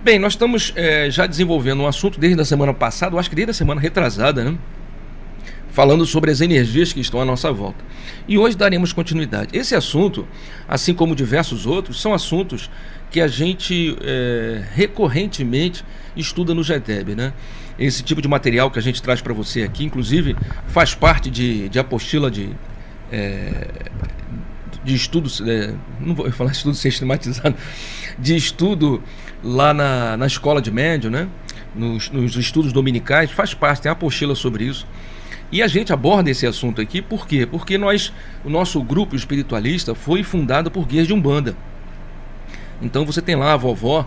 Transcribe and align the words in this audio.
Bem, 0.00 0.16
nós 0.16 0.34
estamos 0.34 0.72
é, 0.76 1.10
já 1.10 1.26
desenvolvendo 1.26 1.82
um 1.82 1.86
assunto 1.86 2.20
desde 2.20 2.40
a 2.40 2.44
semana 2.44 2.72
passada, 2.72 3.16
eu 3.16 3.18
acho 3.18 3.28
que 3.28 3.34
desde 3.34 3.50
a 3.50 3.54
semana 3.54 3.80
retrasada, 3.80 4.44
né? 4.44 4.56
Falando 5.72 6.06
sobre 6.06 6.30
as 6.30 6.40
energias 6.40 6.92
que 6.92 7.00
estão 7.00 7.20
à 7.20 7.24
nossa 7.24 7.52
volta. 7.52 7.84
E 8.28 8.38
hoje 8.38 8.56
daremos 8.56 8.92
continuidade. 8.92 9.48
Esse 9.52 9.74
assunto, 9.74 10.26
assim 10.68 10.94
como 10.94 11.16
diversos 11.16 11.66
outros, 11.66 12.00
são 12.00 12.14
assuntos 12.14 12.70
que 13.10 13.20
a 13.20 13.26
gente 13.26 13.96
é, 14.00 14.62
recorrentemente 14.72 15.84
estuda 16.16 16.54
no 16.54 16.62
GETEB, 16.62 17.16
né? 17.16 17.32
Esse 17.76 18.04
tipo 18.04 18.22
de 18.22 18.28
material 18.28 18.70
que 18.70 18.78
a 18.78 18.82
gente 18.82 19.02
traz 19.02 19.20
para 19.20 19.34
você 19.34 19.62
aqui, 19.62 19.84
inclusive, 19.84 20.36
faz 20.68 20.94
parte 20.94 21.28
de, 21.28 21.68
de 21.68 21.78
apostila 21.78 22.30
de, 22.30 22.50
é, 23.10 23.68
de 24.84 24.94
estudos, 24.94 25.40
é, 25.40 25.74
não 26.00 26.14
vou 26.14 26.30
falar 26.30 26.52
estudo 26.52 26.76
sistematizado, 26.76 27.56
de 28.16 28.36
estudo 28.36 29.02
lá 29.42 29.72
na, 29.72 30.16
na 30.16 30.26
escola 30.26 30.60
de 30.60 30.70
médio, 30.70 31.10
né? 31.10 31.28
Nos, 31.74 32.10
nos 32.10 32.36
estudos 32.36 32.72
dominicais, 32.72 33.30
faz 33.30 33.54
parte, 33.54 33.82
tem 33.82 33.92
apostila 33.92 34.34
sobre 34.34 34.64
isso. 34.64 34.86
E 35.50 35.62
a 35.62 35.66
gente 35.66 35.92
aborda 35.92 36.30
esse 36.30 36.46
assunto 36.46 36.80
aqui 36.80 37.00
por 37.00 37.26
quê? 37.26 37.46
Porque 37.46 37.78
nós, 37.78 38.12
o 38.44 38.50
nosso 38.50 38.82
grupo 38.82 39.16
espiritualista 39.16 39.94
foi 39.94 40.22
fundado 40.22 40.70
por 40.70 40.86
guias 40.86 41.06
de 41.06 41.14
Umbanda. 41.14 41.56
Então 42.82 43.06
você 43.06 43.22
tem 43.22 43.34
lá 43.34 43.54
a 43.54 43.56
vovó, 43.56 44.06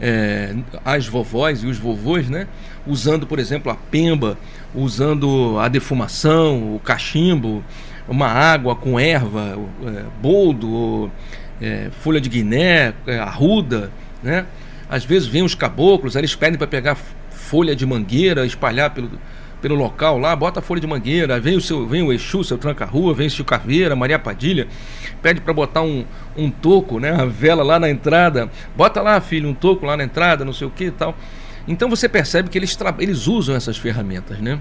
é, 0.00 0.54
as 0.84 1.06
vovós 1.06 1.62
e 1.62 1.66
os 1.66 1.78
vovôs, 1.78 2.28
né? 2.28 2.48
Usando, 2.84 3.26
por 3.26 3.38
exemplo, 3.38 3.70
a 3.70 3.76
pemba, 3.76 4.36
usando 4.74 5.56
a 5.60 5.68
defumação, 5.68 6.74
o 6.74 6.80
cachimbo, 6.80 7.62
uma 8.08 8.26
água 8.26 8.74
com 8.74 8.98
erva, 8.98 9.56
é, 9.86 10.04
boldo, 10.20 11.10
é, 11.60 11.90
folha 12.00 12.20
de 12.20 12.28
guiné, 12.28 12.92
arruda, 13.20 13.92
né? 14.20 14.46
Às 14.92 15.06
vezes 15.06 15.26
vem 15.26 15.42
os 15.42 15.54
caboclos, 15.54 16.16
eles 16.16 16.34
pedem 16.34 16.58
para 16.58 16.66
pegar 16.66 16.98
folha 17.30 17.74
de 17.74 17.86
mangueira, 17.86 18.44
espalhar 18.44 18.90
pelo, 18.90 19.10
pelo 19.62 19.74
local 19.74 20.18
lá, 20.18 20.36
bota 20.36 20.60
a 20.60 20.62
folha 20.62 20.82
de 20.82 20.86
mangueira, 20.86 21.40
vem 21.40 21.56
o 21.56 21.62
seu, 21.62 21.86
vem 21.86 22.02
o 22.02 22.12
Exu, 22.12 22.44
seu 22.44 22.58
tranca-rua, 22.58 23.14
vem 23.14 23.26
o 23.26 23.30
Chico 23.30 23.48
Caveira, 23.48 23.96
Maria 23.96 24.18
Padilha, 24.18 24.68
pede 25.22 25.40
para 25.40 25.54
botar 25.54 25.80
um, 25.80 26.04
um 26.36 26.50
toco, 26.50 27.00
né, 27.00 27.10
a 27.10 27.24
vela 27.24 27.62
lá 27.62 27.80
na 27.80 27.88
entrada, 27.88 28.50
bota 28.76 29.00
lá, 29.00 29.18
filho, 29.18 29.48
um 29.48 29.54
toco 29.54 29.86
lá 29.86 29.96
na 29.96 30.04
entrada, 30.04 30.44
não 30.44 30.52
sei 30.52 30.66
o 30.66 30.70
que 30.70 30.84
e 30.84 30.90
tal. 30.90 31.16
Então 31.66 31.88
você 31.88 32.06
percebe 32.06 32.50
que 32.50 32.58
eles, 32.58 32.76
eles 32.98 33.26
usam 33.26 33.56
essas 33.56 33.78
ferramentas, 33.78 34.40
né? 34.40 34.60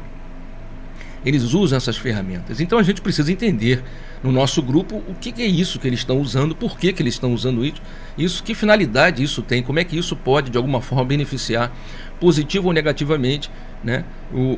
Eles 1.26 1.54
usam 1.54 1.78
essas 1.78 1.98
ferramentas. 1.98 2.60
Então 2.60 2.80
a 2.80 2.84
gente 2.84 3.02
precisa 3.02 3.32
entender 3.32 3.84
no 4.24 4.32
nosso 4.32 4.62
grupo 4.62 5.04
o 5.08 5.14
que, 5.14 5.42
é 5.42 5.46
isso 5.46 5.80
que 5.80 5.88
eles 5.88 6.00
estão 6.00 6.20
usando, 6.20 6.56
por 6.56 6.78
que, 6.78 6.92
que 6.94 7.02
eles 7.02 7.14
estão 7.14 7.34
usando 7.34 7.66
isso, 7.66 7.82
isso, 8.18 8.44
que 8.44 8.54
finalidade 8.54 9.24
isso 9.24 9.42
tem, 9.42 9.62
como 9.64 9.80
é 9.80 9.84
que 9.84 9.98
isso 9.98 10.16
pode 10.16 10.50
de 10.50 10.58
alguma 10.58 10.82
forma 10.82 11.06
beneficiar, 11.06 11.72
positivo 12.20 12.68
ou 12.68 12.74
negativamente, 12.74 13.50
né, 13.84 14.04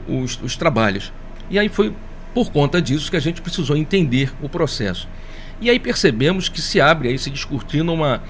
os, 0.07 0.39
os 0.41 0.55
trabalhos. 0.55 1.11
E 1.49 1.59
aí 1.59 1.69
foi 1.69 1.93
por 2.33 2.51
conta 2.51 2.81
disso 2.81 3.11
que 3.11 3.17
a 3.17 3.21
gente 3.21 3.41
precisou 3.41 3.77
entender 3.77 4.33
o 4.41 4.49
processo. 4.49 5.07
E 5.61 5.69
aí 5.69 5.79
percebemos 5.79 6.49
que 6.49 6.61
se 6.61 6.81
abre 6.81 7.09
aí 7.09 7.17
se 7.17 7.29
discutindo 7.29 7.93
uma, 7.93 8.21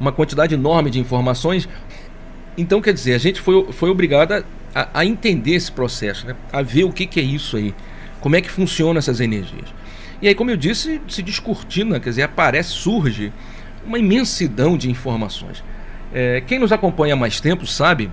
uma 0.00 0.10
quantidade 0.10 0.54
enorme 0.54 0.90
de 0.90 0.98
informações. 0.98 1.68
Então, 2.56 2.80
quer 2.80 2.92
dizer, 2.92 3.14
a 3.14 3.18
gente 3.18 3.40
foi, 3.40 3.70
foi 3.72 3.90
obrigada 3.90 4.44
a, 4.74 5.00
a, 5.00 5.04
entender 5.04 5.54
esse 5.54 5.70
processo, 5.70 6.26
né? 6.26 6.36
a 6.52 6.62
ver 6.62 6.84
o 6.84 6.92
que, 6.92 7.06
que 7.06 7.20
é 7.20 7.22
isso 7.22 7.56
aí, 7.56 7.74
como 8.20 8.36
é 8.36 8.40
que 8.40 8.50
funcionam 8.50 8.98
essas 8.98 9.20
energias. 9.20 9.72
E 10.22 10.28
aí, 10.28 10.34
como 10.34 10.50
eu 10.50 10.56
disse, 10.56 11.00
se 11.08 11.22
descortina, 11.22 11.98
quer 11.98 12.10
dizer, 12.10 12.22
aparece, 12.22 12.70
surge 12.70 13.32
uma 13.84 13.98
imensidão 13.98 14.76
de 14.76 14.90
informações. 14.90 15.64
É, 16.12 16.42
quem 16.46 16.58
nos 16.58 16.72
acompanha 16.72 17.14
há 17.14 17.16
mais 17.16 17.40
tempo 17.40 17.66
sabe 17.66 18.10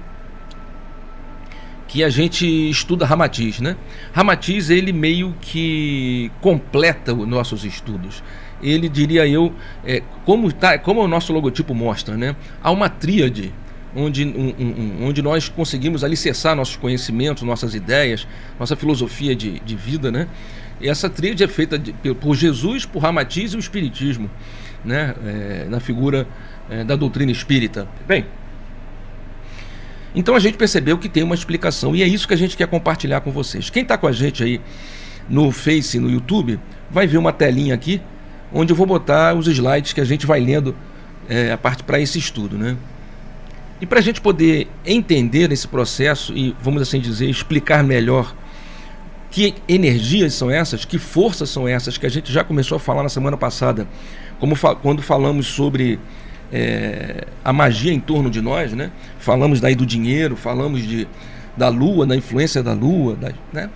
que 1.87 2.03
a 2.03 2.09
gente 2.09 2.45
estuda 2.69 3.05
Ramatiz, 3.05 3.59
né? 3.59 3.75
Ramatiz, 4.13 4.69
ele 4.69 4.91
meio 4.91 5.35
que 5.41 6.31
completa 6.41 7.13
os 7.13 7.27
nossos 7.27 7.63
estudos. 7.63 8.23
Ele, 8.61 8.89
diria 8.89 9.27
eu, 9.27 9.53
é, 9.85 10.01
como, 10.25 10.51
tá, 10.51 10.77
como 10.77 11.01
o 11.01 11.07
nosso 11.07 11.31
logotipo 11.31 11.73
mostra, 11.73 12.17
né? 12.17 12.35
Há 12.61 12.71
uma 12.71 12.89
tríade 12.89 13.53
onde, 13.97 14.23
um, 14.23 14.53
um, 14.59 15.07
onde 15.07 15.21
nós 15.21 15.49
conseguimos 15.49 16.03
alicerçar 16.03 16.55
nossos 16.55 16.75
conhecimentos, 16.75 17.41
nossas 17.41 17.73
ideias, 17.73 18.27
nossa 18.59 18.75
filosofia 18.75 19.35
de, 19.35 19.59
de 19.59 19.75
vida, 19.75 20.11
né? 20.11 20.27
E 20.79 20.87
essa 20.87 21.09
tríade 21.09 21.43
é 21.43 21.47
feita 21.47 21.79
de, 21.79 21.91
por 22.13 22.35
Jesus, 22.35 22.85
por 22.85 22.99
Ramatiz 22.99 23.53
e 23.53 23.57
o 23.57 23.59
Espiritismo, 23.59 24.29
né? 24.85 25.15
É, 25.25 25.65
na 25.67 25.79
figura 25.79 26.27
é, 26.69 26.83
da 26.83 26.95
doutrina 26.95 27.31
espírita. 27.31 27.87
Bem, 28.07 28.25
então 30.13 30.35
a 30.35 30.39
gente 30.39 30.57
percebeu 30.57 30.97
que 30.99 31.09
tem 31.09 31.23
uma 31.23 31.35
explicação 31.35 31.95
e 31.95 32.03
é 32.03 32.07
isso 32.07 32.27
que 32.27 32.33
a 32.35 32.37
gente 32.37 32.55
quer 32.55 32.67
compartilhar 32.67 33.21
com 33.21 33.31
vocês. 33.31 33.69
Quem 33.71 33.81
está 33.81 33.97
com 33.97 34.07
a 34.07 34.11
gente 34.11 34.43
aí 34.43 34.61
no 35.27 35.51
Face, 35.51 35.99
no 35.99 36.09
YouTube, 36.09 36.59
vai 36.89 37.07
ver 37.07 37.17
uma 37.17 37.33
telinha 37.33 37.73
aqui 37.73 37.99
onde 38.53 38.71
eu 38.71 38.77
vou 38.77 38.85
botar 38.85 39.33
os 39.33 39.47
slides 39.47 39.91
que 39.91 39.99
a 39.99 40.05
gente 40.05 40.25
vai 40.25 40.39
lendo 40.39 40.75
é, 41.27 41.51
a 41.51 41.57
parte 41.57 41.83
para 41.83 41.99
esse 41.99 42.17
estudo, 42.17 42.57
né? 42.57 42.77
E 43.79 43.85
para 43.85 43.99
a 43.99 44.01
gente 44.01 44.19
poder 44.19 44.67
entender 44.85 45.51
esse 45.51 45.67
processo 45.67 46.33
e, 46.35 46.55
vamos 46.61 46.81
assim 46.81 46.99
dizer, 46.99 47.29
explicar 47.29 47.83
melhor 47.83 48.35
que 49.29 49.53
energias 49.67 50.33
são 50.33 50.49
essas, 50.49 50.83
que 50.83 50.97
forças 50.97 51.49
são 51.49 51.67
essas, 51.67 51.97
que 51.97 52.05
a 52.05 52.09
gente 52.09 52.31
já 52.31 52.43
começou 52.43 52.77
a 52.77 52.79
falar 52.79 53.03
na 53.03 53.09
semana 53.09 53.37
passada, 53.37 53.87
como 54.39 54.55
fa 54.55 54.73
quando 54.73 55.01
falamos 55.01 55.47
sobre 55.47 55.99
é, 56.51 57.27
a 57.43 57.51
magia 57.53 57.93
em 57.93 57.99
torno 57.99 58.29
de 58.29 58.41
nós, 58.41 58.73
né? 58.73 58.91
Falamos 59.19 59.59
daí 59.59 59.75
do 59.75 59.85
dinheiro, 59.85 60.35
falamos 60.35 60.81
de, 60.81 61.07
da 61.55 61.69
lua, 61.69 62.05
da 62.05 62.15
influência 62.15 62.63
da 62.63 62.73
lua, 62.73 63.15
da, 63.15 63.31
né? 63.51 63.69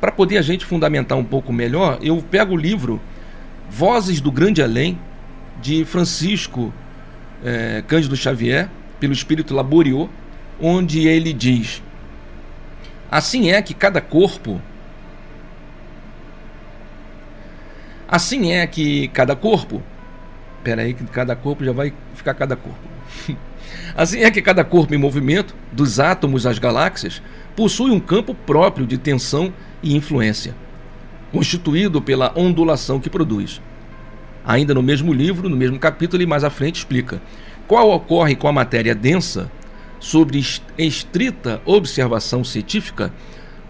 Para 0.00 0.10
poder 0.10 0.38
a 0.38 0.42
gente 0.42 0.64
fundamentar 0.64 1.18
um 1.18 1.24
pouco 1.24 1.52
melhor, 1.52 1.98
eu 2.02 2.22
pego 2.28 2.54
o 2.54 2.56
livro 2.56 3.00
Vozes 3.70 4.20
do 4.20 4.32
Grande 4.32 4.62
Além, 4.62 4.98
de 5.60 5.84
Francisco 5.84 6.72
é, 7.44 7.82
Cândido 7.86 8.16
Xavier, 8.16 8.68
pelo 9.00 9.12
espírito 9.12 9.54
Laboriou, 9.54 10.08
onde 10.60 11.06
ele 11.06 11.32
diz: 11.32 11.82
Assim 13.10 13.50
é 13.50 13.62
que 13.62 13.74
cada 13.74 14.00
corpo 14.00 14.60
Assim 18.06 18.52
é 18.52 18.66
que 18.66 19.08
cada 19.08 19.36
corpo 19.36 19.82
Pera 20.62 20.82
aí 20.82 20.94
que 20.94 21.04
cada 21.04 21.36
corpo 21.36 21.64
já 21.64 21.72
vai 21.72 21.92
ficar 22.14 22.34
cada 22.34 22.56
corpo. 22.56 22.78
assim 23.96 24.20
é 24.20 24.30
que 24.30 24.42
cada 24.42 24.64
corpo 24.64 24.94
em 24.94 24.98
movimento, 24.98 25.54
dos 25.72 26.00
átomos 26.00 26.46
às 26.46 26.58
galáxias, 26.58 27.22
possui 27.54 27.90
um 27.90 28.00
campo 28.00 28.34
próprio 28.34 28.86
de 28.86 28.98
tensão 28.98 29.52
e 29.82 29.94
influência, 29.94 30.54
constituído 31.32 32.02
pela 32.02 32.32
ondulação 32.36 33.00
que 33.00 33.08
produz. 33.08 33.60
Ainda 34.44 34.74
no 34.74 34.82
mesmo 34.82 35.12
livro, 35.12 35.48
no 35.48 35.56
mesmo 35.56 35.78
capítulo, 35.78 36.22
e 36.22 36.26
mais 36.26 36.42
à 36.42 36.50
frente 36.50 36.76
explica 36.76 37.20
qual 37.68 37.90
ocorre 37.90 38.34
com 38.34 38.48
a 38.48 38.52
matéria 38.52 38.94
densa, 38.94 39.50
sobre 40.00 40.42
estrita 40.78 41.60
observação 41.66 42.42
científica, 42.42 43.12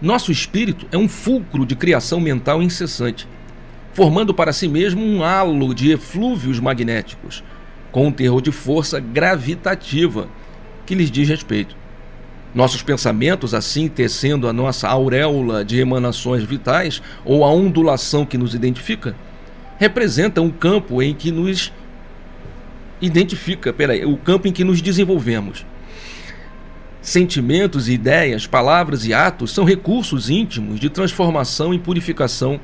nosso 0.01 0.31
espírito 0.31 0.87
é 0.91 0.97
um 0.97 1.09
fulcro 1.09 1.65
de 1.65 1.75
criação 1.75 2.21
mental 2.21 2.63
incessante, 2.63 3.27
formando 3.93 4.33
para 4.33 4.53
si 4.53 4.69
mesmo 4.69 5.03
um 5.03 5.21
halo 5.21 5.75
de 5.75 5.91
eflúvios 5.91 6.59
magnéticos, 6.59 7.43
com 7.91 8.07
um 8.07 8.11
terror 8.11 8.41
de 8.41 8.51
força 8.51 9.01
gravitativa 9.01 10.29
que 10.85 10.95
lhes 10.95 11.11
diz 11.11 11.27
respeito. 11.27 11.75
Nossos 12.55 12.81
pensamentos, 12.81 13.53
assim 13.53 13.89
tecendo 13.89 14.47
a 14.47 14.53
nossa 14.53 14.87
auréola 14.87 15.65
de 15.65 15.79
emanações 15.79 16.43
vitais 16.43 17.01
ou 17.25 17.43
a 17.43 17.51
ondulação 17.51 18.25
que 18.25 18.37
nos 18.37 18.55
identifica, 18.55 19.15
representam 19.77 20.45
um 20.45 20.51
campo 20.51 21.01
em 21.01 21.13
que 21.13 21.31
nos 21.31 21.73
identifica, 23.01 23.71
peraí, 23.71 24.05
o 24.05 24.17
campo 24.17 24.47
em 24.47 24.51
que 24.51 24.63
nos 24.63 24.81
desenvolvemos. 24.81 25.65
Sentimentos, 27.01 27.87
ideias, 27.87 28.45
palavras 28.45 29.05
e 29.05 29.13
atos 29.13 29.51
são 29.51 29.63
recursos 29.63 30.29
íntimos 30.29 30.79
de 30.79 30.89
transformação 30.89 31.73
e 31.73 31.79
purificação 31.79 32.59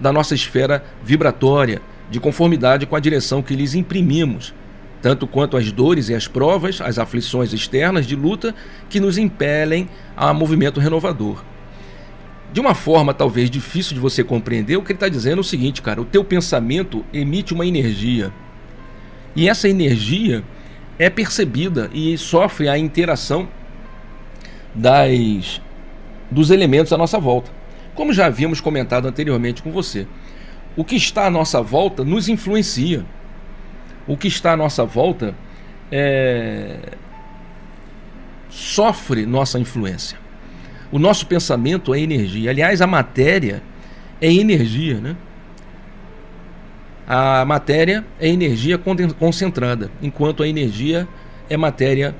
da 0.00 0.12
nossa 0.12 0.34
esfera 0.34 0.84
vibratória, 1.02 1.80
de 2.10 2.20
conformidade 2.20 2.86
com 2.86 2.96
a 2.96 3.00
direção 3.00 3.42
que 3.42 3.54
lhes 3.54 3.74
imprimimos, 3.74 4.52
tanto 5.00 5.26
quanto 5.26 5.56
as 5.56 5.70
dores 5.70 6.08
e 6.08 6.14
as 6.14 6.26
provas, 6.26 6.80
as 6.80 6.98
aflições 6.98 7.52
externas 7.52 8.06
de 8.06 8.16
luta 8.16 8.54
que 8.88 9.00
nos 9.00 9.18
impelem 9.18 9.88
a 10.16 10.32
movimento 10.32 10.80
renovador. 10.80 11.44
De 12.52 12.60
uma 12.60 12.74
forma 12.74 13.14
talvez 13.14 13.48
difícil 13.48 13.94
de 13.94 14.00
você 14.00 14.24
compreender, 14.24 14.76
o 14.76 14.82
que 14.82 14.92
ele 14.92 14.96
está 14.96 15.08
dizendo 15.08 15.38
é 15.38 15.40
o 15.40 15.44
seguinte, 15.44 15.82
cara: 15.82 16.00
o 16.00 16.04
teu 16.04 16.24
pensamento 16.24 17.04
emite 17.12 17.54
uma 17.54 17.66
energia 17.66 18.32
e 19.36 19.48
essa 19.48 19.68
energia 19.68 20.42
é 20.98 21.10
percebida 21.10 21.90
e 21.92 22.16
sofre 22.16 22.68
a 22.68 22.78
interação 22.78 23.48
das 24.74 25.60
dos 26.30 26.50
elementos 26.50 26.92
à 26.92 26.98
nossa 26.98 27.20
volta. 27.20 27.52
Como 27.94 28.12
já 28.12 28.26
havíamos 28.26 28.60
comentado 28.60 29.06
anteriormente 29.06 29.62
com 29.62 29.70
você, 29.70 30.06
o 30.76 30.84
que 30.84 30.96
está 30.96 31.26
à 31.26 31.30
nossa 31.30 31.62
volta 31.62 32.04
nos 32.04 32.28
influencia. 32.28 33.04
O 34.06 34.16
que 34.16 34.28
está 34.28 34.52
à 34.52 34.56
nossa 34.56 34.84
volta 34.84 35.34
é, 35.90 36.78
sofre 38.48 39.24
nossa 39.26 39.58
influência. 39.58 40.18
O 40.90 40.98
nosso 40.98 41.26
pensamento 41.26 41.94
é 41.94 42.00
energia. 42.00 42.50
Aliás, 42.50 42.80
a 42.80 42.86
matéria 42.86 43.62
é 44.20 44.32
energia, 44.32 44.98
né? 45.00 45.16
A 47.06 47.44
matéria 47.44 48.04
é 48.18 48.28
energia 48.28 48.78
concentrada, 49.18 49.90
enquanto 50.02 50.42
a 50.42 50.48
energia 50.48 51.06
é 51.48 51.56
matéria 51.56 52.14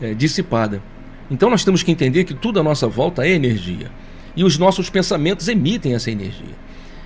é, 0.00 0.14
dissipada. 0.14 0.82
Então 1.30 1.50
nós 1.50 1.64
temos 1.64 1.82
que 1.82 1.90
entender 1.90 2.24
que 2.24 2.34
tudo 2.34 2.58
à 2.58 2.62
nossa 2.62 2.88
volta 2.88 3.26
é 3.26 3.30
energia. 3.30 3.90
E 4.34 4.42
os 4.42 4.58
nossos 4.58 4.88
pensamentos 4.88 5.48
emitem 5.48 5.94
essa 5.94 6.10
energia. 6.10 6.54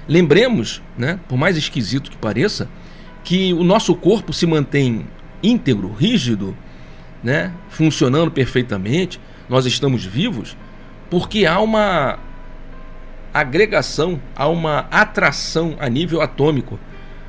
Lembremos, 0.09 0.81
né, 0.97 1.19
por 1.29 1.37
mais 1.37 1.57
esquisito 1.57 2.11
que 2.11 2.17
pareça, 2.17 2.69
que 3.25 3.53
o 3.53 3.65
nosso 3.65 3.95
corpo 3.97 4.33
se 4.33 4.47
mantém 4.47 5.07
íntegro, 5.43 5.93
rígido, 5.93 6.57
né, 7.23 7.53
funcionando 7.69 8.31
perfeitamente, 8.31 9.21
nós 9.49 9.67
estamos 9.67 10.05
vivos, 10.05 10.57
porque 11.11 11.45
há 11.45 11.59
uma 11.59 12.21
agregação, 13.35 14.21
há 14.35 14.49
uma 14.49 14.87
atração 14.91 15.77
a 15.79 15.89
nível 15.89 16.21
atômico. 16.21 16.79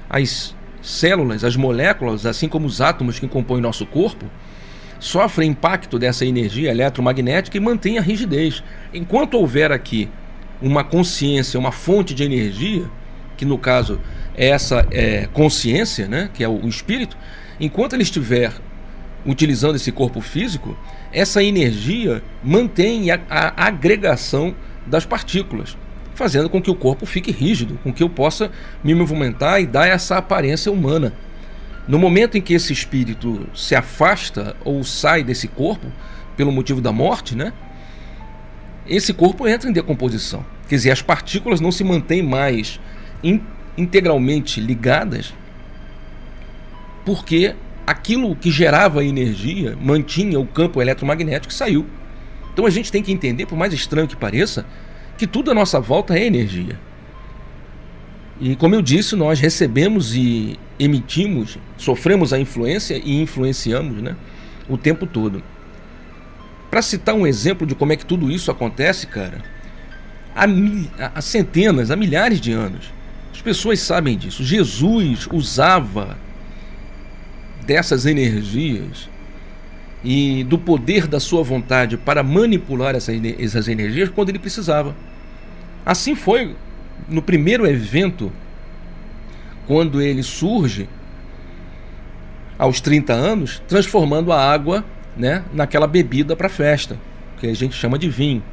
As 0.09 0.55
células, 0.81 1.43
as 1.43 1.55
moléculas, 1.55 2.25
assim 2.25 2.47
como 2.47 2.65
os 2.65 2.81
átomos 2.81 3.19
que 3.19 3.27
compõem 3.27 3.61
nosso 3.61 3.85
corpo, 3.85 4.25
sofrem 4.99 5.51
impacto 5.51 5.99
dessa 5.99 6.25
energia 6.25 6.71
eletromagnética 6.71 7.57
e 7.57 7.59
mantêm 7.59 7.97
a 7.97 8.01
rigidez. 8.01 8.63
Enquanto 8.93 9.35
houver 9.35 9.71
aqui 9.71 10.09
uma 10.61 10.83
consciência, 10.83 11.59
uma 11.59 11.71
fonte 11.71 12.13
de 12.13 12.23
energia, 12.23 12.85
que 13.35 13.45
no 13.45 13.57
caso 13.57 13.99
é 14.35 14.47
essa 14.47 14.87
é, 14.91 15.27
consciência, 15.31 16.07
né, 16.07 16.29
que 16.33 16.43
é 16.43 16.47
o, 16.47 16.65
o 16.65 16.67
espírito, 16.67 17.17
enquanto 17.59 17.93
ele 17.93 18.03
estiver 18.03 18.53
utilizando 19.25 19.75
esse 19.75 19.91
corpo 19.91 20.21
físico, 20.21 20.77
essa 21.11 21.43
energia 21.43 22.23
mantém 22.43 23.11
a, 23.11 23.19
a 23.29 23.67
agregação 23.67 24.55
das 24.85 25.05
partículas, 25.05 25.77
fazendo 26.17 26.49
com 26.49 26.61
que 26.61 26.71
o 26.71 26.75
corpo 26.75 27.05
fique 27.05 27.31
rígido, 27.31 27.79
com 27.83 27.93
que 27.93 28.03
eu 28.03 28.09
possa 28.09 28.51
me 28.83 28.93
movimentar 28.95 29.61
e 29.61 29.67
dar 29.67 29.87
essa 29.87 30.17
aparência 30.17 30.71
humana. 30.71 31.13
No 31.87 31.97
momento 31.97 32.37
em 32.37 32.41
que 32.41 32.53
esse 32.53 32.73
espírito 32.73 33.47
se 33.53 33.75
afasta 33.75 34.55
ou 34.65 34.83
sai 34.83 35.23
desse 35.23 35.47
corpo, 35.47 35.87
pelo 36.35 36.51
motivo 36.51 36.81
da 36.81 36.91
morte, 36.91 37.35
né? 37.35 37.53
Esse 38.85 39.13
corpo 39.13 39.47
entra 39.47 39.69
em 39.69 39.73
decomposição. 39.73 40.45
Quer 40.67 40.75
dizer, 40.75 40.91
as 40.91 41.01
partículas 41.01 41.61
não 41.61 41.71
se 41.71 41.83
mantêm 41.83 42.21
mais 42.21 42.79
in 43.23 43.41
integralmente 43.77 44.59
ligadas, 44.59 45.35
porque 47.05 47.53
aquilo 47.85 48.35
que 48.35 48.49
gerava 48.49 49.05
energia, 49.05 49.77
mantinha 49.79 50.39
o 50.39 50.47
campo 50.47 50.81
eletromagnético, 50.81 51.53
saiu. 51.53 51.85
Então 52.51 52.65
a 52.65 52.71
gente 52.71 52.91
tem 52.91 53.03
que 53.03 53.11
entender, 53.11 53.45
por 53.45 53.55
mais 53.55 53.71
estranho 53.71 54.07
que 54.07 54.15
pareça, 54.15 54.65
que 55.17 55.27
tudo 55.27 55.51
à 55.51 55.53
nossa 55.53 55.79
volta 55.79 56.17
é 56.17 56.25
energia. 56.25 56.79
E 58.39 58.55
como 58.55 58.75
eu 58.75 58.81
disse, 58.81 59.15
nós 59.15 59.39
recebemos 59.39 60.15
e 60.15 60.59
emitimos, 60.79 61.57
sofremos 61.75 62.31
a 62.31 62.39
influência 62.39 63.01
e 63.03 63.21
influenciamos 63.21 64.01
né, 64.01 64.15
o 64.69 64.77
tempo 64.77 65.07
todo. 65.07 65.43
Para 66.69 66.81
citar 66.81 67.15
um 67.15 67.25
exemplo 67.25 67.65
de 67.65 67.73
como 67.73 67.93
é 67.93 67.95
que 67.95 68.05
tudo 68.05 68.29
isso 68.29 68.51
acontece, 68.51 69.07
cara, 69.07 69.43
há, 70.35 70.45
há 71.15 71.21
centenas, 71.21 71.89
há 71.89 71.95
milhares 71.95 72.39
de 72.39 72.51
anos, 72.51 72.93
as 73.33 73.41
pessoas 73.41 73.79
sabem 73.79 74.15
disso. 74.17 74.43
Jesus 74.43 75.27
usava 75.31 76.17
dessas 77.65 78.05
energias 78.05 79.09
e 80.03 80.43
do 80.43 80.57
poder 80.57 81.07
da 81.07 81.19
sua 81.19 81.43
vontade 81.43 81.97
para 81.97 82.23
manipular 82.23 82.95
essas, 82.95 83.67
energias 83.67 84.09
quando 84.09 84.29
ele 84.29 84.39
precisava. 84.39 84.95
Assim 85.85 86.15
foi 86.15 86.55
no 87.07 87.21
primeiro 87.21 87.65
evento, 87.65 88.31
quando 89.65 90.01
ele 90.01 90.23
surge 90.23 90.87
aos 92.57 92.81
30 92.81 93.13
anos, 93.13 93.61
transformando 93.67 94.31
a 94.31 94.41
água 94.41 94.83
né, 95.15 95.43
naquela 95.53 95.87
bebida 95.87 96.35
para 96.35 96.49
festa, 96.49 96.97
que 97.39 97.47
a 97.47 97.53
gente 97.53 97.75
chama 97.75 97.97
de 97.97 98.09
vinho. 98.09 98.43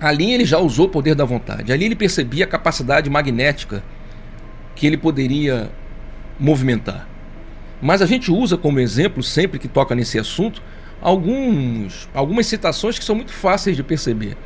Ali 0.00 0.32
ele 0.32 0.44
já 0.44 0.58
usou 0.58 0.86
o 0.86 0.88
poder 0.90 1.14
da 1.14 1.24
vontade. 1.24 1.72
Ali 1.72 1.86
ele 1.86 1.96
percebia 1.96 2.44
a 2.44 2.48
capacidade 2.48 3.08
magnética 3.08 3.82
que 4.74 4.86
ele 4.86 4.96
poderia 4.96 5.70
movimentar. 6.38 7.08
Mas 7.80 8.00
a 8.02 8.06
gente 8.06 8.30
usa 8.30 8.56
como 8.56 8.80
exemplo, 8.80 9.22
sempre 9.22 9.58
que 9.58 9.68
toca 9.68 9.94
nesse 9.94 10.18
assunto, 10.18 10.62
alguns, 11.00 12.08
algumas 12.14 12.46
citações 12.46 12.98
que 12.98 13.04
são 13.04 13.14
muito 13.14 13.32
fáceis 13.32 13.76
de 13.76 13.82
perceber 13.82 14.36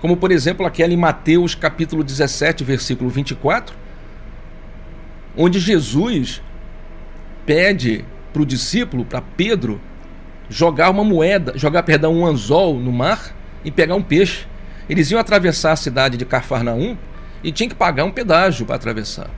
como 0.00 0.16
por 0.16 0.30
exemplo 0.30 0.66
aquela 0.66 0.92
em 0.92 0.96
Mateus 0.96 1.54
capítulo 1.54 2.04
17, 2.04 2.64
versículo 2.64 3.10
24, 3.10 3.74
onde 5.36 5.58
Jesus 5.58 6.42
pede 7.44 8.04
para 8.32 8.42
o 8.42 8.46
discípulo, 8.46 9.04
para 9.04 9.20
Pedro, 9.20 9.80
jogar 10.48 10.90
uma 10.90 11.02
moeda, 11.02 11.52
jogar, 11.56 11.82
perdão, 11.82 12.14
um 12.14 12.26
anzol 12.26 12.78
no 12.78 12.92
mar 12.92 13.34
e 13.64 13.70
pegar 13.70 13.94
um 13.94 14.02
peixe. 14.02 14.46
Eles 14.88 15.10
iam 15.10 15.18
atravessar 15.18 15.72
a 15.72 15.76
cidade 15.76 16.16
de 16.16 16.24
Cafarnaum 16.24 16.96
e 17.42 17.50
tinham 17.50 17.68
que 17.68 17.74
pagar 17.74 18.04
um 18.04 18.12
pedágio 18.12 18.66
para 18.66 18.76
atravessar. 18.76 19.30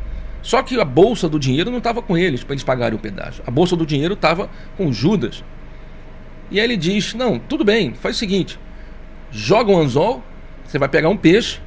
Só 0.42 0.62
que 0.62 0.80
a 0.80 0.84
bolsa 0.84 1.28
do 1.28 1.38
dinheiro 1.38 1.70
não 1.70 1.78
estava 1.78 2.00
com 2.00 2.16
eles 2.16 2.44
para 2.44 2.54
eles 2.54 2.64
pagarem 2.64 2.96
o 2.96 3.00
pedágio. 3.00 3.42
A 3.46 3.50
bolsa 3.50 3.76
do 3.76 3.84
dinheiro 3.84 4.14
estava 4.14 4.48
com 4.76 4.92
Judas. 4.92 5.44
E 6.50 6.58
aí 6.58 6.64
ele 6.64 6.76
diz: 6.76 7.14
Não, 7.14 7.38
tudo 7.38 7.64
bem, 7.64 7.94
faz 7.94 8.16
o 8.16 8.18
seguinte: 8.18 8.58
joga 9.30 9.70
um 9.70 9.78
anzol 9.78 10.22
você 10.68 10.78
vai 10.78 10.88
pegar 10.88 11.08
um 11.08 11.16
peixe, 11.16 11.60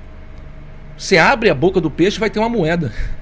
você 0.95 1.17
abre 1.17 1.49
a 1.49 1.55
boca 1.55 1.81
do 1.81 1.89
peixe 1.89 2.19
vai 2.19 2.29
ter 2.29 2.39
uma 2.39 2.49
moeda. 2.49 2.93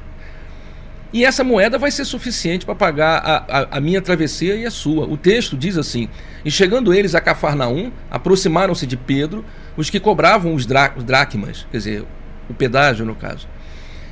E 1.11 1.25
essa 1.25 1.43
moeda 1.43 1.75
vai 1.79 1.89
ser 1.89 2.05
suficiente 2.05 2.67
para 2.67 2.75
pagar 2.75 3.17
a, 3.17 3.37
a, 3.37 3.77
a, 3.77 3.81
minha 3.81 3.99
travessia 3.99 4.53
e 4.53 4.63
a 4.63 4.69
sua. 4.69 5.07
O 5.07 5.17
texto 5.17 5.57
diz 5.57 5.75
assim: 5.75 6.07
E 6.45 6.51
chegando 6.51 6.93
eles 6.93 7.15
a 7.15 7.19
Cafarnaum, 7.19 7.91
aproximaram-se 8.11 8.85
de 8.85 8.95
Pedro 8.95 9.43
os 9.75 9.89
que 9.89 9.99
cobravam 9.99 10.53
os, 10.53 10.67
drá 10.67 10.89
dracmas, 10.89 11.65
quer 11.71 11.77
dizer, 11.77 12.05
o 12.47 12.53
pedágio 12.53 13.07
no 13.07 13.15
caso. 13.15 13.47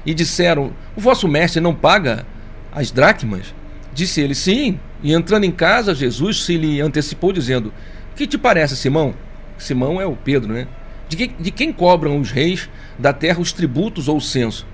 E 0.07 0.13
disseram: 0.13 0.71
O 0.95 1.01
vosso 1.01 1.27
mestre 1.27 1.59
não 1.59 1.75
paga 1.75 2.25
as 2.71 2.91
dracmas? 2.91 3.53
Disse 3.93 4.21
ele: 4.21 4.33
Sim. 4.33 4.79
E 5.03 5.13
entrando 5.13 5.43
em 5.43 5.51
casa, 5.51 5.93
Jesus 5.93 6.43
se 6.45 6.57
lhe 6.57 6.79
antecipou, 6.79 7.33
dizendo: 7.33 7.73
Que 8.15 8.25
te 8.25 8.37
parece, 8.37 8.77
Simão? 8.77 9.13
Simão 9.57 9.99
é 9.99 10.05
o 10.05 10.15
Pedro, 10.15 10.53
né? 10.53 10.65
De, 11.09 11.17
que, 11.17 11.27
de 11.27 11.51
quem 11.51 11.73
cobram 11.73 12.19
os 12.19 12.31
reis 12.31 12.69
da 12.97 13.11
terra 13.11 13.41
os 13.41 13.51
tributos 13.51 14.07
ou 14.07 14.17
o 14.17 14.21
censo? 14.21 14.65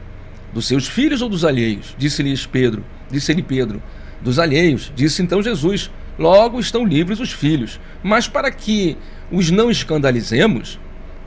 Dos 0.54 0.68
seus 0.68 0.88
filhos 0.88 1.22
ou 1.24 1.30
dos 1.30 1.44
alheios? 1.44 1.96
Disse-lhes 1.98 2.46
Pedro. 2.46 2.86
Disse-lhe 3.10 3.42
Pedro. 3.42 3.82
Dos 4.22 4.38
alheios. 4.38 4.92
Disse 4.96 5.24
então 5.24 5.42
Jesus. 5.42 5.90
Logo 6.18 6.60
estão 6.60 6.86
livres 6.86 7.20
os 7.20 7.32
filhos. 7.32 7.80
Mas 8.04 8.28
para 8.28 8.52
que 8.52 8.96
os 9.32 9.50
não 9.50 9.72
escandalizemos, 9.72 10.80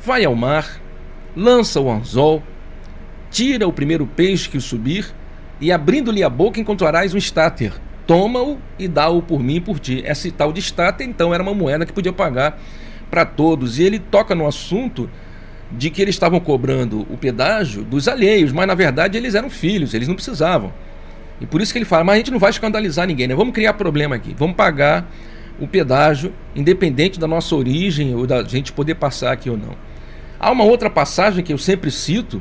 vai 0.05 0.25
ao 0.25 0.37
mar, 0.37 0.81
lança 1.35 1.81
o 1.81 1.91
anzol, 1.91 2.41
tira 3.37 3.69
o 3.69 3.73
primeiro 3.73 4.07
peixe 4.07 4.49
que 4.49 4.59
subir, 4.59 5.15
e 5.61 5.71
abrindo-lhe 5.71 6.23
a 6.23 6.31
boca 6.31 6.59
encontrarás 6.59 7.13
um 7.13 7.19
estáter. 7.19 7.71
Toma-o 8.07 8.57
e 8.79 8.89
dá-o 8.89 9.21
por 9.21 9.43
mim 9.43 9.57
e 9.57 9.61
por 9.61 9.79
ti. 9.79 10.03
Esse 10.07 10.31
tal 10.31 10.55
de 10.55 10.61
estáter, 10.61 11.07
então, 11.07 11.35
era 11.35 11.43
uma 11.43 11.53
moeda 11.53 11.85
que 11.85 11.93
podia 11.93 12.15
pagar 12.15 12.59
para 13.11 13.27
todos. 13.27 13.79
E 13.79 13.83
ele 13.83 13.99
toca 13.99 14.35
no 14.35 14.47
assunto 14.47 15.11
de 15.71 15.91
que 15.91 16.01
eles 16.01 16.15
estavam 16.15 16.41
cobrando 16.41 17.07
o 17.11 17.19
pedágio 17.19 17.85
dos 17.85 18.09
alheios, 18.09 18.53
mas 18.53 18.67
na 18.67 18.75
verdade 18.75 19.19
eles 19.19 19.35
eram 19.35 19.51
filhos, 19.51 19.93
eles 19.93 20.09
não 20.09 20.15
precisavam. 20.15 20.73
E 21.39 21.45
por 21.45 21.61
isso 21.61 21.75
que 21.75 21.79
ele 21.79 21.85
fala: 21.85 22.05
mas 22.05 22.15
a 22.15 22.19
gente 22.19 22.31
não 22.31 22.39
vai 22.39 22.49
escandalizar 22.49 23.07
ninguém, 23.07 23.29
né? 23.29 23.35
Vamos 23.35 23.53
criar 23.53 23.75
problema 23.75 24.17
aqui, 24.17 24.35
vamos 24.35 24.57
pagar 24.57 25.13
o 25.61 25.69
pedágio, 25.69 26.33
independente 26.55 27.21
da 27.21 27.27
nossa 27.27 27.55
origem 27.55 28.15
ou 28.15 28.27
da 28.27 28.43
gente 28.45 28.73
poder 28.73 28.95
passar 28.95 29.33
aqui 29.33 29.51
ou 29.51 29.59
não. 29.59 29.77
Há 30.41 30.51
uma 30.51 30.65
outra 30.65 30.89
passagem 30.89 31.45
que 31.45 31.53
eu 31.53 31.59
sempre 31.59 31.91
cito, 31.91 32.41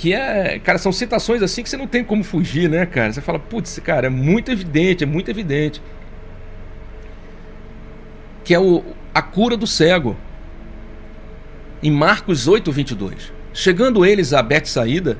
que 0.00 0.14
é, 0.14 0.58
cara, 0.58 0.78
são 0.78 0.92
citações 0.92 1.42
assim 1.42 1.62
que 1.62 1.68
você 1.68 1.76
não 1.76 1.86
tem 1.86 2.02
como 2.02 2.24
fugir, 2.24 2.70
né, 2.70 2.86
cara? 2.86 3.12
Você 3.12 3.20
fala, 3.20 3.38
putz, 3.38 3.78
cara, 3.80 4.06
é 4.06 4.10
muito 4.10 4.50
evidente, 4.50 5.04
é 5.04 5.06
muito 5.06 5.30
evidente. 5.30 5.82
Que 8.42 8.54
é 8.54 8.58
o, 8.58 8.82
a 9.14 9.20
cura 9.20 9.58
do 9.58 9.66
cego. 9.66 10.16
Em 11.82 11.90
Marcos 11.90 12.48
8, 12.48 12.72
22. 12.72 13.30
Chegando 13.52 14.02
eles 14.02 14.32
a 14.32 14.42
Betsaída, 14.42 15.18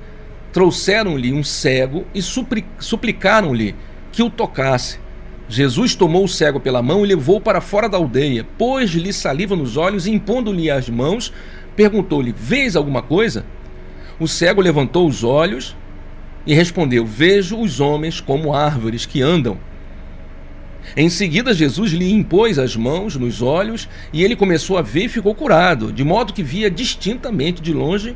trouxeram-lhe 0.50 1.30
um 1.30 1.44
cego 1.44 2.06
e 2.14 2.22
suplicaram-lhe 2.22 3.74
que 4.10 4.22
o 4.22 4.30
tocasse. 4.30 4.98
Jesus 5.46 5.94
tomou 5.94 6.24
o 6.24 6.28
cego 6.28 6.58
pela 6.58 6.80
mão 6.80 7.04
e 7.04 7.08
levou 7.08 7.38
para 7.38 7.60
fora 7.60 7.86
da 7.86 7.98
aldeia, 7.98 8.46
pôs-lhe 8.56 9.12
saliva 9.12 9.54
nos 9.54 9.76
olhos 9.76 10.06
e, 10.06 10.10
impondo-lhe 10.10 10.70
as 10.70 10.88
mãos, 10.88 11.30
perguntou-lhe: 11.76 12.32
Vês 12.32 12.76
alguma 12.76 13.02
coisa? 13.02 13.44
O 14.20 14.28
cego 14.28 14.60
levantou 14.60 15.08
os 15.08 15.24
olhos 15.24 15.74
e 16.46 16.54
respondeu: 16.54 17.06
Vejo 17.06 17.58
os 17.58 17.80
homens 17.80 18.20
como 18.20 18.52
árvores 18.52 19.06
que 19.06 19.22
andam. 19.22 19.58
Em 20.96 21.08
seguida, 21.08 21.54
Jesus 21.54 21.92
lhe 21.92 22.12
impôs 22.12 22.58
as 22.58 22.76
mãos 22.76 23.16
nos 23.16 23.40
olhos 23.40 23.88
e 24.12 24.22
ele 24.22 24.36
começou 24.36 24.76
a 24.76 24.82
ver 24.82 25.04
e 25.04 25.08
ficou 25.08 25.34
curado, 25.34 25.92
de 25.92 26.04
modo 26.04 26.32
que 26.32 26.42
via 26.42 26.70
distintamente 26.70 27.62
de 27.62 27.72
longe 27.72 28.14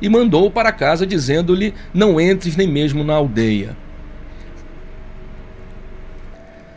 e 0.00 0.08
mandou 0.08 0.50
para 0.50 0.72
casa, 0.72 1.06
dizendo-lhe: 1.06 1.74
Não 1.92 2.20
entres 2.20 2.54
nem 2.54 2.68
mesmo 2.68 3.02
na 3.02 3.14
aldeia. 3.14 3.76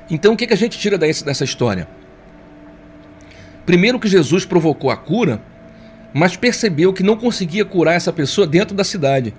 Então, 0.09 0.33
o 0.33 0.37
que 0.37 0.53
a 0.53 0.57
gente 0.57 0.77
tira 0.77 0.97
dessa 0.97 1.43
história? 1.43 1.87
Primeiro, 3.65 3.99
que 3.99 4.07
Jesus 4.07 4.45
provocou 4.45 4.91
a 4.91 4.97
cura, 4.97 5.41
mas 6.13 6.37
percebeu 6.37 6.93
que 6.93 7.01
não 7.03 7.17
conseguia 7.17 7.65
curar 7.65 7.95
essa 7.95 8.13
pessoa 8.13 8.45
dentro 8.45 8.75
da 8.75 8.83
cidade. 8.83 9.33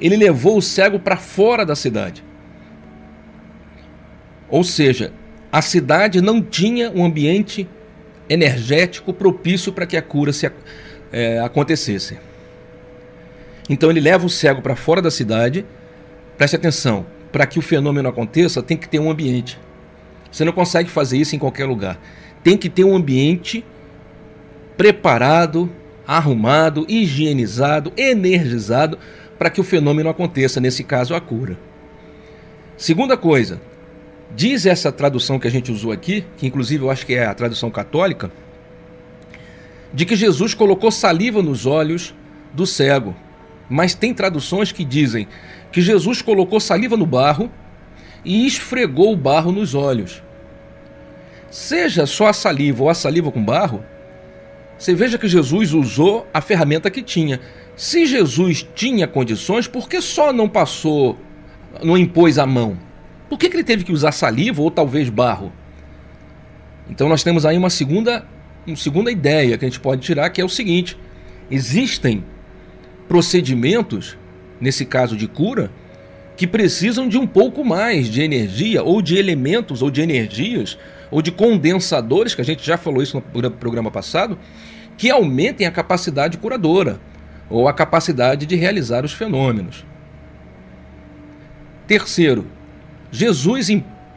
Ele 0.00 0.16
levou 0.16 0.58
o 0.58 0.62
cego 0.62 0.98
para 0.98 1.16
fora 1.16 1.64
da 1.64 1.76
cidade. 1.76 2.24
Ou 4.48 4.64
seja, 4.64 5.12
a 5.50 5.62
cidade 5.62 6.20
não 6.20 6.42
tinha 6.42 6.90
um 6.90 7.04
ambiente 7.04 7.68
energético 8.28 9.12
propício 9.12 9.72
para 9.72 9.86
que 9.86 9.96
a 9.96 10.02
cura 10.02 10.32
se, 10.32 10.50
é, 11.12 11.40
acontecesse. 11.40 12.18
Então 13.68 13.90
ele 13.90 14.00
leva 14.00 14.26
o 14.26 14.30
cego 14.30 14.60
para 14.60 14.76
fora 14.76 15.00
da 15.00 15.10
cidade. 15.10 15.64
Preste 16.36 16.56
atenção, 16.56 17.06
para 17.32 17.46
que 17.46 17.58
o 17.58 17.62
fenômeno 17.62 18.08
aconteça, 18.08 18.62
tem 18.62 18.76
que 18.76 18.88
ter 18.88 18.98
um 18.98 19.10
ambiente. 19.10 19.58
Você 20.30 20.44
não 20.44 20.52
consegue 20.52 20.90
fazer 20.90 21.16
isso 21.16 21.34
em 21.34 21.38
qualquer 21.38 21.64
lugar. 21.64 21.98
Tem 22.42 22.56
que 22.56 22.68
ter 22.68 22.84
um 22.84 22.94
ambiente 22.94 23.64
preparado, 24.76 25.70
arrumado, 26.06 26.86
higienizado, 26.88 27.92
energizado 27.96 28.98
para 29.38 29.50
que 29.50 29.60
o 29.60 29.64
fenômeno 29.64 30.08
aconteça, 30.08 30.60
nesse 30.60 30.84
caso 30.84 31.14
a 31.14 31.20
cura. 31.20 31.58
Segunda 32.76 33.16
coisa, 33.16 33.60
Diz 34.34 34.66
essa 34.66 34.90
tradução 34.90 35.38
que 35.38 35.46
a 35.46 35.50
gente 35.50 35.70
usou 35.70 35.92
aqui, 35.92 36.24
que 36.36 36.46
inclusive 36.46 36.84
eu 36.84 36.90
acho 36.90 37.06
que 37.06 37.14
é 37.14 37.24
a 37.24 37.34
tradução 37.34 37.70
católica, 37.70 38.30
de 39.92 40.04
que 40.04 40.16
Jesus 40.16 40.52
colocou 40.52 40.90
saliva 40.90 41.40
nos 41.40 41.64
olhos 41.64 42.14
do 42.52 42.66
cego. 42.66 43.14
Mas 43.68 43.94
tem 43.94 44.12
traduções 44.12 44.72
que 44.72 44.84
dizem 44.84 45.26
que 45.72 45.80
Jesus 45.80 46.22
colocou 46.22 46.60
saliva 46.60 46.96
no 46.96 47.06
barro 47.06 47.50
e 48.24 48.46
esfregou 48.46 49.12
o 49.12 49.16
barro 49.16 49.52
nos 49.52 49.74
olhos. 49.74 50.22
Seja 51.50 52.04
só 52.04 52.26
a 52.26 52.32
saliva 52.32 52.82
ou 52.82 52.90
a 52.90 52.94
saliva 52.94 53.32
com 53.32 53.42
barro, 53.42 53.82
você 54.78 54.94
veja 54.94 55.18
que 55.18 55.28
Jesus 55.28 55.72
usou 55.72 56.26
a 56.32 56.40
ferramenta 56.40 56.90
que 56.90 57.02
tinha. 57.02 57.40
Se 57.76 58.06
Jesus 58.06 58.66
tinha 58.74 59.06
condições, 59.06 59.66
por 59.66 59.88
que 59.88 60.00
só 60.00 60.32
não 60.32 60.48
passou, 60.48 61.18
não 61.82 61.96
impôs 61.96 62.38
a 62.38 62.46
mão? 62.46 62.78
Por 63.28 63.38
que, 63.38 63.48
que 63.48 63.56
ele 63.56 63.64
teve 63.64 63.84
que 63.84 63.92
usar 63.92 64.12
saliva 64.12 64.62
ou 64.62 64.70
talvez 64.70 65.08
barro? 65.08 65.52
Então 66.88 67.08
nós 67.08 67.22
temos 67.22 67.44
aí 67.44 67.56
uma 67.56 67.70
segunda, 67.70 68.24
uma 68.66 68.76
segunda 68.76 69.10
ideia 69.10 69.58
que 69.58 69.64
a 69.64 69.68
gente 69.68 69.80
pode 69.80 70.02
tirar, 70.02 70.30
que 70.30 70.40
é 70.40 70.44
o 70.44 70.48
seguinte: 70.48 70.96
existem 71.50 72.24
procedimentos, 73.08 74.16
nesse 74.60 74.84
caso 74.84 75.16
de 75.16 75.26
cura, 75.26 75.70
que 76.36 76.46
precisam 76.46 77.08
de 77.08 77.18
um 77.18 77.26
pouco 77.26 77.64
mais 77.64 78.08
de 78.08 78.22
energia, 78.22 78.82
ou 78.82 79.00
de 79.00 79.16
elementos, 79.16 79.82
ou 79.82 79.90
de 79.90 80.02
energias, 80.02 80.78
ou 81.10 81.22
de 81.22 81.32
condensadores, 81.32 82.34
que 82.34 82.40
a 82.40 82.44
gente 82.44 82.64
já 82.64 82.76
falou 82.76 83.02
isso 83.02 83.22
no 83.34 83.50
programa 83.50 83.90
passado, 83.90 84.38
que 84.96 85.10
aumentem 85.10 85.66
a 85.66 85.70
capacidade 85.70 86.38
curadora, 86.38 86.98
ou 87.48 87.68
a 87.68 87.72
capacidade 87.72 88.46
de 88.46 88.56
realizar 88.56 89.04
os 89.04 89.12
fenômenos. 89.12 89.84
Terceiro, 91.86 92.46
Jesus 93.10 93.68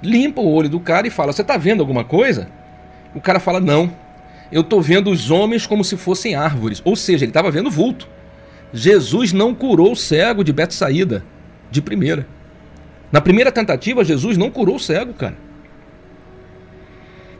limpa 0.01 0.41
o 0.41 0.51
olho 0.51 0.69
do 0.69 0.79
cara 0.79 1.07
e 1.07 1.11
fala: 1.11 1.31
Você 1.31 1.41
está 1.41 1.57
vendo 1.57 1.81
alguma 1.81 2.03
coisa? 2.03 2.49
O 3.13 3.21
cara 3.21 3.39
fala: 3.39 3.59
Não. 3.59 3.93
Eu 4.51 4.61
estou 4.61 4.81
vendo 4.81 5.11
os 5.11 5.29
homens 5.29 5.67
como 5.67 5.83
se 5.83 5.95
fossem 5.95 6.33
árvores. 6.33 6.81
Ou 6.83 6.95
seja, 6.95 7.23
ele 7.23 7.29
estava 7.29 7.51
vendo 7.51 7.69
vulto. 7.69 8.07
Jesus 8.73 9.31
não 9.31 9.53
curou 9.53 9.91
o 9.91 9.95
cego 9.95 10.43
de 10.43 10.51
Betsaída 10.51 11.23
de 11.69 11.81
primeira. 11.83 12.25
Na 13.11 13.21
primeira 13.21 13.51
tentativa, 13.51 14.03
Jesus 14.03 14.37
não 14.37 14.49
curou 14.49 14.75
o 14.75 14.79
cego, 14.79 15.13
cara. 15.13 15.35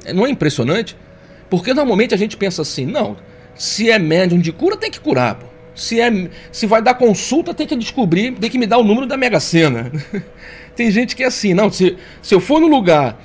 É, 0.05 0.13
não 0.13 0.25
é 0.25 0.29
impressionante? 0.29 0.95
Porque 1.49 1.73
normalmente 1.73 2.13
a 2.13 2.17
gente 2.17 2.37
pensa 2.37 2.61
assim: 2.61 2.85
não, 2.85 3.17
se 3.55 3.89
é 3.89 3.97
médium 3.97 4.39
de 4.39 4.51
cura, 4.51 4.77
tem 4.77 4.91
que 4.91 4.99
curar. 4.99 5.35
Pô. 5.35 5.47
Se, 5.75 5.99
é, 6.01 6.29
se 6.51 6.65
vai 6.67 6.81
dar 6.81 6.93
consulta, 6.95 7.53
tem 7.53 7.65
que 7.65 7.75
descobrir, 7.75 8.33
tem 8.33 8.49
que 8.49 8.57
me 8.57 8.67
dar 8.67 8.77
o 8.77 8.83
número 8.83 9.07
da 9.07 9.15
Mega 9.15 9.39
Sena. 9.39 9.91
Tem 10.75 10.89
gente 10.89 11.13
que 11.13 11.23
é 11.23 11.27
assim, 11.27 11.53
não, 11.53 11.69
se, 11.69 11.97
se 12.21 12.33
eu 12.33 12.39
for 12.39 12.61
no 12.61 12.67
lugar 12.67 13.21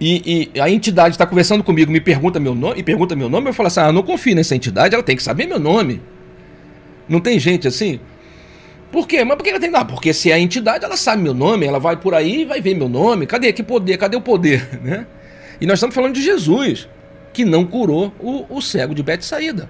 e, 0.00 0.50
e 0.54 0.60
a 0.60 0.70
entidade 0.70 1.14
está 1.14 1.26
conversando 1.26 1.64
comigo, 1.64 1.90
me 1.90 2.00
pergunta 2.00 2.38
meu 2.38 2.54
nome, 2.54 2.78
e 2.78 2.82
pergunta 2.82 3.16
meu 3.16 3.28
nome, 3.28 3.48
eu 3.48 3.54
falo 3.54 3.66
assim, 3.66 3.80
ah, 3.80 3.90
não 3.90 4.04
confio 4.04 4.36
nessa 4.36 4.54
entidade, 4.54 4.94
ela 4.94 5.02
tem 5.02 5.16
que 5.16 5.22
saber 5.22 5.46
meu 5.46 5.58
nome. 5.58 6.00
Não 7.08 7.18
tem 7.18 7.40
gente 7.40 7.66
assim? 7.66 7.98
Por 8.92 9.08
quê? 9.08 9.24
Mas 9.24 9.36
por 9.36 9.42
que 9.42 9.50
ela 9.50 9.60
tem? 9.60 9.70
Não, 9.70 9.84
porque 9.84 10.12
se 10.12 10.30
é 10.30 10.34
a 10.34 10.38
entidade, 10.38 10.84
ela 10.84 10.96
sabe 10.96 11.22
meu 11.22 11.34
nome, 11.34 11.66
ela 11.66 11.78
vai 11.78 11.96
por 11.96 12.14
aí 12.14 12.42
e 12.42 12.44
vai 12.44 12.60
ver 12.60 12.74
meu 12.74 12.88
nome. 12.88 13.26
Cadê? 13.26 13.52
Que 13.52 13.62
poder? 13.62 13.96
Cadê 13.96 14.16
o 14.16 14.20
poder? 14.20 14.68
Né? 14.82 15.06
E 15.60 15.66
nós 15.66 15.78
estamos 15.78 15.94
falando 15.94 16.14
de 16.14 16.22
Jesus, 16.22 16.88
que 17.32 17.44
não 17.44 17.64
curou 17.66 18.12
o, 18.18 18.46
o 18.48 18.62
cego 18.62 18.94
de 18.94 19.02
Betsaída. 19.02 19.68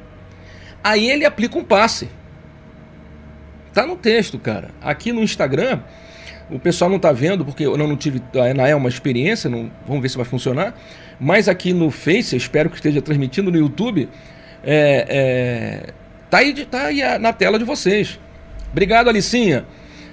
Aí 0.83 1.11
ele 1.11 1.25
aplica 1.25 1.59
um 1.59 1.65
passe. 1.65 2.09
Tá 3.73 3.87
no 3.87 3.97
texto, 3.97 4.39
cara. 4.39 4.71
Aqui 4.81 5.13
no 5.13 5.23
Instagram, 5.23 5.81
o 6.51 6.59
pessoal 6.59 6.89
não 6.89 6.97
está 6.97 7.13
vendo, 7.13 7.45
porque 7.45 7.67
eu 7.67 7.77
não, 7.77 7.97
tive 7.97 8.23
na 8.55 8.69
é 8.69 8.75
uma 8.75 8.89
experiência, 8.89 9.51
não, 9.51 9.71
vamos 9.87 10.03
ver 10.03 10.09
se 10.09 10.17
vai 10.17 10.25
funcionar. 10.25 10.75
Mas 11.19 11.49
aqui 11.49 11.73
no 11.73 11.91
Face, 11.91 12.37
espero 12.37 12.71
que 12.71 12.77
esteja 12.77 13.03
transmitindo 13.03 13.51
no 13.51 13.59
YouTube, 13.59 14.09
é, 14.65 15.07
é, 15.09 15.93
tá, 16.31 16.39
aí, 16.39 16.65
tá 16.65 16.87
aí 16.87 17.19
na 17.19 17.33
tela 17.33 17.59
de 17.59 17.65
vocês. 17.65 18.19
Obrigado, 18.71 19.09
Alicinha, 19.09 19.67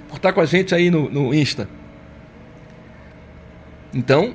por 0.08 0.16
estar 0.16 0.32
com 0.32 0.40
a 0.40 0.46
gente 0.46 0.74
aí 0.74 0.90
no, 0.90 1.08
no 1.08 1.34
Insta. 1.34 1.68
Então, 3.92 4.34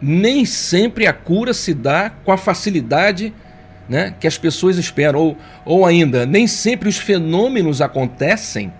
nem 0.00 0.44
sempre 0.44 1.06
a 1.06 1.12
cura 1.12 1.52
se 1.52 1.74
dá 1.74 2.10
com 2.24 2.32
a 2.32 2.36
facilidade 2.36 3.32
né, 3.88 4.14
que 4.20 4.26
as 4.26 4.38
pessoas 4.38 4.76
esperam. 4.76 5.18
Ou, 5.20 5.36
ou 5.64 5.86
ainda, 5.86 6.26
nem 6.26 6.46
sempre 6.46 6.88
os 6.88 6.98
fenômenos 6.98 7.80
acontecem 7.80 8.72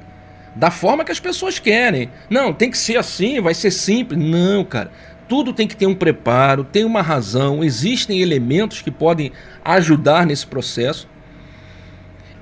da 0.55 0.71
forma 0.71 1.05
que 1.05 1.13
as 1.13 1.21
pessoas 1.21 1.59
querem. 1.59 2.11
Não, 2.29 2.53
tem 2.53 2.71
que 2.71 2.79
ser 2.79 2.97
assim, 2.97 3.41
vai 3.41 3.55
ser 3.55 3.71
simples. 3.71 4.21
Não, 4.21 4.65
cara. 4.65 4.91
Tudo 5.29 5.53
tem 5.53 5.69
que 5.69 5.77
ter 5.77 5.87
um 5.87 5.95
preparo, 5.95 6.65
tem 6.65 6.85
uma 6.85 7.03
razão, 7.03 7.63
existem 7.63 8.21
elementos 8.23 8.81
que 8.81 8.91
podem 8.91 9.31
ajudar 9.63 10.25
nesse 10.25 10.47
processo. 10.47 11.07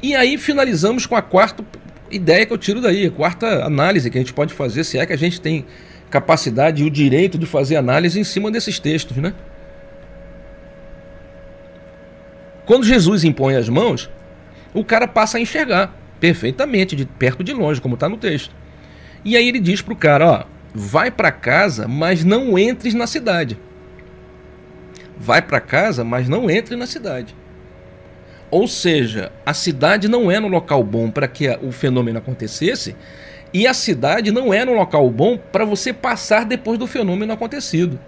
E 0.00 0.14
aí 0.14 0.38
finalizamos 0.38 1.04
com 1.04 1.16
a 1.16 1.22
quarta 1.22 1.64
ideia 2.12 2.46
que 2.46 2.52
eu 2.52 2.58
tiro 2.58 2.80
daí, 2.80 3.06
a 3.06 3.10
quarta 3.10 3.64
análise 3.64 4.08
que 4.08 4.16
a 4.16 4.20
gente 4.20 4.32
pode 4.32 4.54
fazer, 4.54 4.84
se 4.84 4.98
é 4.98 5.04
que 5.04 5.12
a 5.12 5.18
gente 5.18 5.40
tem 5.40 5.66
capacidade 6.10 6.82
e 6.82 6.86
o 6.86 6.90
direito 6.90 7.38
de 7.38 7.46
fazer 7.46 7.76
análise 7.76 8.18
em 8.18 8.24
cima 8.24 8.50
desses 8.50 8.78
textos, 8.78 9.16
né? 9.16 9.34
Quando 12.64 12.84
Jesus 12.84 13.22
impõe 13.22 13.54
as 13.54 13.68
mãos, 13.68 14.10
o 14.74 14.84
cara 14.84 15.06
passa 15.06 15.38
a 15.38 15.40
enxergar 15.40 15.94
perfeitamente, 16.18 16.96
de 16.96 17.04
perto 17.04 17.44
de 17.44 17.52
longe, 17.52 17.80
como 17.80 17.94
está 17.94 18.08
no 18.08 18.16
texto. 18.16 18.54
E 19.24 19.36
aí 19.36 19.48
ele 19.48 19.60
diz 19.60 19.80
para 19.80 19.94
o 19.94 19.96
cara: 19.96 20.26
ó, 20.28 20.44
vai 20.74 21.10
para 21.10 21.30
casa, 21.30 21.86
mas 21.86 22.24
não 22.24 22.58
entres 22.58 22.94
na 22.94 23.06
cidade. 23.06 23.58
Vai 25.18 25.40
para 25.40 25.60
casa, 25.60 26.04
mas 26.04 26.28
não 26.28 26.50
entre 26.50 26.76
na 26.76 26.86
cidade. 26.86 27.34
Ou 28.50 28.68
seja, 28.68 29.32
a 29.44 29.54
cidade 29.54 30.08
não 30.08 30.30
é 30.30 30.38
no 30.38 30.48
local 30.48 30.82
bom 30.84 31.10
para 31.10 31.26
que 31.26 31.48
o 31.62 31.72
fenômeno 31.72 32.18
acontecesse, 32.18 32.94
e 33.56 33.66
a 33.66 33.72
cidade 33.72 34.30
não 34.30 34.52
é 34.52 34.66
no 34.66 34.74
local 34.74 35.08
bom 35.08 35.38
para 35.38 35.64
você 35.64 35.90
passar 35.90 36.44
depois 36.44 36.78
do 36.78 36.86
fenômeno 36.86 37.32
acontecido. 37.32 37.98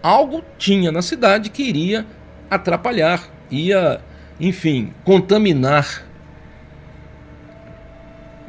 Algo 0.00 0.44
tinha 0.56 0.92
na 0.92 1.02
cidade 1.02 1.50
que 1.50 1.64
iria 1.64 2.06
atrapalhar, 2.48 3.28
ia, 3.50 4.00
enfim, 4.38 4.92
contaminar 5.02 6.04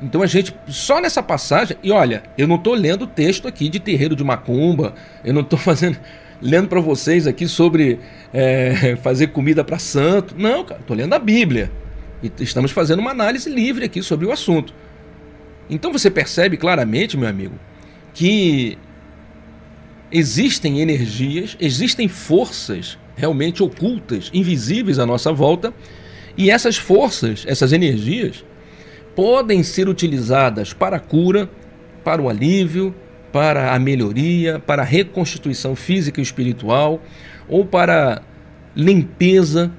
então 0.04 0.22
a 0.22 0.28
gente, 0.28 0.56
só 0.68 1.02
nessa 1.02 1.24
passagem, 1.24 1.78
e 1.82 1.90
olha, 1.92 2.22
eu 2.38 2.48
não 2.48 2.58
estou 2.58 2.76
lendo 2.76 3.06
o 3.06 3.08
texto 3.08 3.48
aqui 3.48 3.68
de 3.68 3.80
terreiro 3.80 4.16
de 4.16 4.24
macumba, 4.24 4.94
eu 5.24 5.34
não 5.34 5.42
estou 5.42 5.58
fazendo, 5.60 5.98
lendo 6.40 6.68
para 6.68 6.80
vocês 6.80 7.26
aqui 7.26 7.48
sobre 7.48 7.98
é, 8.32 8.96
fazer 9.02 9.28
comida 9.28 9.64
para 9.64 9.80
santo. 9.80 10.36
Não, 10.38 10.64
cara, 10.64 10.82
estou 10.82 10.96
lendo 10.96 11.14
a 11.14 11.18
Bíblia. 11.18 11.72
E 12.22 12.32
estamos 12.44 12.70
fazendo 12.72 13.00
uma 13.00 13.12
análise 13.12 13.50
livre 13.50 13.86
aqui 13.86 14.04
sobre 14.04 14.28
o 14.28 14.32
assunto. 14.32 14.76
Então 15.70 15.92
você 15.92 16.10
percebe 16.10 16.58
claramente, 16.58 17.18
meu 17.18 17.28
amigo, 17.28 17.56
que 18.14 18.78
existem 20.12 20.80
energias, 20.80 21.58
existem 21.60 22.08
forças 22.08 22.98
realmente 23.16 23.64
ocultas, 23.64 24.30
invisíveis 24.34 25.00
à 25.00 25.06
nossa 25.06 25.32
volta, 25.32 25.74
e 26.38 26.52
essas 26.52 26.78
forças, 26.78 27.46
essas 27.48 27.72
energias, 27.72 28.44
podem 29.16 29.64
ser 29.64 29.88
utilizadas 29.88 30.74
para 30.74 30.98
a 30.98 31.00
cura, 31.00 31.50
para 32.04 32.22
o 32.22 32.30
alívio, 32.30 32.94
para 33.32 33.74
a 33.74 33.80
melhoria, 33.80 34.60
para 34.60 34.82
a 34.82 34.86
reconstituição 34.86 35.76
física 35.76 36.20
e 36.20 36.24
espiritual, 36.24 37.02
ou 37.48 37.66
para 37.66 38.22
limpeza, 38.76 39.72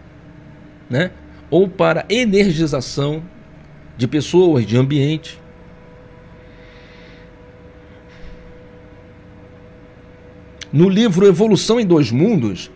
né? 0.88 1.10
ou 1.50 1.68
para 1.68 2.04
energização 2.08 3.22
de 3.96 4.08
pessoas, 4.08 4.66
de 4.66 4.76
ambiente. 4.76 5.40
No 10.76 10.90
livro 10.90 11.26
Evolução 11.26 11.80
em 11.80 11.86
Dois 11.86 12.10
Mundos, 12.10 12.70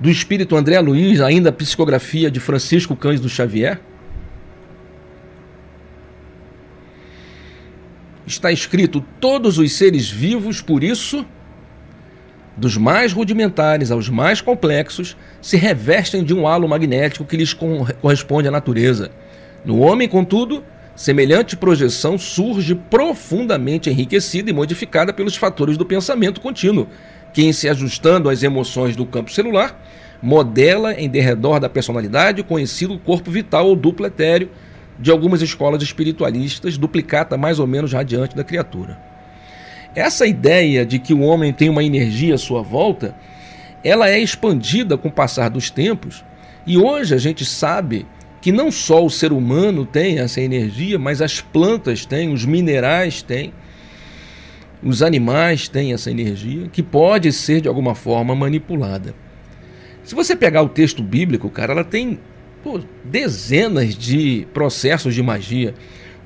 do 0.00 0.10
espírito 0.10 0.56
André 0.56 0.80
Luiz, 0.80 1.20
ainda 1.20 1.50
a 1.50 1.52
psicografia 1.52 2.28
de 2.28 2.40
Francisco 2.40 2.96
Cândido 2.96 3.28
Xavier, 3.28 3.80
está 8.26 8.50
escrito: 8.50 9.04
todos 9.20 9.56
os 9.56 9.70
seres 9.70 10.10
vivos, 10.10 10.60
por 10.60 10.82
isso, 10.82 11.24
dos 12.56 12.76
mais 12.76 13.12
rudimentares 13.12 13.92
aos 13.92 14.08
mais 14.08 14.40
complexos, 14.40 15.16
se 15.40 15.56
revestem 15.56 16.24
de 16.24 16.34
um 16.34 16.44
halo 16.44 16.68
magnético 16.68 17.24
que 17.24 17.36
lhes 17.36 17.54
corresponde 17.54 18.48
à 18.48 18.50
natureza. 18.50 19.12
No 19.64 19.78
homem, 19.78 20.08
contudo, 20.08 20.64
semelhante 20.94 21.56
projeção 21.56 22.18
surge 22.18 22.74
profundamente 22.74 23.88
enriquecida 23.88 24.50
e 24.50 24.52
modificada 24.52 25.12
pelos 25.12 25.36
fatores 25.36 25.76
do 25.76 25.86
pensamento 25.86 26.40
contínuo, 26.40 26.88
que, 27.32 27.42
em 27.42 27.52
se 27.52 27.68
ajustando 27.68 28.28
às 28.28 28.42
emoções 28.42 28.94
do 28.94 29.06
campo 29.06 29.32
celular, 29.32 29.80
modela 30.22 30.94
em 30.94 31.08
derredor 31.08 31.58
da 31.58 31.68
personalidade 31.68 32.40
o 32.40 32.44
conhecido 32.44 32.98
corpo 32.98 33.30
vital 33.30 33.66
ou 33.66 33.74
duplo 33.74 34.06
etéreo 34.06 34.50
de 34.98 35.10
algumas 35.10 35.42
escolas 35.42 35.82
espiritualistas, 35.82 36.78
duplicata 36.78 37.36
mais 37.36 37.58
ou 37.58 37.66
menos 37.66 37.92
radiante 37.92 38.36
da 38.36 38.44
criatura. 38.44 38.98
Essa 39.94 40.26
ideia 40.26 40.86
de 40.86 40.98
que 40.98 41.12
o 41.12 41.20
homem 41.20 41.52
tem 41.52 41.68
uma 41.68 41.82
energia 41.82 42.34
à 42.34 42.38
sua 42.38 42.62
volta, 42.62 43.14
ela 43.82 44.08
é 44.08 44.18
expandida 44.18 44.96
com 44.96 45.08
o 45.08 45.12
passar 45.12 45.50
dos 45.50 45.70
tempos, 45.70 46.24
e 46.66 46.78
hoje 46.78 47.14
a 47.14 47.18
gente 47.18 47.44
sabe 47.44 48.06
que 48.42 48.50
não 48.50 48.72
só 48.72 49.06
o 49.06 49.08
ser 49.08 49.32
humano 49.32 49.86
tem 49.86 50.18
essa 50.18 50.40
energia, 50.40 50.98
mas 50.98 51.22
as 51.22 51.40
plantas 51.40 52.04
têm, 52.04 52.32
os 52.32 52.44
minerais 52.44 53.22
têm, 53.22 53.54
os 54.82 55.00
animais 55.00 55.68
têm 55.68 55.92
essa 55.92 56.10
energia, 56.10 56.68
que 56.72 56.82
pode 56.82 57.32
ser 57.32 57.60
de 57.60 57.68
alguma 57.68 57.94
forma 57.94 58.34
manipulada. 58.34 59.14
Se 60.02 60.16
você 60.16 60.34
pegar 60.34 60.62
o 60.62 60.68
texto 60.68 61.04
bíblico, 61.04 61.48
cara, 61.48 61.72
ela 61.72 61.84
tem 61.84 62.18
pô, 62.64 62.80
dezenas 63.04 63.94
de 63.94 64.44
processos 64.52 65.14
de 65.14 65.22
magia. 65.22 65.72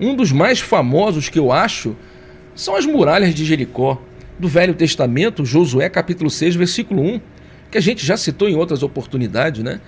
Um 0.01 0.17
dos 0.17 0.33
mais 0.33 0.59
famosos 0.59 1.29
que 1.29 1.39
eu 1.39 1.53
acho 1.53 1.95
são 2.55 2.77
as 2.77 2.87
muralhas 2.87 3.35
de 3.35 3.45
Jericó, 3.45 4.01
do 4.39 4.49
Velho 4.49 4.73
Testamento, 4.73 5.45
Josué 5.45 5.91
capítulo 5.91 6.31
6, 6.31 6.57
versículo 6.57 7.03
1, 7.03 7.21
que 7.71 7.77
a 7.77 7.81
gente 7.83 8.07
já 8.07 8.17
citou 8.17 8.49
em 8.49 8.57
outras 8.57 8.83
oportunidades, 8.83 9.63
né? 9.63 9.83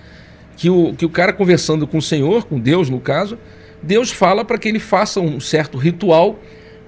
Que 0.59 0.69
o, 0.69 0.93
que 0.93 1.05
o 1.05 1.09
cara 1.09 1.31
conversando 1.31 1.87
com 1.87 1.99
o 1.99 2.01
Senhor, 2.01 2.43
com 2.43 2.59
Deus 2.59 2.89
no 2.89 2.99
caso, 2.99 3.39
Deus 3.81 4.11
fala 4.11 4.43
para 4.43 4.57
que 4.57 4.67
ele 4.67 4.77
faça 4.77 5.21
um 5.21 5.39
certo 5.39 5.77
ritual 5.77 6.37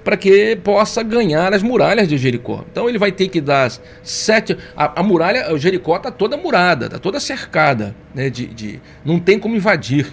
para 0.04 0.18
que 0.18 0.58
possa 0.58 1.02
ganhar 1.02 1.54
as 1.54 1.64
muralhas 1.64 2.06
de 2.06 2.18
Jericó. 2.18 2.66
Então 2.70 2.90
ele 2.90 2.98
vai 2.98 3.14
ter 3.14 3.30
que 3.30 3.40
dar 3.40 3.72
sete. 4.04 4.58
A, 4.76 5.00
a 5.00 5.04
muralha, 5.04 5.54
o 5.54 5.58
Jericó 5.58 5.96
está 5.96 6.12
toda 6.12 6.36
murada, 6.36 6.88
está 6.88 7.00
toda 7.00 7.18
cercada, 7.18 7.96
né? 8.14 8.30
De, 8.30 8.48
de, 8.48 8.82
não 9.06 9.20
tem 9.20 9.40
como 9.40 9.56
invadir. 9.56 10.08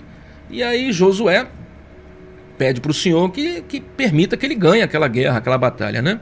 E 0.48 0.62
aí 0.62 0.92
Josué 0.92 1.48
pede 2.56 2.80
para 2.80 2.92
o 2.92 2.94
Senhor 2.94 3.28
que, 3.32 3.60
que 3.62 3.80
permita 3.80 4.36
que 4.36 4.46
ele 4.46 4.54
ganhe 4.54 4.82
aquela 4.82 5.08
guerra, 5.08 5.38
aquela 5.38 5.58
batalha, 5.58 6.00
né? 6.00 6.20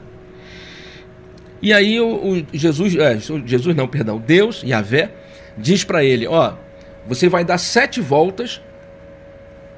E 1.61 1.71
aí 1.71 1.99
o, 1.99 2.07
o 2.07 2.45
Jesus, 2.51 2.95
é, 2.95 3.19
Jesus 3.45 3.75
não, 3.75 3.87
perdão, 3.87 4.17
Deus, 4.25 4.63
Yahvé, 4.63 5.11
diz 5.55 5.83
para 5.83 6.03
ele: 6.03 6.25
ó, 6.25 6.53
você 7.07 7.29
vai 7.29 7.45
dar 7.45 7.57
sete 7.57 8.01
voltas 8.01 8.61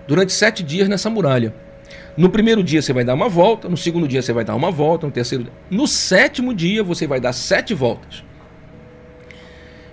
durante 0.08 0.34
sete 0.34 0.64
dias 0.64 0.90
nessa 0.90 1.10
muralha. 1.10 1.54
No 2.18 2.30
primeiro 2.30 2.64
dia 2.64 2.82
você 2.82 2.92
vai 2.92 3.04
dar 3.04 3.14
uma 3.14 3.30
volta, 3.30 3.70
no 3.70 3.78
segundo 3.78 4.08
dia 4.08 4.22
você 4.22 4.34
vai 4.34 4.44
dar 4.44 4.56
uma 4.56 4.72
volta, 4.72 5.06
no 5.06 5.12
terceiro. 5.12 5.48
No 5.70 5.88
sétimo 5.88 6.54
dia 6.54 6.84
você 6.84 7.06
vai 7.06 7.20
dar 7.20 7.34
sete 7.34 7.74
voltas. 7.74 8.24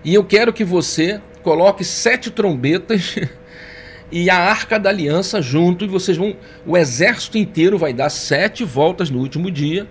E 0.03 0.14
eu 0.14 0.25
quero 0.25 0.53
que 0.53 0.64
você 0.64 1.20
coloque 1.42 1.85
sete 1.85 2.31
trombetas 2.31 3.16
e 4.11 4.31
a 4.31 4.37
arca 4.37 4.79
da 4.79 4.88
aliança 4.88 5.42
junto, 5.42 5.85
e 5.85 5.88
vocês 5.88 6.16
vão. 6.16 6.35
O 6.64 6.77
exército 6.77 7.37
inteiro 7.37 7.77
vai 7.77 7.92
dar 7.92 8.09
sete 8.09 8.64
voltas 8.64 9.11
no 9.11 9.18
último 9.18 9.51
dia. 9.51 9.87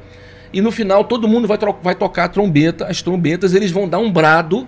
E 0.51 0.62
no 0.62 0.71
final 0.71 1.03
todo 1.03 1.27
mundo 1.27 1.47
vai, 1.47 1.58
vai 1.81 1.95
tocar 1.95 2.25
a 2.25 2.29
trombeta, 2.29 2.88
as 2.88 3.01
trombetas, 3.01 3.53
eles 3.53 3.71
vão 3.71 3.88
dar 3.89 3.99
um 3.99 4.12
brado 4.12 4.67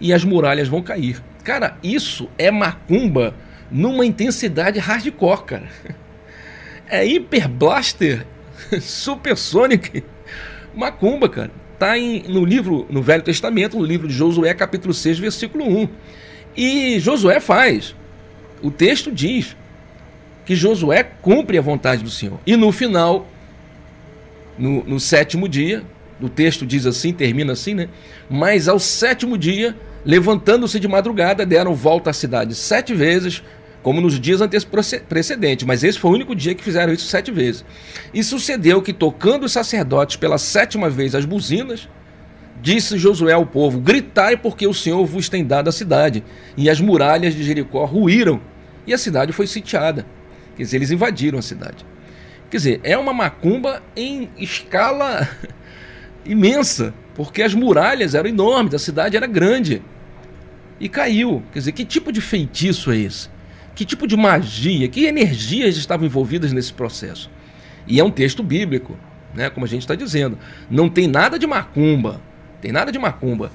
e 0.00 0.12
as 0.12 0.24
muralhas 0.24 0.68
vão 0.68 0.82
cair. 0.82 1.22
Cara, 1.48 1.78
isso 1.82 2.28
é 2.36 2.50
macumba 2.50 3.34
numa 3.70 4.04
intensidade 4.04 4.78
hardcore, 4.78 5.44
cara. 5.44 5.68
é 6.86 7.02
Hyper 7.02 7.48
Blaster 7.48 8.26
Super 8.82 9.34
Sonic 9.34 10.04
Macumba, 10.74 11.26
cara. 11.26 11.50
Tá 11.78 11.98
em, 11.98 12.22
no 12.28 12.44
livro, 12.44 12.86
no 12.90 13.00
Velho 13.00 13.22
Testamento, 13.22 13.78
no 13.78 13.82
livro 13.82 14.06
de 14.06 14.12
Josué, 14.12 14.52
capítulo 14.52 14.92
6, 14.92 15.18
versículo 15.20 15.64
1. 15.64 15.88
E 16.54 17.00
Josué 17.00 17.40
faz. 17.40 17.96
O 18.62 18.70
texto 18.70 19.10
diz 19.10 19.56
que 20.44 20.54
Josué 20.54 21.02
cumpre 21.02 21.56
a 21.56 21.62
vontade 21.62 22.04
do 22.04 22.10
Senhor. 22.10 22.38
E 22.46 22.56
no 22.56 22.70
final, 22.70 23.26
no, 24.58 24.84
no 24.84 25.00
sétimo 25.00 25.48
dia, 25.48 25.82
o 26.20 26.28
texto 26.28 26.66
diz 26.66 26.84
assim, 26.84 27.10
termina 27.10 27.54
assim, 27.54 27.72
né? 27.72 27.88
Mas 28.28 28.68
ao 28.68 28.78
sétimo 28.78 29.38
dia, 29.38 29.74
levantando-se 30.04 30.78
de 30.78 30.88
madrugada, 30.88 31.44
deram 31.44 31.74
volta 31.74 32.10
à 32.10 32.12
cidade 32.12 32.54
sete 32.54 32.94
vezes, 32.94 33.42
como 33.82 34.00
nos 34.00 34.18
dias 34.18 34.40
precedentes, 35.08 35.66
mas 35.66 35.84
esse 35.84 35.98
foi 35.98 36.10
o 36.10 36.14
único 36.14 36.34
dia 36.34 36.54
que 36.54 36.62
fizeram 36.62 36.92
isso 36.92 37.06
sete 37.06 37.30
vezes. 37.30 37.64
E 38.12 38.22
sucedeu 38.22 38.82
que, 38.82 38.92
tocando 38.92 39.44
os 39.44 39.52
sacerdotes 39.52 40.16
pela 40.16 40.38
sétima 40.38 40.90
vez 40.90 41.14
as 41.14 41.24
buzinas, 41.24 41.88
disse 42.60 42.98
Josué 42.98 43.32
ao 43.32 43.46
povo: 43.46 43.80
Gritai, 43.80 44.36
porque 44.36 44.66
o 44.66 44.74
Senhor 44.74 45.04
vos 45.06 45.28
tem 45.28 45.44
dado 45.44 45.68
a 45.68 45.72
cidade. 45.72 46.24
E 46.56 46.68
as 46.68 46.80
muralhas 46.80 47.34
de 47.34 47.42
Jericó 47.42 47.84
ruíram, 47.84 48.40
e 48.86 48.92
a 48.92 48.98
cidade 48.98 49.32
foi 49.32 49.46
sitiada. 49.46 50.04
Quer 50.56 50.64
dizer, 50.64 50.76
eles 50.76 50.90
invadiram 50.90 51.38
a 51.38 51.42
cidade. 51.42 51.86
Quer 52.50 52.56
dizer, 52.56 52.80
é 52.82 52.96
uma 52.96 53.12
macumba 53.12 53.82
em 53.94 54.30
escala 54.36 55.28
imensa, 56.26 56.94
porque 57.18 57.42
as 57.42 57.52
muralhas 57.52 58.14
eram 58.14 58.30
enormes, 58.30 58.74
a 58.74 58.78
cidade 58.78 59.16
era 59.16 59.26
grande. 59.26 59.82
E 60.78 60.88
caiu. 60.88 61.42
Quer 61.52 61.58
dizer, 61.58 61.72
que 61.72 61.84
tipo 61.84 62.12
de 62.12 62.20
feitiço 62.20 62.92
é 62.92 62.96
esse? 62.96 63.28
Que 63.74 63.84
tipo 63.84 64.06
de 64.06 64.16
magia, 64.16 64.86
que 64.86 65.04
energias 65.04 65.76
estavam 65.76 66.06
envolvidas 66.06 66.52
nesse 66.52 66.72
processo? 66.72 67.28
E 67.88 67.98
é 67.98 68.04
um 68.04 68.10
texto 68.12 68.40
bíblico, 68.40 68.96
né? 69.34 69.50
como 69.50 69.66
a 69.66 69.68
gente 69.68 69.80
está 69.80 69.96
dizendo. 69.96 70.38
Não 70.70 70.88
tem 70.88 71.08
nada 71.08 71.40
de 71.40 71.44
macumba. 71.44 72.20
Tem 72.60 72.70
nada 72.70 72.92
de 72.92 73.00
macumba. 73.00 73.50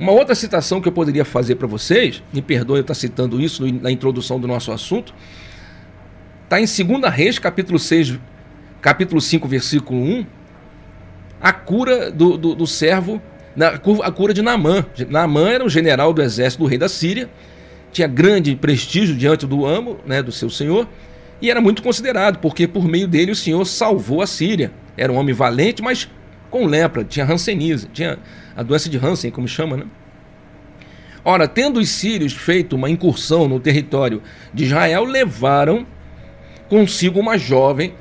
Uma 0.00 0.12
outra 0.12 0.34
citação 0.34 0.80
que 0.80 0.88
eu 0.88 0.92
poderia 0.92 1.26
fazer 1.26 1.56
para 1.56 1.66
vocês, 1.66 2.22
me 2.32 2.40
perdoe 2.40 2.78
eu 2.78 2.80
estar 2.80 2.94
citando 2.94 3.38
isso 3.42 3.70
na 3.74 3.90
introdução 3.90 4.40
do 4.40 4.48
nosso 4.48 4.72
assunto, 4.72 5.12
está 6.44 6.58
em 6.58 6.64
2 6.64 7.14
Reis, 7.14 7.38
capítulo 7.38 7.78
6, 7.78 8.18
capítulo 8.80 9.20
5, 9.20 9.46
versículo 9.46 10.00
1, 10.00 10.26
a 11.42 11.52
cura 11.52 12.08
do, 12.08 12.38
do, 12.38 12.54
do 12.54 12.66
servo, 12.68 13.20
a 14.02 14.10
cura 14.12 14.32
de 14.32 14.40
Naamã. 14.40 14.86
Naamã 15.08 15.50
era 15.50 15.64
um 15.64 15.68
general 15.68 16.12
do 16.12 16.22
exército 16.22 16.62
do 16.62 16.68
rei 16.68 16.78
da 16.78 16.88
Síria, 16.88 17.28
tinha 17.90 18.06
grande 18.06 18.54
prestígio 18.54 19.16
diante 19.16 19.44
do 19.44 19.66
amo, 19.66 19.98
né, 20.06 20.22
do 20.22 20.30
seu 20.30 20.48
senhor, 20.48 20.88
e 21.40 21.50
era 21.50 21.60
muito 21.60 21.82
considerado, 21.82 22.38
porque 22.38 22.68
por 22.68 22.86
meio 22.86 23.08
dele 23.08 23.32
o 23.32 23.36
senhor 23.36 23.64
salvou 23.64 24.22
a 24.22 24.26
Síria. 24.26 24.70
Era 24.96 25.12
um 25.12 25.16
homem 25.16 25.34
valente, 25.34 25.82
mas 25.82 26.08
com 26.48 26.64
lepra, 26.66 27.02
tinha 27.02 27.26
hanseníase, 27.26 27.88
tinha 27.92 28.18
a 28.54 28.62
doença 28.62 28.88
de 28.88 28.96
Hansen, 28.96 29.30
como 29.30 29.48
chama, 29.48 29.76
né? 29.76 29.84
Ora, 31.24 31.48
tendo 31.48 31.80
os 31.80 31.88
sírios 31.88 32.32
feito 32.32 32.76
uma 32.76 32.90
incursão 32.90 33.48
no 33.48 33.58
território 33.58 34.22
de 34.52 34.64
Israel, 34.64 35.04
levaram 35.04 35.86
consigo 36.68 37.18
uma 37.18 37.38
jovem, 37.38 37.94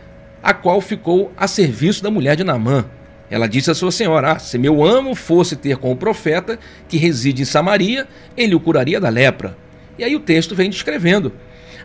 a 0.44 0.54
qual 0.54 0.82
ficou 0.82 1.32
a 1.38 1.48
serviço 1.48 2.04
da 2.04 2.12
mulher 2.12 2.36
de 2.36 2.44
Naamã. 2.44 2.86
Ela 3.32 3.48
disse 3.48 3.72
à 3.72 3.74
sua 3.74 3.92
senhora: 3.92 4.34
ah, 4.34 4.40
se 4.40 4.58
meu 4.58 4.84
amo 4.84 5.16
fosse 5.16 5.56
ter 5.56 5.78
com 5.78 5.92
o 5.92 5.96
profeta 5.96 6.60
que 6.90 6.98
reside 6.98 7.42
em 7.42 7.46
Samaria, 7.46 8.06
ele 8.36 8.54
o 8.54 8.60
curaria 8.60 9.00
da 9.00 9.08
lepra. 9.08 9.58
E 9.98 10.04
aí 10.04 10.14
o 10.16 10.20
texto 10.20 10.54
vem 10.54 10.70
descrevendo. 10.70 11.32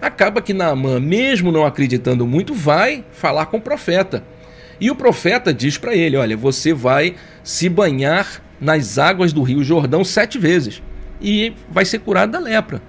Acaba 0.01 0.43
que 0.43 0.53
Naamã, 0.53 0.99
mesmo 0.99 1.53
não 1.53 1.65
acreditando 1.65 2.27
muito, 2.27 2.53
vai 2.53 3.05
falar 3.13 3.47
com 3.47 3.59
o 3.59 3.61
profeta. 3.61 4.25
E 4.81 4.91
o 4.91 4.97
profeta 4.97 5.55
diz 5.55 5.79
para 5.79 5.95
ele: 5.95 6.17
Olha, 6.17 6.37
você 6.37 6.75
vai 6.75 7.15
se 7.45 7.69
banhar 7.69 8.43
nas 8.61 8.99
águas 8.99 9.33
do 9.33 9.43
rio 9.43 9.63
Jordão 9.63 10.03
sete 10.03 10.39
vezes 10.39 10.83
e 11.21 11.53
vai 11.71 11.85
ser 11.85 12.01
curado 12.01 12.33
da 12.33 12.41
lepra. 12.41 12.83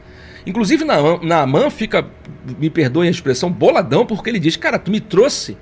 Inclusive, 0.46 0.86
Naamã 1.22 1.70
fica, 1.70 2.08
me 2.58 2.70
perdoe 2.70 3.08
a 3.08 3.12
expressão, 3.12 3.52
boladão, 3.52 4.06
porque 4.06 4.30
ele 4.30 4.39
diz: 4.39 4.56
Cara, 4.56 4.80
tu 4.80 4.89
me 4.89 5.00
trouxe 5.00 5.58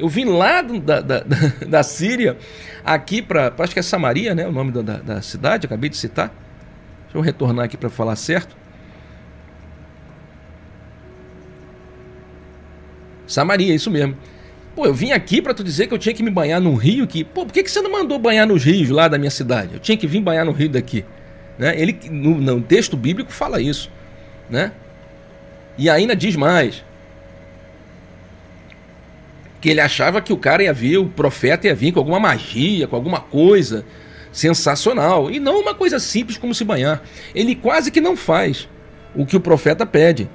Eu 0.00 0.08
vim 0.08 0.24
lá 0.24 0.62
da, 0.62 1.00
da, 1.00 1.24
da, 1.68 1.82
Síria, 1.82 2.36
aqui 2.84 3.20
para. 3.20 3.52
Acho 3.58 3.72
que 3.72 3.78
é 3.78 3.82
Samaria, 3.82 4.34
né? 4.34 4.46
O 4.46 4.52
nome 4.52 4.72
da, 4.72 4.98
da 4.98 5.22
cidade, 5.22 5.66
acabei 5.66 5.90
de 5.90 5.96
citar. 5.96 6.28
Deixa 7.04 7.18
eu 7.18 7.20
retornar 7.20 7.66
aqui 7.66 7.76
para 7.76 7.90
falar 7.90 8.16
certo. 8.16 8.56
Samaria, 13.26 13.74
isso 13.74 13.90
mesmo. 13.90 14.16
Pô, 14.74 14.86
eu 14.86 14.94
vim 14.94 15.12
aqui 15.12 15.42
para 15.42 15.52
tu 15.52 15.62
dizer 15.62 15.86
que 15.86 15.94
eu 15.94 15.98
tinha 15.98 16.14
que 16.14 16.22
me 16.22 16.30
banhar 16.30 16.60
num 16.60 16.74
rio 16.74 17.06
que. 17.06 17.22
Pô, 17.22 17.44
por 17.44 17.52
que, 17.52 17.62
que 17.62 17.70
você 17.70 17.80
não 17.80 17.92
mandou 17.92 18.18
banhar 18.18 18.46
nos 18.46 18.64
rios 18.64 18.90
lá 18.90 19.08
da 19.08 19.18
minha 19.18 19.30
cidade? 19.30 19.74
Eu 19.74 19.80
tinha 19.80 19.96
que 19.96 20.06
vir 20.06 20.20
banhar 20.20 20.44
no 20.44 20.52
rio 20.52 20.68
daqui. 20.68 21.04
Né? 21.58 21.78
Ele, 21.80 21.98
no, 22.10 22.40
no 22.40 22.60
texto 22.62 22.96
bíblico 22.96 23.32
fala 23.32 23.60
isso. 23.60 23.90
Né? 24.48 24.72
E 25.76 25.88
ainda 25.88 26.16
diz 26.16 26.34
mais 26.36 26.84
que 29.60 29.68
ele 29.68 29.80
achava 29.80 30.20
que 30.20 30.32
o 30.32 30.36
cara 30.36 30.62
ia 30.62 30.72
vir, 30.72 30.98
o 30.98 31.06
profeta 31.06 31.66
ia 31.66 31.74
vir 31.74 31.92
com 31.92 31.98
alguma 31.98 32.18
magia, 32.18 32.88
com 32.88 32.96
alguma 32.96 33.20
coisa 33.20 33.84
sensacional. 34.32 35.30
E 35.30 35.38
não 35.38 35.60
uma 35.60 35.74
coisa 35.74 35.98
simples 35.98 36.38
como 36.38 36.54
se 36.54 36.64
banhar. 36.64 37.02
Ele 37.34 37.54
quase 37.54 37.90
que 37.90 38.00
não 38.00 38.16
faz 38.16 38.68
o 39.14 39.26
que 39.26 39.36
o 39.36 39.40
profeta 39.40 39.84
pede. 39.84 40.28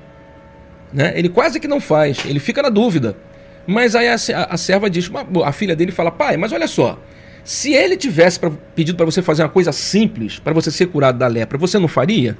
Né? 0.93 1.13
Ele 1.15 1.29
quase 1.29 1.59
que 1.59 1.67
não 1.67 1.81
faz, 1.81 2.19
ele 2.25 2.39
fica 2.39 2.61
na 2.61 2.69
dúvida. 2.69 3.17
Mas 3.65 3.95
aí 3.95 4.07
a, 4.07 4.13
a, 4.13 4.53
a 4.53 4.57
serva 4.57 4.89
diz, 4.89 5.09
a 5.43 5.51
filha 5.51 5.75
dele 5.75 5.91
fala, 5.91 6.11
pai, 6.11 6.37
mas 6.37 6.51
olha 6.51 6.67
só, 6.67 6.99
se 7.43 7.73
ele 7.73 7.97
tivesse 7.97 8.39
pra, 8.39 8.51
pedido 8.75 8.95
para 8.95 9.05
você 9.05 9.21
fazer 9.21 9.41
uma 9.41 9.49
coisa 9.49 9.71
simples, 9.71 10.39
para 10.39 10.53
você 10.53 10.69
ser 10.69 10.87
curado 10.87 11.17
da 11.17 11.27
lepra, 11.27 11.57
você 11.57 11.79
não 11.79 11.87
faria? 11.87 12.37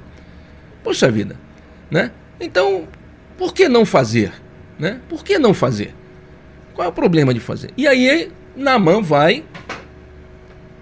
Poxa 0.84 1.10
vida, 1.10 1.36
né? 1.90 2.12
Então, 2.40 2.86
por 3.36 3.52
que 3.52 3.68
não 3.68 3.84
fazer? 3.84 4.32
Né? 4.78 5.00
Por 5.08 5.24
que 5.24 5.38
não 5.38 5.52
fazer? 5.52 5.94
Qual 6.76 6.84
é 6.84 6.88
o 6.90 6.92
problema 6.92 7.32
de 7.32 7.40
fazer? 7.40 7.70
E 7.74 7.88
aí, 7.88 8.30
Naamã 8.54 9.00
vai, 9.00 9.42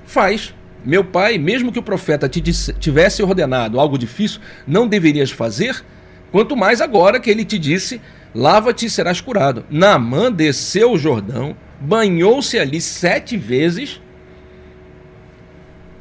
faz. 0.04 0.52
Meu 0.85 1.04
pai, 1.04 1.38
mesmo 1.38 1.70
que 1.70 1.78
o 1.78 1.83
profeta 1.83 2.28
te 2.28 2.40
disse, 2.40 2.72
tivesse 2.74 3.22
ordenado 3.22 3.78
algo 3.78 3.96
difícil, 3.96 4.40
não 4.66 4.88
deverias 4.88 5.30
fazer, 5.30 5.85
quanto 6.33 6.57
mais 6.57 6.80
agora 6.80 7.20
que 7.20 7.30
ele 7.30 7.44
te 7.44 7.61
disse, 7.61 8.00
lava-te 8.35 8.87
e 8.87 8.90
serás 8.90 9.20
curado. 9.20 9.64
Naamã 9.70 10.33
desceu 10.33 10.90
o 10.90 10.98
Jordão, 10.98 11.57
banhou-se 11.80 12.59
ali 12.59 12.80
sete 12.80 13.37
vezes, 13.37 14.02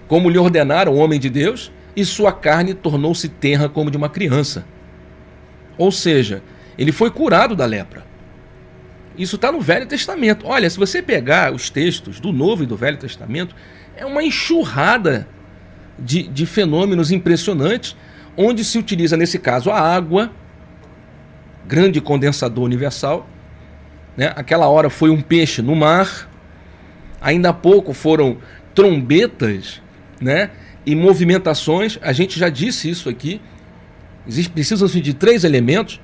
como 0.07 0.27
lhe 0.27 0.39
ordenaram 0.39 0.93
o 0.93 0.97
homem 0.97 1.19
de 1.19 1.29
Deus, 1.29 1.71
e 1.95 2.03
sua 2.03 2.31
carne 2.31 2.73
tornou-se 2.73 3.29
terra 3.29 3.69
como 3.69 3.91
de 3.91 3.97
uma 3.97 4.09
criança. 4.09 4.65
Ou 5.77 5.91
seja, 5.91 6.41
ele 6.79 6.91
foi 6.91 7.11
curado 7.11 7.55
da 7.55 7.67
lepra. 7.67 8.11
Isso 9.17 9.35
está 9.35 9.51
no 9.51 9.61
Velho 9.61 9.85
Testamento. 9.85 10.47
Olha, 10.47 10.69
se 10.69 10.77
você 10.77 11.01
pegar 11.01 11.53
os 11.53 11.69
textos 11.69 12.19
do 12.19 12.31
Novo 12.31 12.63
e 12.63 12.65
do 12.65 12.75
Velho 12.75 12.97
Testamento, 12.97 13.55
é 13.95 14.05
uma 14.05 14.23
enxurrada 14.23 15.27
de, 15.97 16.23
de 16.23 16.45
fenômenos 16.45 17.11
impressionantes, 17.11 17.95
onde 18.35 18.63
se 18.63 18.77
utiliza, 18.77 19.15
nesse 19.15 19.37
caso, 19.37 19.69
a 19.69 19.79
água, 19.79 20.31
grande 21.67 22.01
condensador 22.01 22.63
universal. 22.63 23.27
Né? 24.17 24.33
Aquela 24.35 24.67
hora 24.67 24.89
foi 24.89 25.09
um 25.09 25.21
peixe 25.21 25.61
no 25.61 25.75
mar, 25.75 26.29
ainda 27.21 27.49
há 27.49 27.53
pouco 27.53 27.93
foram 27.93 28.37
trombetas 28.73 29.81
né? 30.19 30.49
e 30.85 30.95
movimentações. 30.95 31.99
A 32.01 32.11
gente 32.11 32.39
já 32.39 32.49
disse 32.49 32.89
isso 32.89 33.09
aqui. 33.09 33.39
Precisam-se 34.53 35.01
de 35.01 35.13
três 35.13 35.43
elementos 35.43 35.99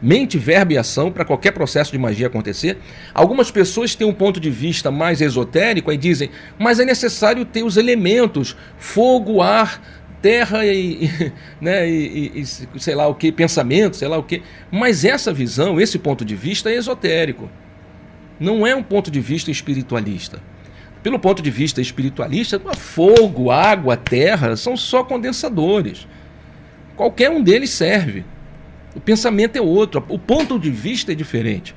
mente, 0.00 0.38
verbo 0.38 0.72
e 0.72 0.78
ação 0.78 1.10
para 1.10 1.24
qualquer 1.24 1.52
processo 1.52 1.92
de 1.92 1.98
magia 1.98 2.26
acontecer. 2.26 2.78
Algumas 3.12 3.50
pessoas 3.50 3.94
têm 3.94 4.06
um 4.06 4.12
ponto 4.12 4.40
de 4.40 4.50
vista 4.50 4.90
mais 4.90 5.20
esotérico 5.20 5.92
e 5.92 5.96
dizem, 5.96 6.30
mas 6.58 6.78
é 6.80 6.84
necessário 6.84 7.44
ter 7.44 7.62
os 7.62 7.76
elementos: 7.76 8.56
fogo, 8.78 9.42
ar, 9.42 9.82
terra 10.22 10.64
e, 10.64 11.10
né, 11.60 11.88
e, 11.88 12.40
e, 12.40 12.46
sei 12.80 12.94
lá 12.94 13.06
o 13.06 13.14
que, 13.14 13.30
pensamento, 13.32 13.96
sei 13.96 14.08
lá 14.08 14.16
o 14.16 14.22
que. 14.22 14.42
Mas 14.70 15.04
essa 15.04 15.32
visão, 15.32 15.80
esse 15.80 15.98
ponto 15.98 16.24
de 16.24 16.34
vista 16.34 16.70
é 16.70 16.74
esotérico. 16.74 17.50
Não 18.38 18.66
é 18.66 18.74
um 18.74 18.82
ponto 18.82 19.10
de 19.10 19.20
vista 19.20 19.50
espiritualista. 19.50 20.40
Pelo 21.02 21.18
ponto 21.18 21.42
de 21.42 21.50
vista 21.50 21.80
espiritualista, 21.80 22.60
fogo, 22.76 23.50
água, 23.50 23.96
terra 23.96 24.56
são 24.56 24.76
só 24.76 25.04
condensadores. 25.04 26.06
Qualquer 26.96 27.30
um 27.30 27.42
deles 27.42 27.70
serve. 27.70 28.24
O 28.98 29.00
pensamento 29.00 29.54
é 29.54 29.60
outro, 29.60 30.04
o 30.08 30.18
ponto 30.18 30.58
de 30.58 30.72
vista 30.72 31.12
é 31.12 31.14
diferente. 31.14 31.72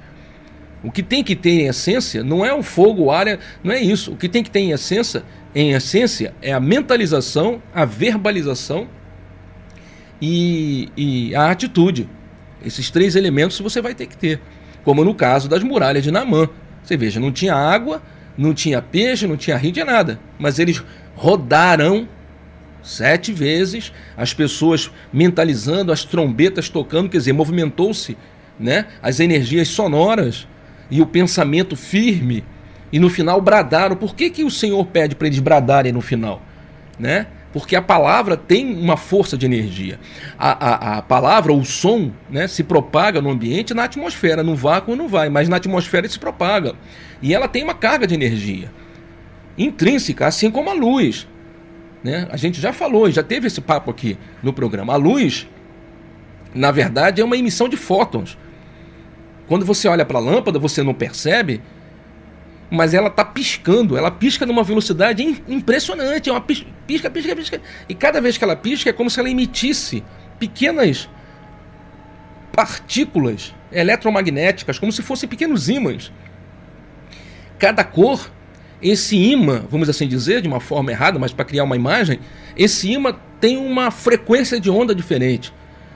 O 0.83 0.91
que 0.91 1.03
tem 1.03 1.23
que 1.23 1.35
ter 1.35 1.51
em 1.51 1.67
essência 1.67 2.23
não 2.23 2.43
é 2.43 2.51
o 2.51 2.63
fogo, 2.63 3.03
o 3.03 3.11
ar, 3.11 3.27
é, 3.27 3.37
não 3.63 3.71
é 3.71 3.79
isso. 3.79 4.13
O 4.13 4.17
que 4.17 4.27
tem 4.27 4.41
que 4.41 4.49
ter 4.49 4.61
em 4.61 4.71
essência, 4.71 5.23
em 5.53 5.73
essência 5.73 6.33
é 6.41 6.51
a 6.51 6.59
mentalização, 6.59 7.61
a 7.75 7.85
verbalização 7.85 8.87
e, 10.19 10.89
e 10.97 11.35
a 11.35 11.51
atitude. 11.51 12.09
Esses 12.65 12.89
três 12.89 13.15
elementos 13.15 13.59
você 13.59 13.83
vai 13.83 13.93
ter 13.93 14.07
que 14.07 14.17
ter. 14.17 14.41
Como 14.83 15.03
no 15.03 15.13
caso 15.13 15.47
das 15.47 15.61
muralhas 15.61 16.03
de 16.03 16.09
Namã. 16.09 16.49
Você 16.81 16.97
veja, 16.97 17.19
não 17.19 17.31
tinha 17.31 17.53
água, 17.53 18.01
não 18.35 18.51
tinha 18.51 18.81
peixe, 18.81 19.27
não 19.27 19.37
tinha 19.37 19.57
rio, 19.57 19.71
tinha 19.71 19.85
nada. 19.85 20.19
Mas 20.39 20.57
eles 20.57 20.83
rodaram 21.15 22.09
Sete 22.83 23.31
vezes, 23.31 23.91
as 24.17 24.33
pessoas 24.33 24.91
mentalizando, 25.13 25.91
as 25.91 26.03
trombetas 26.03 26.69
tocando, 26.69 27.09
quer 27.09 27.17
dizer, 27.17 27.33
movimentou-se 27.33 28.17
né? 28.59 28.87
as 29.01 29.19
energias 29.19 29.67
sonoras 29.67 30.47
e 30.89 31.01
o 31.01 31.05
pensamento 31.05 31.75
firme. 31.75 32.43
E 32.91 32.99
no 32.99 33.09
final 33.09 33.39
bradaram. 33.39 33.95
Por 33.95 34.15
que, 34.15 34.29
que 34.29 34.43
o 34.43 34.51
Senhor 34.51 34.85
pede 34.85 35.15
para 35.15 35.27
eles 35.27 35.39
bradarem 35.39 35.91
no 35.91 36.01
final? 36.01 36.41
Né? 36.99 37.27
Porque 37.53 37.75
a 37.75 37.81
palavra 37.81 38.35
tem 38.37 38.73
uma 38.73 38.97
força 38.97 39.37
de 39.37 39.45
energia. 39.45 39.99
A, 40.37 40.51
a, 40.51 40.97
a 40.97 41.01
palavra, 41.01 41.53
o 41.53 41.63
som, 41.65 42.11
né, 42.29 42.47
se 42.47 42.63
propaga 42.63 43.21
no 43.21 43.29
ambiente, 43.29 43.73
na 43.73 43.83
atmosfera. 43.83 44.43
No 44.43 44.55
vácuo 44.55 44.95
não 44.95 45.07
vai, 45.07 45.29
mas 45.29 45.49
na 45.49 45.57
atmosfera 45.57 46.07
se 46.07 46.19
propaga. 46.19 46.75
E 47.21 47.33
ela 47.33 47.47
tem 47.47 47.63
uma 47.63 47.73
carga 47.73 48.07
de 48.07 48.13
energia 48.13 48.69
intrínseca, 49.57 50.27
assim 50.27 50.49
como 50.49 50.69
a 50.69 50.73
luz. 50.73 51.27
Né? 52.03 52.27
A 52.31 52.37
gente 52.37 52.59
já 52.59 52.73
falou, 52.73 53.09
já 53.11 53.21
teve 53.21 53.47
esse 53.47 53.61
papo 53.61 53.91
aqui 53.91 54.17
no 54.41 54.51
programa. 54.51 54.93
A 54.93 54.95
luz, 54.95 55.47
na 56.53 56.71
verdade, 56.71 57.21
é 57.21 57.25
uma 57.25 57.37
emissão 57.37 57.69
de 57.69 57.77
fótons. 57.77 58.37
Quando 59.47 59.65
você 59.65 59.87
olha 59.87 60.05
para 60.05 60.17
a 60.17 60.21
lâmpada, 60.21 60.57
você 60.57 60.81
não 60.81 60.93
percebe, 60.93 61.61
mas 62.69 62.93
ela 62.93 63.07
está 63.07 63.23
piscando. 63.23 63.97
Ela 63.97 64.09
pisca 64.09 64.45
numa 64.45 64.63
velocidade 64.63 65.23
impressionante. 65.47 66.29
É 66.29 66.31
uma 66.31 66.41
pisca, 66.41 66.65
pisca, 66.87 67.35
pisca. 67.35 67.61
E 67.87 67.93
cada 67.93 68.19
vez 68.21 68.37
que 68.37 68.43
ela 68.43 68.55
pisca, 68.55 68.89
é 68.89 68.93
como 68.93 69.09
se 69.09 69.19
ela 69.19 69.29
emitisse 69.29 70.03
pequenas 70.39 71.09
partículas 72.51 73.53
eletromagnéticas, 73.71 74.79
como 74.79 74.91
se 74.91 75.01
fossem 75.01 75.29
pequenos 75.29 75.69
ímãs. 75.69 76.11
Cada 77.59 77.83
cor 77.83 78.31
esse 78.81 79.15
imã, 79.15 79.63
vamos 79.69 79.89
assim 79.89 80.07
dizer, 80.07 80.41
de 80.41 80.47
uma 80.47 80.59
forma 80.59 80.91
errada, 80.91 81.19
mas 81.19 81.31
para 81.31 81.45
criar 81.45 81.63
uma 81.63 81.75
imagem, 81.75 82.19
esse 82.57 82.91
imã 82.91 83.15
tem 83.39 83.57
uma 83.57 83.91
frequência 83.91 84.59
de 84.59 84.69
onda 84.69 84.95
diferente. 84.95 85.53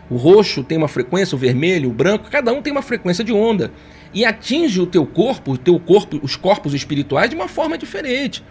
O 0.10 0.18
roxo 0.18 0.64
tem 0.64 0.78
uma 0.78 0.88
frequência, 0.88 1.36
o 1.36 1.40
vermelho, 1.40 1.90
o 1.90 1.94
branco, 1.94 2.30
cada 2.30 2.54
um 2.54 2.62
tem 2.62 2.72
uma 2.72 2.84
frequência 2.84 3.24
de 3.24 3.34
onda 3.34 3.72
e 4.14 4.24
atinge 4.24 4.80
o 4.80 4.86
teu 4.86 5.06
corpo, 5.06 5.52
o 5.54 5.58
teu 5.58 5.80
corpo, 5.80 6.20
os 6.24 6.36
corpos 6.36 6.74
espirituais 6.74 7.30
de 7.30 7.36
uma 7.36 7.48
forma 7.48 7.78
diferente. 7.78 8.44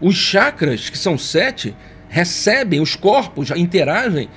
Os 0.00 0.14
chakras, 0.14 0.88
que 0.88 0.96
são 0.96 1.18
sete, 1.18 1.74
recebem, 2.08 2.80
os 2.80 2.94
corpos 2.94 3.50
interagem 3.50 4.28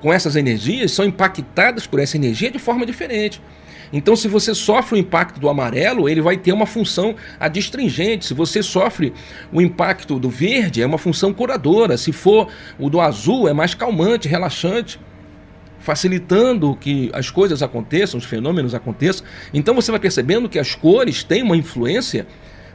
com 0.00 0.12
essas 0.12 0.36
energias, 0.36 0.90
são 0.90 1.04
impactadas 1.04 1.86
por 1.86 2.00
essa 2.00 2.16
energia 2.16 2.50
de 2.50 2.58
forma 2.58 2.84
diferente. 2.84 3.40
Então, 3.94 4.16
se 4.16 4.26
você 4.26 4.52
sofre 4.56 4.96
o 4.96 4.98
impacto 4.98 5.38
do 5.38 5.48
amarelo, 5.48 6.08
ele 6.08 6.20
vai 6.20 6.36
ter 6.36 6.52
uma 6.52 6.66
função 6.66 7.14
adstringente. 7.38 8.26
Se 8.26 8.34
você 8.34 8.60
sofre 8.60 9.14
o 9.52 9.62
impacto 9.62 10.18
do 10.18 10.28
verde, 10.28 10.82
é 10.82 10.86
uma 10.86 10.98
função 10.98 11.32
curadora. 11.32 11.96
Se 11.96 12.10
for 12.10 12.48
o 12.76 12.90
do 12.90 13.00
azul, 13.00 13.48
é 13.48 13.52
mais 13.52 13.72
calmante, 13.72 14.26
relaxante 14.26 14.98
facilitando 15.78 16.74
que 16.74 17.10
as 17.12 17.30
coisas 17.30 17.62
aconteçam, 17.62 18.18
os 18.18 18.24
fenômenos 18.24 18.74
aconteçam. 18.74 19.24
Então 19.52 19.74
você 19.74 19.90
vai 19.90 20.00
percebendo 20.00 20.48
que 20.48 20.58
as 20.58 20.74
cores 20.74 21.22
têm 21.22 21.42
uma 21.42 21.56
influência 21.56 22.26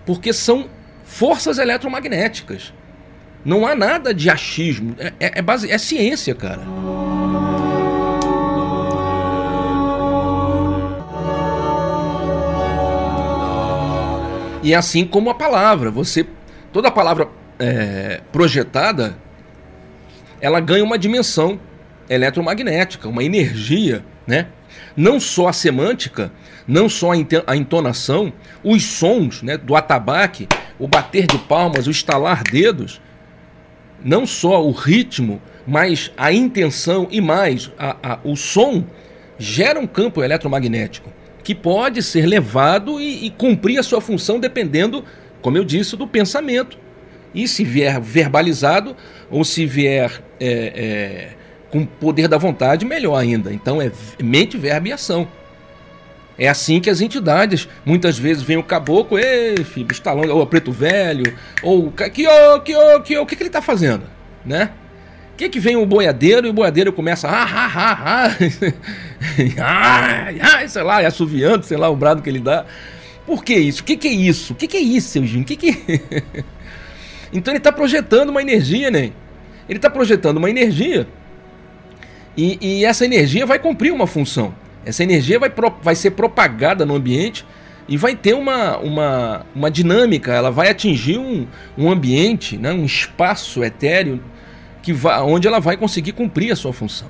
porque 0.06 0.32
são 0.32 0.70
forças 1.04 1.58
eletromagnéticas. 1.58 2.72
Não 3.44 3.66
há 3.66 3.74
nada 3.74 4.14
de 4.14 4.30
achismo, 4.30 4.96
é, 5.00 5.12
é, 5.20 5.40
é, 5.40 5.42
base, 5.42 5.72
é 5.72 5.78
ciência, 5.80 6.36
cara. 6.36 6.62
E 14.62 14.76
assim 14.76 15.06
como 15.06 15.30
a 15.30 15.36
palavra, 15.36 15.90
você 15.90 16.26
toda 16.74 16.92
palavra 16.92 17.30
é, 17.58 18.22
projetada, 18.32 19.18
ela 20.42 20.60
ganha 20.60 20.84
uma 20.84 20.98
dimensão 20.98 21.60
eletromagnética, 22.10 23.08
uma 23.08 23.24
energia, 23.24 24.04
né? 24.28 24.48
Não 24.96 25.20
só 25.20 25.48
a 25.48 25.54
semântica, 25.54 26.32
não 26.68 26.90
só 26.90 27.12
a 27.48 27.56
entonação, 27.56 28.34
os 28.64 28.84
sons 28.84 29.42
né, 29.42 29.58
do 29.58 29.76
atabaque, 29.76 30.48
o 30.78 30.88
bater 30.88 31.26
de 31.26 31.38
palmas, 31.38 31.88
o 31.88 31.92
estalar 31.92 32.44
dedos, 32.44 33.02
não 34.04 34.26
só 34.26 34.64
o 34.64 34.72
ritmo, 34.72 35.42
mas 35.66 36.12
a 36.18 36.32
intenção 36.32 37.08
e 37.10 37.22
mais 37.22 37.72
a, 37.78 37.96
a, 38.04 38.20
o 38.24 38.36
som 38.36 38.84
gera 39.38 39.80
um 39.80 39.88
campo 39.88 40.24
eletromagnético 40.24 41.12
que 41.50 41.56
pode 41.56 42.04
ser 42.04 42.28
levado 42.28 43.02
e, 43.02 43.26
e 43.26 43.32
cumprir 43.32 43.80
a 43.80 43.82
sua 43.82 44.00
função 44.00 44.40
dependendo, 44.40 45.04
como 45.42 45.58
eu 45.58 45.66
disse, 45.66 45.98
do 45.98 46.06
pensamento. 46.06 46.78
E 47.34 47.48
se 47.48 47.64
vier 47.64 48.00
verbalizado 48.00 48.96
ou 49.32 49.44
se 49.44 49.66
vier 49.66 50.22
é, 50.40 50.48
é, 50.48 51.30
com 51.72 51.88
poder 51.88 52.28
da 52.28 52.38
vontade, 52.38 52.86
melhor 52.86 53.16
ainda. 53.16 53.52
Então 53.52 53.82
é 53.82 53.92
mente, 54.22 54.60
verbo 54.60 54.90
e 54.90 54.92
ação. 54.92 55.28
É 56.38 56.48
assim 56.48 56.80
que 56.80 56.88
as 56.88 57.02
entidades, 57.02 57.68
muitas 57.84 58.20
vezes 58.20 58.44
vem 58.44 58.58
o 58.58 58.64
caboclo, 58.64 59.18
ei, 59.18 59.64
filho, 59.64 59.92
estalando, 59.92 60.32
ou 60.32 60.44
o 60.44 60.46
preto 60.46 60.72
velho, 60.72 61.36
ou 61.64 61.92
que 61.92 62.28
ô, 62.28 62.62
que 62.62 62.76
ô, 62.76 63.02
que 63.02 63.18
o 63.18 63.26
que, 63.26 63.36
que 63.36 63.42
ele 63.42 63.50
está 63.50 63.60
fazendo, 63.60 64.04
né? 64.46 64.70
Que 65.40 65.48
que 65.48 65.58
vem 65.58 65.78
o 65.78 65.86
boiadeiro 65.86 66.48
e 66.48 66.50
o 66.50 66.54
boiadeiro 66.54 66.92
começa 66.92 67.26
ah, 67.26 67.48
ah, 67.50 67.72
ah, 67.74 68.02
ah, 68.04 68.36
ah, 69.62 70.28
ah 70.42 70.68
sei 70.68 70.84
lá, 70.84 71.00
assoviando, 71.00 71.64
sei 71.64 71.78
lá, 71.78 71.88
o 71.88 71.96
brado 71.96 72.22
que 72.22 72.30
ele 72.30 72.42
dá. 72.42 72.66
Por 73.26 73.42
que 73.42 73.56
isso? 73.56 73.82
O 73.82 73.86
que 73.86 73.96
que 73.96 74.10
é 74.10 74.12
isso? 74.12 74.52
O 74.52 74.56
que 74.58 74.68
que 74.68 74.76
é 74.76 74.82
isso, 74.82 75.08
seu 75.08 75.26
Gino? 75.26 75.44
O 75.44 75.46
que 75.46 75.56
que 75.56 75.72
Então 77.32 77.54
ele 77.54 77.60
está 77.60 77.72
projetando 77.72 78.32
uma 78.32 78.42
energia, 78.42 78.92
né? 78.92 79.14
Ele 79.70 79.78
está 79.78 79.90
projetando 79.90 80.36
uma 80.36 80.50
energia 80.50 81.08
e, 82.36 82.58
e, 82.60 82.84
essa 82.84 83.06
energia 83.06 83.46
vai 83.46 83.60
cumprir 83.60 83.94
uma 83.94 84.08
função. 84.08 84.54
Essa 84.86 85.04
energia 85.04 85.40
vai, 85.40 85.50
pro, 85.50 85.74
vai 85.82 85.96
ser 85.96 86.12
propagada 86.12 86.86
no 86.86 86.96
ambiente 86.96 87.46
e 87.88 87.96
vai 87.96 88.14
ter 88.14 88.34
uma, 88.34 88.78
uma, 88.80 89.46
uma 89.56 89.72
dinâmica, 89.72 90.34
ela 90.34 90.52
vai 90.52 90.70
atingir 90.70 91.18
um, 91.18 91.48
um 91.78 91.90
ambiente, 91.90 92.58
né, 92.58 92.74
um 92.74 92.84
espaço 92.84 93.64
etéreo 93.64 94.22
que 94.82 94.94
vai, 94.94 95.20
onde 95.22 95.48
ela 95.48 95.60
vai 95.60 95.78
conseguir 95.78 96.14
cumprir 96.14 96.52
a 96.52 96.56
sua 96.56 96.74
função. 96.74 97.10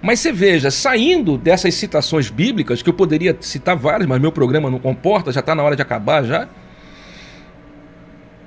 Mas 0.00 0.20
você 0.20 0.32
veja, 0.32 0.70
saindo 0.70 1.36
dessas 1.36 1.74
citações 1.74 2.30
bíblicas, 2.30 2.82
que 2.82 2.88
eu 2.88 2.94
poderia 2.94 3.36
citar 3.40 3.76
várias, 3.76 4.08
mas 4.08 4.20
meu 4.20 4.30
programa 4.30 4.70
não 4.70 4.78
comporta, 4.78 5.32
já 5.32 5.40
está 5.40 5.54
na 5.54 5.62
hora 5.62 5.74
de 5.74 5.82
acabar 5.82 6.24
já. 6.24 6.48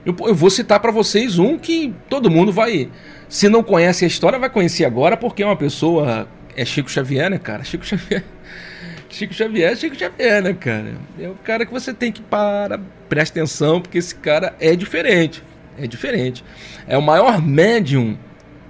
Eu, 0.06 0.16
eu 0.22 0.34
vou 0.34 0.50
citar 0.50 0.80
para 0.80 0.92
vocês 0.92 1.38
um 1.38 1.58
que 1.58 1.94
todo 2.10 2.32
mundo 2.32 2.52
vai, 2.52 2.90
se 3.28 3.50
não 3.50 3.62
conhece 3.62 4.06
a 4.06 4.08
história, 4.08 4.40
vai 4.40 4.50
conhecer 4.50 4.86
agora, 4.86 5.18
porque 5.18 5.44
é 5.44 5.46
uma 5.46 5.58
pessoa. 5.58 6.28
É 6.56 6.66
Chico 6.66 6.90
Xavier, 6.90 7.30
né, 7.30 7.38
cara? 7.38 7.64
Chico 7.64 7.86
Xavier. 7.86 8.24
Chico 9.10 9.34
Xavier, 9.34 9.76
Chico 9.76 9.96
Xavier, 9.96 10.42
né, 10.42 10.54
cara? 10.54 10.94
É 11.20 11.28
o 11.28 11.36
cara 11.36 11.66
que 11.66 11.72
você 11.72 11.94
tem 11.94 12.12
que 12.12 12.22
parar, 12.22 12.80
preste 13.10 13.32
atenção, 13.32 13.82
porque 13.82 13.98
esse 13.98 14.16
cara 14.16 14.56
é 14.60 14.74
diferente. 14.76 15.44
É 15.78 15.86
diferente. 15.86 16.44
É 16.88 16.98
o 16.98 17.02
maior 17.02 17.42
médium 17.42 18.18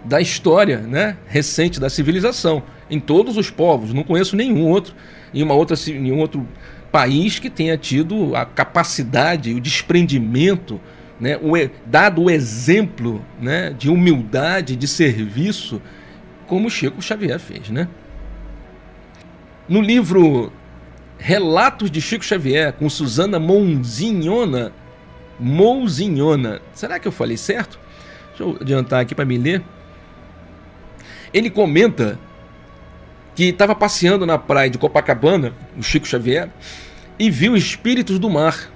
da 0.03 0.19
história, 0.19 0.79
né, 0.79 1.17
recente 1.27 1.79
da 1.79 1.89
civilização, 1.89 2.63
em 2.89 2.99
todos 2.99 3.37
os 3.37 3.49
povos. 3.49 3.93
Não 3.93 4.03
conheço 4.03 4.35
nenhum 4.35 4.67
outro 4.67 4.95
em 5.33 5.41
uma 5.41 5.53
outra 5.53 5.77
nenhum 5.87 6.19
outro 6.19 6.47
país 6.91 7.39
que 7.39 7.49
tenha 7.49 7.77
tido 7.77 8.35
a 8.35 8.45
capacidade, 8.45 9.53
o 9.53 9.61
desprendimento 9.61 10.79
né, 11.21 11.37
o, 11.37 11.51
dado 11.85 12.23
o 12.23 12.29
exemplo 12.31 13.23
né, 13.39 13.69
de 13.77 13.91
humildade, 13.91 14.75
de 14.75 14.87
serviço, 14.87 15.79
como 16.47 16.67
Chico 16.67 16.99
Xavier 16.99 17.39
fez. 17.39 17.69
Né? 17.69 17.87
No 19.69 19.79
livro 19.81 20.51
Relatos 21.19 21.91
de 21.91 22.01
Chico 22.01 22.25
Xavier, 22.25 22.73
com 22.73 22.89
Susana 22.89 23.39
Monzinhona, 23.39 24.73
Mouzinhona, 25.39 26.59
será 26.73 26.97
que 26.97 27.07
eu 27.07 27.11
falei 27.11 27.37
certo? 27.37 27.79
Deixa 28.29 28.43
eu 28.43 28.57
adiantar 28.59 29.01
aqui 29.01 29.13
para 29.13 29.23
me 29.23 29.37
ler. 29.37 29.61
Ele 31.33 31.49
comenta 31.49 32.19
que 33.35 33.45
estava 33.45 33.73
passeando 33.73 34.25
na 34.25 34.37
praia 34.37 34.69
de 34.69 34.77
Copacabana, 34.77 35.53
o 35.77 35.83
Chico 35.83 36.07
Xavier, 36.07 36.49
e 37.17 37.29
viu 37.29 37.55
espíritos 37.55 38.19
do 38.19 38.29
mar 38.29 38.69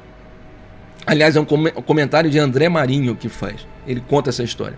Aliás, 1.05 1.35
é 1.35 1.39
um 1.39 1.45
comentário 1.45 2.31
de 2.31 2.39
André 2.39 2.67
Marinho 2.67 3.15
que 3.15 3.29
faz. 3.29 3.67
Ele 3.85 4.01
conta 4.01 4.31
essa 4.31 4.43
história. 4.43 4.77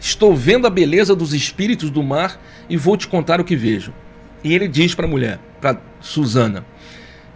Estou 0.00 0.34
vendo 0.34 0.66
a 0.66 0.70
beleza 0.70 1.14
dos 1.14 1.32
espíritos 1.32 1.88
do 1.88 2.02
mar 2.02 2.40
e 2.68 2.76
vou 2.76 2.96
te 2.96 3.06
contar 3.06 3.40
o 3.40 3.44
que 3.44 3.54
vejo. 3.54 3.92
E 4.42 4.54
ele 4.54 4.66
diz 4.66 4.94
para 4.94 5.06
a 5.06 5.08
mulher, 5.08 5.38
para 5.60 5.80
Susana: 6.00 6.64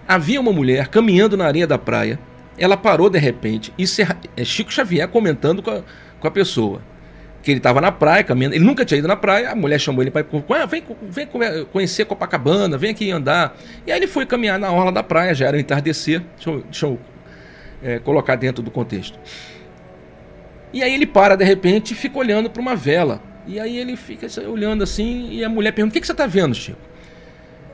Havia 0.09 0.41
uma 0.41 0.53
mulher 0.53 0.89
caminhando 0.89 1.37
na 1.37 1.47
areia 1.47 1.67
da 1.67 1.79
praia. 1.79 2.19
Ela 2.59 2.77
parou 2.77 3.09
de 3.09 3.19
repente 3.19 3.73
e 3.79 3.85
é 4.37 4.45
Chico 4.45 4.73
Xavier 4.73 5.09
comentando 5.09 5.63
com 5.63 5.71
a, 5.71 5.83
com 6.21 6.29
a 6.29 6.31
pessoa 6.31 6.83
que 7.43 7.51
ele 7.51 7.59
estava 7.59 7.81
na 7.81 7.91
praia 7.91 8.23
caminhando. 8.23 8.55
Ele 8.55 8.65
nunca 8.65 8.85
tinha 8.85 8.99
ido 8.99 9.09
na 9.09 9.17
praia. 9.17 9.51
A 9.51 9.55
mulher 9.55 9.79
chamou 9.81 10.03
ele 10.03 10.11
para 10.11 10.25
ah, 10.63 10.67
vem, 10.67 10.83
vem 11.03 11.29
conhecer 11.73 12.05
Copacabana, 12.05 12.79
vem 12.79 12.91
aqui 12.91 13.11
andar. 13.11 13.57
E 13.87 13.91
aí 13.91 13.99
ele 13.99 14.07
foi 14.07 14.25
caminhar 14.25 14.59
na 14.59 14.71
orla 14.71 14.93
da 14.93 15.03
praia. 15.03 15.35
Já 15.35 15.49
era 15.49 15.59
entardecer. 15.59 16.23
Deixa 16.37 16.51
eu, 16.51 16.61
deixa 16.63 16.87
eu 16.87 16.99
é, 17.83 17.99
colocar 17.99 18.37
dentro 18.37 18.63
do 18.63 18.71
contexto. 18.71 19.19
E 20.73 20.83
aí 20.83 20.95
ele 20.95 21.07
para 21.07 21.37
de 21.37 21.45
repente 21.45 21.93
e 21.93 21.97
fica 21.97 22.17
olhando 22.19 22.49
para 22.49 22.63
uma 22.63 22.77
vela. 22.77 23.21
E 23.47 23.59
aí 23.59 23.77
ele 23.77 23.97
fica 23.97 24.29
olhando 24.49 24.85
assim 24.85 25.29
e 25.33 25.45
a 25.45 25.49
mulher 25.49 25.73
pergunta: 25.73 25.93
O 25.93 25.95
que, 25.95 26.01
que 26.01 26.07
você 26.07 26.13
está 26.13 26.27
vendo, 26.27 26.55
Chico? 26.55 26.79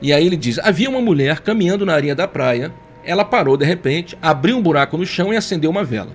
E 0.01 0.11
aí 0.11 0.25
ele 0.25 0.35
diz: 0.35 0.57
Havia 0.59 0.89
uma 0.89 0.99
mulher 0.99 1.41
caminhando 1.41 1.85
na 1.85 1.93
areia 1.93 2.15
da 2.15 2.27
praia. 2.27 2.73
Ela 3.03 3.23
parou 3.23 3.55
de 3.55 3.65
repente, 3.65 4.17
abriu 4.21 4.57
um 4.57 4.61
buraco 4.61 4.97
no 4.97 5.05
chão 5.05 5.33
e 5.33 5.37
acendeu 5.37 5.71
uma 5.71 5.83
vela. 5.83 6.11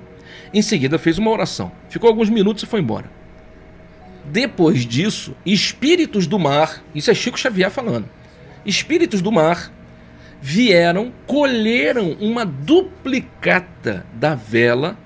Em 0.53 0.61
seguida 0.61 0.99
fez 0.99 1.19
uma 1.19 1.31
oração. 1.31 1.73
Ficou 1.89 2.09
alguns 2.09 2.29
minutos 2.29 2.63
e 2.63 2.67
foi 2.67 2.81
embora. 2.81 3.11
Depois 4.27 4.87
disso, 4.87 5.37
espíritos 5.45 6.27
do 6.27 6.39
mar, 6.39 6.83
isso 6.95 7.11
é 7.11 7.15
Chico 7.15 7.39
Xavier 7.39 7.71
falando. 7.71 8.09
Espíritos 8.65 9.21
do 9.21 9.31
mar 9.31 9.73
vieram, 10.41 11.13
colheram 11.27 12.13
uma 12.21 12.45
duplicata 12.45 14.07
da 14.15 14.35
vela 14.35 14.97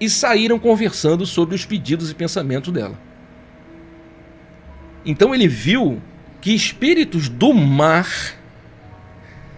e 0.00 0.08
saíram 0.08 0.58
conversando 0.58 1.24
sobre 1.24 1.54
os 1.54 1.64
pedidos 1.64 2.10
e 2.10 2.14
pensamentos 2.14 2.72
dela. 2.72 2.98
Então 5.04 5.34
ele 5.34 5.48
viu 5.48 6.00
que 6.40 6.54
espíritos 6.54 7.28
do 7.28 7.52
mar 7.52 8.08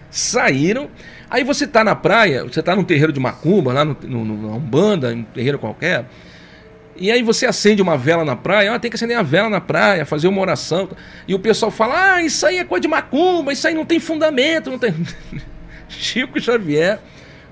saíram. 0.09 0.89
Aí 1.29 1.43
você 1.43 1.65
está 1.65 1.83
na 1.83 1.95
praia, 1.95 2.43
você 2.43 2.59
está 2.59 2.75
num 2.75 2.83
terreiro 2.83 3.11
de 3.11 3.19
macumba, 3.19 3.73
lá 3.73 3.83
no, 3.83 3.95
no 4.03 4.55
Umbanda, 4.55 5.13
em 5.13 5.19
um 5.19 5.23
terreiro 5.23 5.59
qualquer, 5.59 6.05
e 6.99 7.11
aí 7.11 7.21
você 7.21 7.45
acende 7.45 7.81
uma 7.81 7.97
vela 7.97 8.25
na 8.25 8.35
praia, 8.35 8.73
ah, 8.73 8.79
tem 8.79 8.89
que 8.89 8.95
acender 8.95 9.17
a 9.17 9.23
vela 9.23 9.49
na 9.49 9.61
praia, 9.61 10.05
fazer 10.05 10.27
uma 10.27 10.41
oração. 10.41 10.89
E 11.27 11.33
o 11.33 11.39
pessoal 11.39 11.71
fala, 11.71 12.15
ah, 12.15 12.23
isso 12.23 12.45
aí 12.45 12.57
é 12.57 12.63
coisa 12.63 12.81
de 12.81 12.87
macumba, 12.87 13.53
isso 13.53 13.67
aí 13.67 13.73
não 13.73 13.85
tem 13.85 13.99
fundamento, 13.99 14.69
não 14.69 14.79
tem. 14.79 14.93
Chico 15.87 16.39
Xavier, 16.39 16.99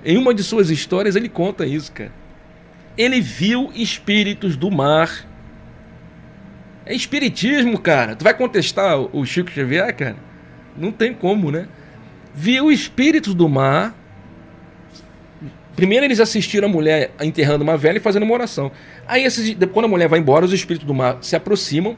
em 0.03 0.17
uma 0.17 0.33
de 0.33 0.43
suas 0.43 0.69
histórias, 0.69 1.15
ele 1.15 1.29
conta 1.29 1.65
isso, 1.65 1.91
cara. 1.91 2.11
Ele 2.97 3.19
viu 3.21 3.71
espíritos 3.75 4.55
do 4.55 4.71
mar. 4.71 5.25
É 6.85 6.93
espiritismo, 6.93 7.79
cara. 7.79 8.15
Tu 8.15 8.23
vai 8.23 8.33
contestar 8.33 8.97
o 8.97 9.25
Chico 9.25 9.49
Xavier, 9.49 9.93
cara? 9.95 10.17
Não 10.77 10.91
tem 10.91 11.13
como, 11.13 11.51
né? 11.51 11.67
Viu 12.33 12.71
espíritos 12.71 13.33
do 13.33 13.49
mar 13.49 13.95
Primeiro 15.75 16.05
eles 16.05 16.19
assistiram 16.19 16.67
a 16.67 16.71
mulher 16.71 17.11
enterrando 17.21 17.63
uma 17.63 17.77
velha 17.77 17.97
e 17.97 18.01
fazendo 18.01 18.23
uma 18.23 18.33
oração. 18.33 18.71
Aí, 19.07 19.23
esses, 19.23 19.55
quando 19.73 19.85
a 19.85 19.89
mulher 19.89 20.07
vai 20.07 20.19
embora, 20.19 20.45
os 20.45 20.53
espíritos 20.53 20.87
do 20.87 20.93
mar 20.93 21.17
se 21.21 21.35
aproximam, 21.35 21.97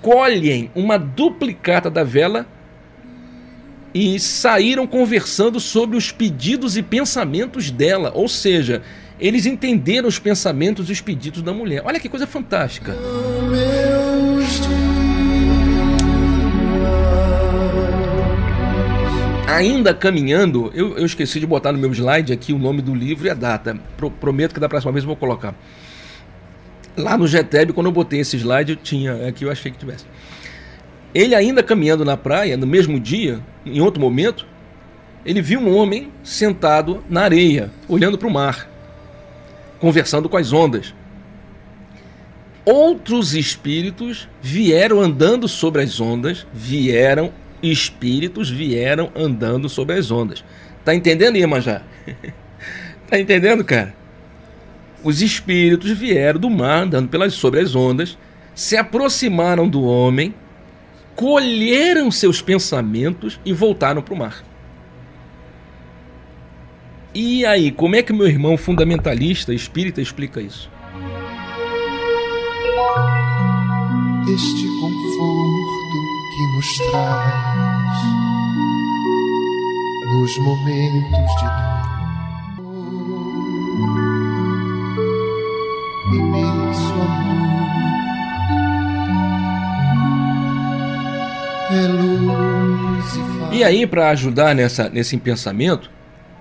colhem 0.00 0.70
uma 0.74 0.98
duplicata 0.98 1.90
da 1.90 2.02
vela 2.02 2.46
e 3.92 4.18
saíram 4.18 4.86
conversando 4.86 5.60
sobre 5.60 5.96
os 5.96 6.10
pedidos 6.10 6.76
e 6.76 6.82
pensamentos 6.82 7.70
dela. 7.70 8.12
Ou 8.14 8.28
seja, 8.28 8.82
eles 9.20 9.44
entenderam 9.44 10.08
os 10.08 10.18
pensamentos 10.18 10.88
e 10.88 10.92
os 10.92 11.00
pedidos 11.00 11.42
da 11.42 11.52
mulher. 11.52 11.82
Olha 11.84 12.00
que 12.00 12.08
coisa 12.08 12.26
fantástica. 12.26 12.96
Ainda 19.48 19.94
caminhando, 19.94 20.70
eu, 20.74 20.98
eu, 20.98 21.06
esqueci 21.06 21.40
de 21.40 21.46
botar 21.46 21.72
no 21.72 21.78
meu 21.78 21.90
slide 21.90 22.34
aqui 22.34 22.52
o 22.52 22.58
nome 22.58 22.82
do 22.82 22.94
livro 22.94 23.26
e 23.26 23.30
a 23.30 23.34
data. 23.34 23.80
Pro, 23.96 24.10
prometo 24.10 24.52
que 24.52 24.60
da 24.60 24.68
próxima 24.68 24.92
vez 24.92 25.04
eu 25.04 25.06
vou 25.06 25.16
colocar. 25.16 25.54
Lá 26.94 27.16
no 27.16 27.26
GTEB, 27.26 27.72
quando 27.72 27.86
eu 27.86 27.92
botei 27.92 28.20
esse 28.20 28.36
slide, 28.36 28.72
eu 28.72 28.76
tinha. 28.76 29.26
Aqui 29.26 29.44
eu 29.44 29.50
achei 29.50 29.72
que 29.72 29.78
tivesse. 29.78 30.04
Ele 31.14 31.34
ainda 31.34 31.62
caminhando 31.62 32.04
na 32.04 32.14
praia, 32.14 32.58
no 32.58 32.66
mesmo 32.66 33.00
dia, 33.00 33.40
em 33.64 33.80
outro 33.80 33.98
momento, 33.98 34.46
ele 35.24 35.40
viu 35.40 35.60
um 35.60 35.74
homem 35.74 36.12
sentado 36.22 37.02
na 37.08 37.22
areia, 37.22 37.70
olhando 37.88 38.18
para 38.18 38.28
o 38.28 38.30
mar, 38.30 38.68
conversando 39.80 40.28
com 40.28 40.36
as 40.36 40.52
ondas. 40.52 40.94
Outros 42.66 43.34
espíritos 43.34 44.28
vieram 44.42 45.00
andando 45.00 45.48
sobre 45.48 45.80
as 45.80 45.98
ondas, 45.98 46.46
vieram 46.52 47.32
espíritos 47.62 48.50
vieram 48.50 49.10
andando 49.14 49.68
sobre 49.68 49.96
as 49.96 50.10
ondas. 50.10 50.44
Tá 50.84 50.94
entendendo, 50.94 51.36
Iemanjá? 51.36 51.82
tá 53.08 53.18
entendendo, 53.18 53.64
cara? 53.64 53.94
Os 55.02 55.22
espíritos 55.22 55.90
vieram 55.90 56.40
do 56.40 56.50
mar 56.50 56.82
andando 56.82 57.08
pelas, 57.08 57.34
sobre 57.34 57.60
as 57.60 57.74
ondas, 57.74 58.18
se 58.54 58.76
aproximaram 58.76 59.68
do 59.68 59.82
homem, 59.84 60.34
colheram 61.14 62.10
seus 62.10 62.42
pensamentos 62.42 63.38
e 63.44 63.52
voltaram 63.52 64.02
para 64.02 64.14
o 64.14 64.16
mar. 64.16 64.44
E 67.14 67.44
aí, 67.46 67.70
como 67.70 67.96
é 67.96 68.02
que 68.02 68.12
meu 68.12 68.26
irmão 68.26 68.56
fundamentalista 68.56 69.54
espírita 69.54 70.00
explica 70.00 70.40
isso? 70.40 70.70
Este 74.34 74.68
nos 76.58 76.76
traz 76.76 78.02
nos 80.06 80.38
momentos 80.38 81.36
de 81.36 81.46
dor, 82.56 83.04
imenso 86.12 86.94
amor, 86.94 87.62
é 91.70 91.86
luz 91.86 93.06
e, 93.52 93.58
e 93.58 93.62
aí, 93.62 93.86
para 93.86 94.10
ajudar 94.10 94.52
nessa, 94.52 94.88
nesse 94.88 95.16
pensamento, 95.16 95.88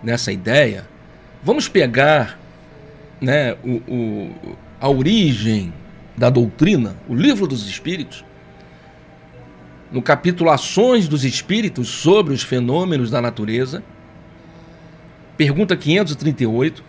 nessa 0.01 0.31
ideia, 0.31 0.87
vamos 1.43 1.69
pegar 1.69 2.39
né, 3.21 3.55
o, 3.63 3.75
o, 3.87 4.35
a 4.81 4.89
origem 4.89 5.71
da 6.17 6.31
doutrina, 6.31 6.95
o 7.07 7.13
livro 7.13 7.45
dos 7.45 7.69
Espíritos, 7.69 8.25
no 9.91 10.01
capítulo 10.01 10.49
Ações 10.49 11.07
dos 11.07 11.23
Espíritos 11.23 11.87
sobre 11.87 12.33
os 12.33 12.43
fenômenos 12.43 13.09
da 13.09 13.21
natureza, 13.21 13.83
pergunta 15.37 15.77
538. 15.77 16.83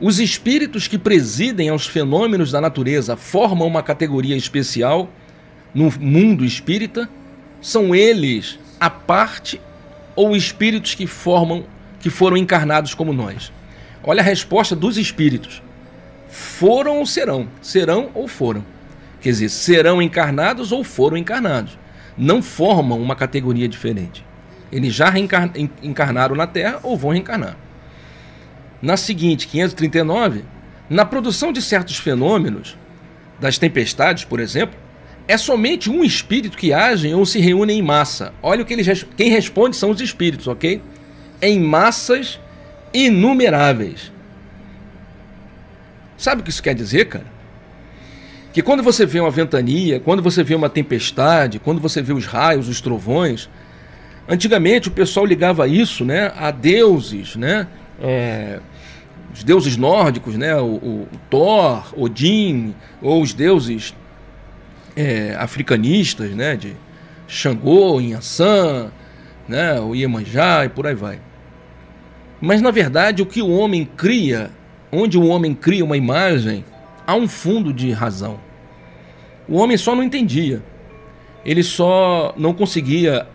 Os 0.00 0.18
espíritos 0.18 0.88
que 0.88 0.98
presidem 0.98 1.68
aos 1.68 1.86
fenômenos 1.86 2.50
da 2.50 2.60
natureza 2.60 3.16
formam 3.16 3.68
uma 3.68 3.82
categoria 3.82 4.36
especial 4.36 5.08
no 5.72 5.92
mundo 6.00 6.44
espírita? 6.44 7.08
São 7.60 7.94
eles 7.94 8.58
a 8.80 8.90
parte 8.90 9.60
ou 10.16 10.34
espíritos 10.34 10.94
que 10.94 11.06
formam, 11.06 11.64
que 12.00 12.10
foram 12.10 12.36
encarnados 12.36 12.94
como 12.94 13.12
nós? 13.12 13.52
Olha 14.02 14.20
a 14.20 14.24
resposta 14.24 14.74
dos 14.74 14.98
espíritos. 14.98 15.62
Foram 16.28 16.98
ou 16.98 17.06
serão? 17.06 17.46
Serão 17.60 18.10
ou 18.12 18.26
foram? 18.26 18.64
Quer 19.22 19.30
dizer, 19.30 19.48
serão 19.48 20.02
encarnados 20.02 20.72
ou 20.72 20.82
foram 20.82 21.16
encarnados. 21.16 21.78
Não 22.18 22.42
formam 22.42 23.00
uma 23.00 23.14
categoria 23.14 23.68
diferente. 23.68 24.24
Eles 24.70 24.92
já 24.92 25.12
encarnaram 25.82 26.34
na 26.34 26.46
Terra 26.46 26.80
ou 26.82 26.96
vão 26.96 27.12
reencarnar. 27.12 27.56
Na 28.82 28.96
seguinte, 28.96 29.46
539, 29.46 30.44
na 30.90 31.04
produção 31.04 31.52
de 31.52 31.62
certos 31.62 31.98
fenômenos, 31.98 32.76
das 33.38 33.58
tempestades, 33.58 34.24
por 34.24 34.40
exemplo, 34.40 34.78
é 35.28 35.36
somente 35.36 35.88
um 35.88 36.02
espírito 36.02 36.56
que 36.56 36.72
age 36.72 37.14
ou 37.14 37.24
se 37.24 37.38
reúne 37.38 37.74
em 37.74 37.82
massa. 37.82 38.32
Olha 38.42 38.62
o 38.62 38.66
que 38.66 38.72
eles 38.72 39.06
quem 39.16 39.30
responde 39.30 39.76
são 39.76 39.90
os 39.90 40.00
espíritos, 40.00 40.48
ok? 40.48 40.82
Em 41.40 41.60
massas 41.60 42.40
inumeráveis. 42.92 44.12
Sabe 46.16 46.40
o 46.40 46.44
que 46.44 46.50
isso 46.50 46.62
quer 46.62 46.74
dizer, 46.74 47.06
cara? 47.06 47.26
Que 48.52 48.60
quando 48.60 48.82
você 48.82 49.06
vê 49.06 49.18
uma 49.18 49.30
ventania, 49.30 49.98
quando 49.98 50.22
você 50.22 50.44
vê 50.44 50.54
uma 50.54 50.68
tempestade, 50.68 51.58
quando 51.58 51.80
você 51.80 52.02
vê 52.02 52.12
os 52.12 52.26
raios, 52.26 52.68
os 52.68 52.82
trovões, 52.82 53.48
antigamente 54.28 54.88
o 54.88 54.90
pessoal 54.90 55.24
ligava 55.24 55.66
isso, 55.66 56.04
né, 56.04 56.30
a 56.36 56.50
deuses, 56.50 57.34
né, 57.34 57.66
é, 58.00 58.60
os 59.32 59.42
deuses 59.42 59.78
nórdicos, 59.78 60.36
né, 60.36 60.54
o, 60.56 60.66
o 60.66 61.08
Thor, 61.30 61.94
Odin, 61.96 62.74
ou 63.00 63.22
os 63.22 63.32
deuses 63.32 63.94
é, 64.94 65.34
africanistas, 65.38 66.32
né, 66.32 66.54
de 66.54 66.76
Xangô, 67.26 68.02
Inhaçã, 68.02 68.92
né, 69.48 69.80
o 69.80 69.94
Iemanjá 69.94 70.66
e 70.66 70.68
por 70.68 70.86
aí 70.86 70.94
vai. 70.94 71.18
Mas 72.38 72.60
na 72.60 72.70
verdade 72.70 73.22
o 73.22 73.26
que 73.26 73.40
o 73.40 73.50
homem 73.50 73.88
cria, 73.96 74.50
onde 74.90 75.16
o 75.16 75.26
homem 75.26 75.54
cria 75.54 75.82
uma 75.82 75.96
imagem, 75.96 76.66
há 77.06 77.14
um 77.14 77.28
fundo 77.28 77.72
de 77.72 77.90
razão. 77.90 78.38
O 79.48 79.56
homem 79.56 79.76
só 79.76 79.94
não 79.94 80.02
entendia. 80.02 80.62
Ele 81.44 81.62
só 81.62 82.34
não 82.36 82.54
conseguia 82.54 83.26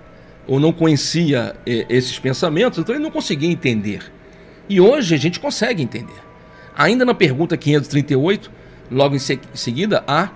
ou 0.47 0.60
não 0.60 0.71
conhecia 0.71 1.56
é, 1.65 1.86
esses 1.89 2.17
pensamentos, 2.17 2.80
então 2.80 2.95
ele 2.95 3.03
não 3.03 3.12
conseguia 3.12 3.51
entender. 3.51 4.12
E 4.69 4.80
hoje 4.80 5.13
a 5.13 5.17
gente 5.17 5.39
consegue 5.39 5.84
entender. 5.84 6.15
Ainda 6.75 7.03
na 7.03 7.13
pergunta 7.13 7.58
538, 7.58 8.51
logo 8.89 9.15
em 9.15 9.19
seguida, 9.19 10.03
a 10.08 10.30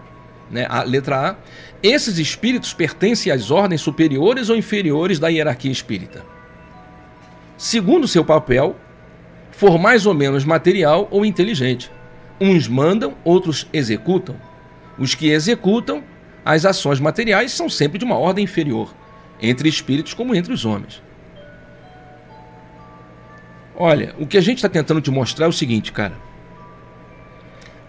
né, 0.51 0.67
a 0.69 0.83
letra 0.83 1.31
A, 1.31 1.35
esses 1.81 2.17
espíritos 2.17 2.73
pertencem 2.73 3.31
às 3.31 3.49
ordens 3.49 3.81
superiores 3.81 4.49
ou 4.49 4.55
inferiores 4.55 5.17
da 5.17 5.29
hierarquia 5.29 5.71
espírita. 5.71 6.23
Segundo 7.57 8.07
seu 8.07 8.25
papel, 8.25 8.75
for 9.51 9.79
mais 9.79 10.05
ou 10.05 10.13
menos 10.13 10.43
material 10.43 11.07
ou 11.09 11.25
inteligente. 11.25 11.91
Uns 12.43 12.67
mandam, 12.67 13.15
outros 13.23 13.67
executam. 13.71 14.35
Os 14.97 15.13
que 15.13 15.29
executam 15.29 16.03
as 16.43 16.65
ações 16.65 16.99
materiais 16.99 17.51
são 17.51 17.69
sempre 17.69 17.99
de 17.99 18.03
uma 18.03 18.17
ordem 18.17 18.45
inferior, 18.45 18.91
entre 19.39 19.69
espíritos 19.69 20.15
como 20.15 20.33
entre 20.33 20.51
os 20.51 20.65
homens. 20.65 21.03
Olha, 23.75 24.15
o 24.17 24.25
que 24.25 24.39
a 24.39 24.41
gente 24.41 24.57
está 24.57 24.67
tentando 24.67 25.01
te 25.01 25.11
mostrar 25.11 25.45
é 25.45 25.49
o 25.49 25.53
seguinte, 25.53 25.91
cara. 25.91 26.15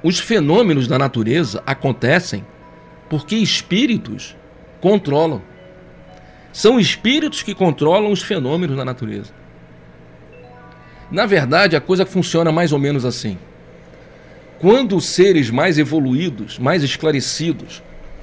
Os 0.03 0.19
fenômenos 0.19 0.87
da 0.87 0.99
natureza 0.99 1.62
acontecem 1.65 2.45
porque 3.09 3.37
espíritos 3.37 4.37
controlam. 4.83 5.41
São 6.53 6.79
espíritos 6.79 7.43
que 7.43 7.55
controlam 7.55 8.12
os 8.12 8.23
fenômenos 8.23 8.77
da 8.77 8.85
natureza. 8.85 9.33
Na 11.11 11.25
verdade, 11.25 11.75
a 11.75 11.81
coisa 11.81 12.05
funciona 12.05 12.53
mais 12.53 12.71
ou 12.71 12.79
menos 12.79 13.07
assim. 13.07 13.38
Quando 14.62 14.96
os 14.96 15.07
seres 15.07 15.51
mais 15.51 15.77
evoluídos, 15.77 16.57
mais 16.57 16.85
esclarecidos, 16.85 17.83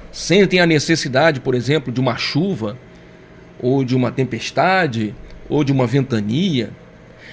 sentem 0.09 0.61
a 0.61 0.65
necessidade, 0.65 1.41
por 1.41 1.53
exemplo, 1.53 1.91
de 1.91 1.99
uma 1.99 2.15
chuva, 2.15 2.77
ou 3.59 3.83
de 3.83 3.93
uma 3.93 4.09
tempestade, 4.09 5.13
ou 5.49 5.65
de 5.65 5.73
uma 5.73 5.85
ventania, 5.85 6.71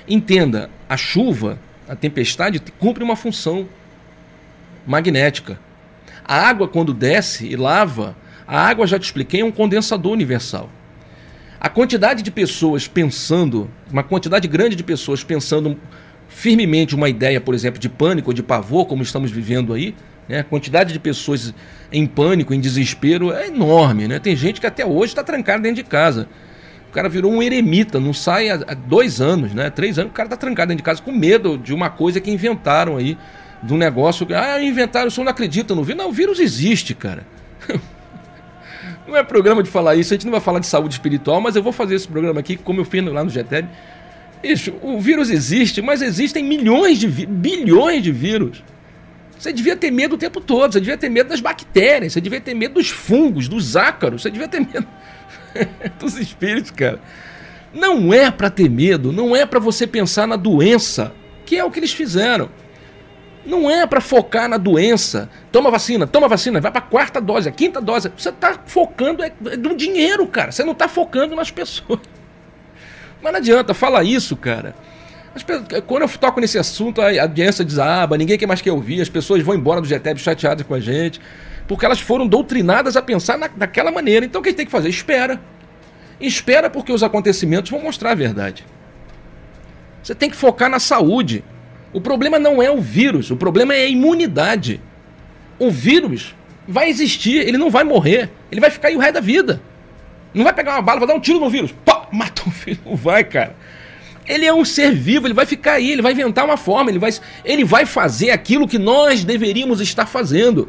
entenda, 0.09 0.69
a 0.89 0.97
chuva, 0.97 1.57
a 1.89 1.95
tempestade 1.95 2.61
cumpre 2.81 3.05
uma 3.05 3.15
função 3.15 3.69
magnética. 4.85 5.57
A 6.25 6.41
água, 6.41 6.67
quando 6.67 6.93
desce 6.93 7.47
e 7.47 7.55
lava, 7.55 8.17
a 8.45 8.61
água, 8.61 8.89
já 8.89 8.99
te 8.99 9.05
expliquei, 9.05 9.41
é 9.41 9.45
um 9.45 9.53
condensador 9.53 10.11
universal. 10.11 10.69
A 11.61 11.69
quantidade 11.69 12.25
de 12.25 12.33
pessoas 12.33 12.89
pensando, 12.89 13.71
uma 13.89 14.03
quantidade 14.03 14.49
grande 14.49 14.75
de 14.75 14.83
pessoas 14.83 15.23
pensando 15.23 15.79
firmemente 16.37 16.95
uma 16.95 17.09
ideia, 17.09 17.41
por 17.41 17.55
exemplo, 17.55 17.81
de 17.81 17.89
pânico 17.89 18.29
ou 18.29 18.35
de 18.35 18.43
pavor, 18.43 18.85
como 18.85 19.03
estamos 19.03 19.31
vivendo 19.31 19.73
aí, 19.73 19.95
né? 20.29 20.41
a 20.41 20.45
quantidade 20.45 20.93
de 20.93 21.01
pessoas 21.01 21.55
em 21.91 22.07
pânico, 22.07 22.53
em 22.53 22.61
desespero, 22.61 23.33
é 23.33 23.47
enorme. 23.47 24.07
Né? 24.07 24.19
Tem 24.19 24.37
gente 24.37 24.61
que 24.61 24.67
até 24.67 24.85
hoje 24.85 25.13
está 25.13 25.25
trancada 25.25 25.63
dentro 25.63 25.83
de 25.83 25.85
casa. 25.85 26.29
O 26.91 26.93
cara 26.93 27.09
virou 27.09 27.33
um 27.33 27.43
eremita, 27.43 27.99
não 27.99 28.13
sai 28.13 28.51
há 28.51 28.75
dois 28.75 29.19
anos, 29.19 29.55
né? 29.55 29.71
três 29.71 29.99
anos, 29.99 30.11
o 30.11 30.15
cara 30.15 30.27
está 30.27 30.37
trancado 30.37 30.69
dentro 30.69 30.83
de 30.83 30.85
casa 30.85 31.01
com 31.01 31.11
medo 31.11 31.57
de 31.57 31.73
uma 31.73 31.89
coisa 31.89 32.21
que 32.21 32.31
inventaram 32.31 32.99
aí 32.99 33.17
de 33.63 33.73
um 33.73 33.79
negócio. 33.79 34.27
Ah, 34.35 34.63
inventaram, 34.63 35.09
o 35.09 35.11
senhor 35.11 35.25
não 35.25 35.33
acredita 35.33 35.75
no 35.75 35.83
vírus. 35.83 36.03
Não, 36.03 36.11
o 36.11 36.13
vírus 36.13 36.39
existe, 36.39 36.95
cara. 36.95 37.27
Não 39.09 39.17
é 39.17 39.23
programa 39.23 39.63
de 39.63 39.71
falar 39.71 39.95
isso, 39.95 40.13
a 40.13 40.17
gente 40.17 40.25
não 40.25 40.33
vai 40.33 40.41
falar 40.41 40.59
de 40.59 40.67
saúde 40.67 40.95
espiritual, 40.95 41.41
mas 41.41 41.55
eu 41.55 41.63
vou 41.63 41.73
fazer 41.73 41.95
esse 41.95 42.09
programa 42.09 42.41
aqui, 42.41 42.57
como 42.57 42.81
eu 42.81 42.85
fiz 42.85 43.05
lá 43.05 43.23
no 43.23 43.31
GTEB. 43.31 43.69
Isso, 44.53 44.73
o 44.83 45.01
vírus 45.01 45.31
existe, 45.31 45.83
mas 45.83 46.03
existem 46.03 46.45
milhões 46.45 46.99
de 46.99 47.09
bilhões 47.09 48.03
de 48.03 48.13
vírus. 48.13 48.63
Você 49.39 49.53
devia 49.53 49.77
ter 49.77 49.91
medo 49.91 50.15
o 50.15 50.19
tempo 50.19 50.41
todo, 50.41 50.73
você 50.73 50.81
devia 50.81 50.97
ter 50.97 51.09
medo 51.09 51.29
das 51.29 51.41
bactérias, 51.41 52.13
você 52.13 52.21
devia 52.21 52.41
ter 52.41 52.55
medo 52.55 52.75
dos 52.75 52.89
fungos, 52.89 53.49
dos 53.49 53.77
ácaros, 53.77 54.23
você 54.23 54.31
devia 54.31 54.49
ter 54.49 54.61
medo 54.61 54.87
dos 55.99 56.17
espíritos, 56.17 56.71
cara. 56.71 57.01
Não 57.75 58.15
é 58.15 58.31
para 58.31 58.49
ter 58.49 58.71
medo, 58.71 59.13
não 59.13 59.37
é 59.37 59.45
para 59.45 59.59
você 59.59 59.87
pensar 59.87 60.27
na 60.27 60.37
doença, 60.37 61.13
que 61.45 61.57
é 61.57 61.65
o 61.65 61.71
que 61.71 61.79
eles 61.79 61.93
fizeram. 61.93 62.49
Não 63.45 63.71
é 63.71 63.87
para 63.87 64.01
focar 64.01 64.49
na 64.49 64.57
doença. 64.57 65.29
Toma 65.53 65.71
vacina, 65.71 66.07
toma 66.07 66.27
vacina, 66.27 66.61
vai 66.61 66.73
para 66.73 66.81
quarta 66.81 67.21
dose, 67.21 67.49
a 67.49 67.53
quinta 67.53 67.81
dose. 67.81 68.11
Você 68.17 68.31
está 68.31 68.59
focando 68.67 69.23
é, 69.23 69.33
é 69.53 69.57
no 69.57 69.77
dinheiro, 69.77 70.27
cara. 70.27 70.51
Você 70.51 70.65
não 70.65 70.73
está 70.73 70.89
focando 70.89 71.37
nas 71.37 71.51
pessoas. 71.51 72.01
Mas 73.27 73.33
não 73.33 73.41
adianta, 73.41 73.75
fala 73.75 74.05
isso, 74.05 74.37
cara. 74.37 74.73
Quando 75.89 76.03
eu 76.03 76.09
toco 76.09 76.41
nesse 76.41 76.61
assunto, 76.61 77.01
a 77.01 77.23
audiência 77.23 77.65
desaba, 77.65 78.17
ninguém 78.17 78.39
quer 78.39 78.47
mais 78.47 78.61
quer 78.61 78.71
ouvir, 78.71 79.01
as 79.01 79.09
pessoas 79.09 79.43
vão 79.43 79.53
embora 79.53 79.81
do 79.81 79.89
GTEB 79.89 80.21
chateadas 80.21 80.65
com 80.65 80.75
a 80.75 80.79
gente, 80.79 81.21
porque 81.67 81.85
elas 81.85 82.01
foram 82.01 82.25
doutrinadas 82.25 82.97
a 82.97 83.03
pensar 83.03 83.37
na, 83.37 83.49
daquela 83.49 83.91
maneira. 83.91 84.25
Então 84.25 84.39
o 84.41 84.45
que 84.45 84.51
a 84.51 84.53
gente 84.53 84.59
tem 84.59 84.67
que 84.67 84.71
fazer? 84.71 84.89
Espera. 84.89 85.41
Espera 86.21 86.71
porque 86.71 86.93
os 86.93 87.03
acontecimentos 87.03 87.69
vão 87.69 87.83
mostrar 87.83 88.13
a 88.13 88.15
verdade. 88.15 88.65
Você 90.05 90.15
tem 90.15 90.31
que 90.31 90.37
focar 90.37 90.71
na 90.71 90.79
saúde. 90.79 91.43
O 91.93 92.01
problema 92.01 92.39
não 92.39 92.63
é 92.63 92.71
o 92.71 92.81
vírus, 92.81 93.33
o 93.33 93.37
problema 93.37 93.75
é 93.75 93.83
a 93.83 93.89
imunidade. 93.89 94.81
O 95.59 95.69
vírus 95.69 96.33
vai 96.69 96.89
existir, 96.89 97.39
ele 97.39 97.59
não 97.59 97.71
vai 97.71 97.83
morrer, 97.83 98.31
ele 98.53 98.61
vai 98.61 98.71
ficar 98.71 98.87
aí 98.87 98.95
o 98.95 99.01
resto 99.01 99.15
da 99.15 99.21
vida. 99.21 99.61
Não 100.37 100.45
vai 100.45 100.53
pegar 100.53 100.75
uma 100.75 100.83
bala, 100.83 100.99
vai 100.99 101.09
dar 101.09 101.15
um 101.15 101.21
tiro 101.21 101.41
no 101.41 101.49
vírus, 101.49 101.75
pá, 101.83 102.07
mata 102.13 102.43
o 102.47 102.51
vírus, 102.51 102.81
não 102.85 102.95
vai, 102.95 103.25
cara. 103.25 103.57
Ele 104.27 104.45
é 104.45 104.53
um 104.53 104.67
ser 104.67 104.93
vivo, 104.93 105.27
ele 105.27 105.33
vai 105.33 105.47
ficar 105.47 105.73
aí, 105.75 105.93
ele 105.93 106.03
vai 106.03 106.13
inventar 106.13 106.45
uma 106.45 106.59
forma, 106.59 106.91
ele 106.91 106.99
vai, 106.99 107.11
ele 107.43 107.65
vai 107.65 107.87
fazer 107.87 108.31
aquilo 108.31 108.69
que 108.69 108.79
nós 108.79 109.25
deveríamos 109.25 109.81
estar 109.81 110.05
fazendo. 110.05 110.69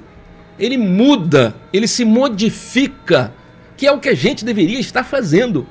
Ele 0.58 0.78
muda, 0.78 1.54
ele 1.74 1.86
se 1.86 2.06
modifica, 2.06 3.34
que 3.76 3.86
é 3.86 3.92
o 3.92 4.00
que 4.00 4.08
a 4.08 4.16
gente 4.16 4.46
deveria 4.46 4.80
estar 4.80 5.04
fazendo. 5.04 5.68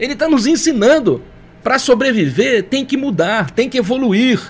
Ele 0.00 0.14
está 0.14 0.26
nos 0.26 0.46
ensinando. 0.46 1.22
Para 1.62 1.78
sobreviver, 1.78 2.62
tem 2.62 2.86
que 2.86 2.96
mudar, 2.96 3.50
tem 3.50 3.68
que 3.68 3.76
evoluir. 3.76 4.40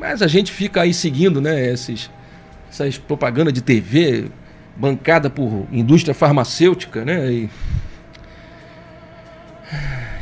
Mas 0.00 0.20
a 0.20 0.26
gente 0.26 0.50
fica 0.50 0.80
aí 0.80 0.92
seguindo 0.92 1.40
né, 1.40 1.70
esses, 1.70 2.10
essas 2.68 2.98
propagandas 2.98 3.52
de 3.52 3.60
TV 3.60 4.30
bancada 4.76 5.28
por 5.28 5.66
indústria 5.70 6.14
farmacêutica, 6.14 7.04
né? 7.04 7.30
E 7.30 7.50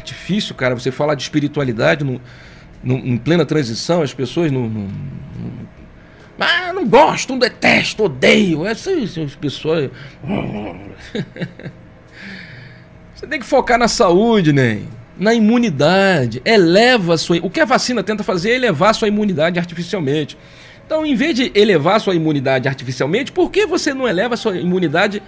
difícil, 0.05 0.55
cara, 0.55 0.74
você 0.74 0.92
falar 0.92 1.14
de 1.14 1.22
espiritualidade 1.22 2.05
no, 2.05 2.20
no, 2.82 2.96
em 2.96 3.16
plena 3.16 3.44
transição, 3.44 4.03
as 4.03 4.14
pessoas 4.14 4.53
não. 4.53 4.68
não, 4.68 4.88
ah, 6.38 6.72
não 6.72 6.86
gosto, 6.86 7.30
não 7.30 7.38
detesto, 7.38 8.05
odeio. 8.05 8.66
Essas, 8.66 9.16
essas 9.16 9.34
pessoas. 9.34 9.90
você 13.14 13.26
tem 13.26 13.40
que 13.40 13.46
focar 13.46 13.78
na 13.78 13.88
saúde, 13.88 14.53
né? 14.53 14.82
Na 15.18 15.34
imunidade. 15.34 16.40
Eleva 16.44 17.14
a 17.14 17.18
sua. 17.18 17.38
O 17.42 17.51
que 17.51 17.61
a 17.61 17.64
vacina 17.64 18.03
tenta 18.03 18.22
fazer 18.22 18.53
é 18.53 18.55
elevar 18.55 18.90
a 18.90 18.94
sua 18.94 19.09
imunidade 19.09 19.59
artificialmente. 19.59 20.38
Então, 20.91 21.07
em 21.07 21.14
vez 21.14 21.36
de 21.36 21.53
elevar 21.55 22.01
sua 22.01 22.16
imunidade 22.16 22.66
artificialmente, 22.66 23.30
por 23.30 23.49
que 23.49 23.64
você 23.64 23.95
não 23.95 24.09
eleva 24.09 24.36
sua 24.36 24.59
imunidade 24.59 25.22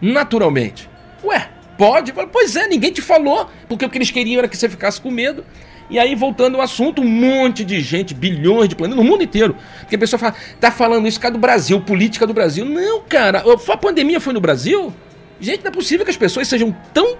naturalmente? 0.00 0.88
Ué, 1.24 1.48
Pode? 1.76 2.12
Pois 2.12 2.54
é, 2.54 2.68
ninguém 2.68 2.92
te 2.92 3.02
falou, 3.02 3.50
porque 3.68 3.84
o 3.84 3.90
que 3.90 3.98
eles 3.98 4.12
queriam 4.12 4.38
era 4.38 4.46
que 4.46 4.56
você 4.56 4.68
ficasse 4.68 5.00
com 5.00 5.10
medo. 5.10 5.44
E 5.90 5.98
aí, 5.98 6.14
voltando 6.14 6.54
ao 6.54 6.62
assunto, 6.62 7.02
um 7.02 7.08
monte 7.08 7.64
de 7.64 7.80
gente, 7.80 8.14
bilhões 8.14 8.68
de 8.68 8.76
planetas, 8.76 9.04
no 9.04 9.10
mundo 9.10 9.24
inteiro. 9.24 9.56
Porque 9.80 9.96
a 9.96 9.98
pessoa 9.98 10.20
fala, 10.20 10.36
tá 10.60 10.70
falando 10.70 11.08
isso 11.08 11.18
cara 11.18 11.34
do 11.34 11.40
Brasil, 11.40 11.80
política 11.80 12.24
do 12.24 12.32
Brasil. 12.32 12.64
Não, 12.64 13.02
cara, 13.02 13.42
a 13.72 13.76
pandemia 13.76 14.20
foi 14.20 14.32
no 14.32 14.40
Brasil? 14.40 14.94
Gente, 15.40 15.64
não 15.64 15.72
é 15.72 15.74
possível 15.74 16.04
que 16.04 16.12
as 16.12 16.16
pessoas 16.16 16.46
sejam 16.46 16.72
tão. 16.94 17.16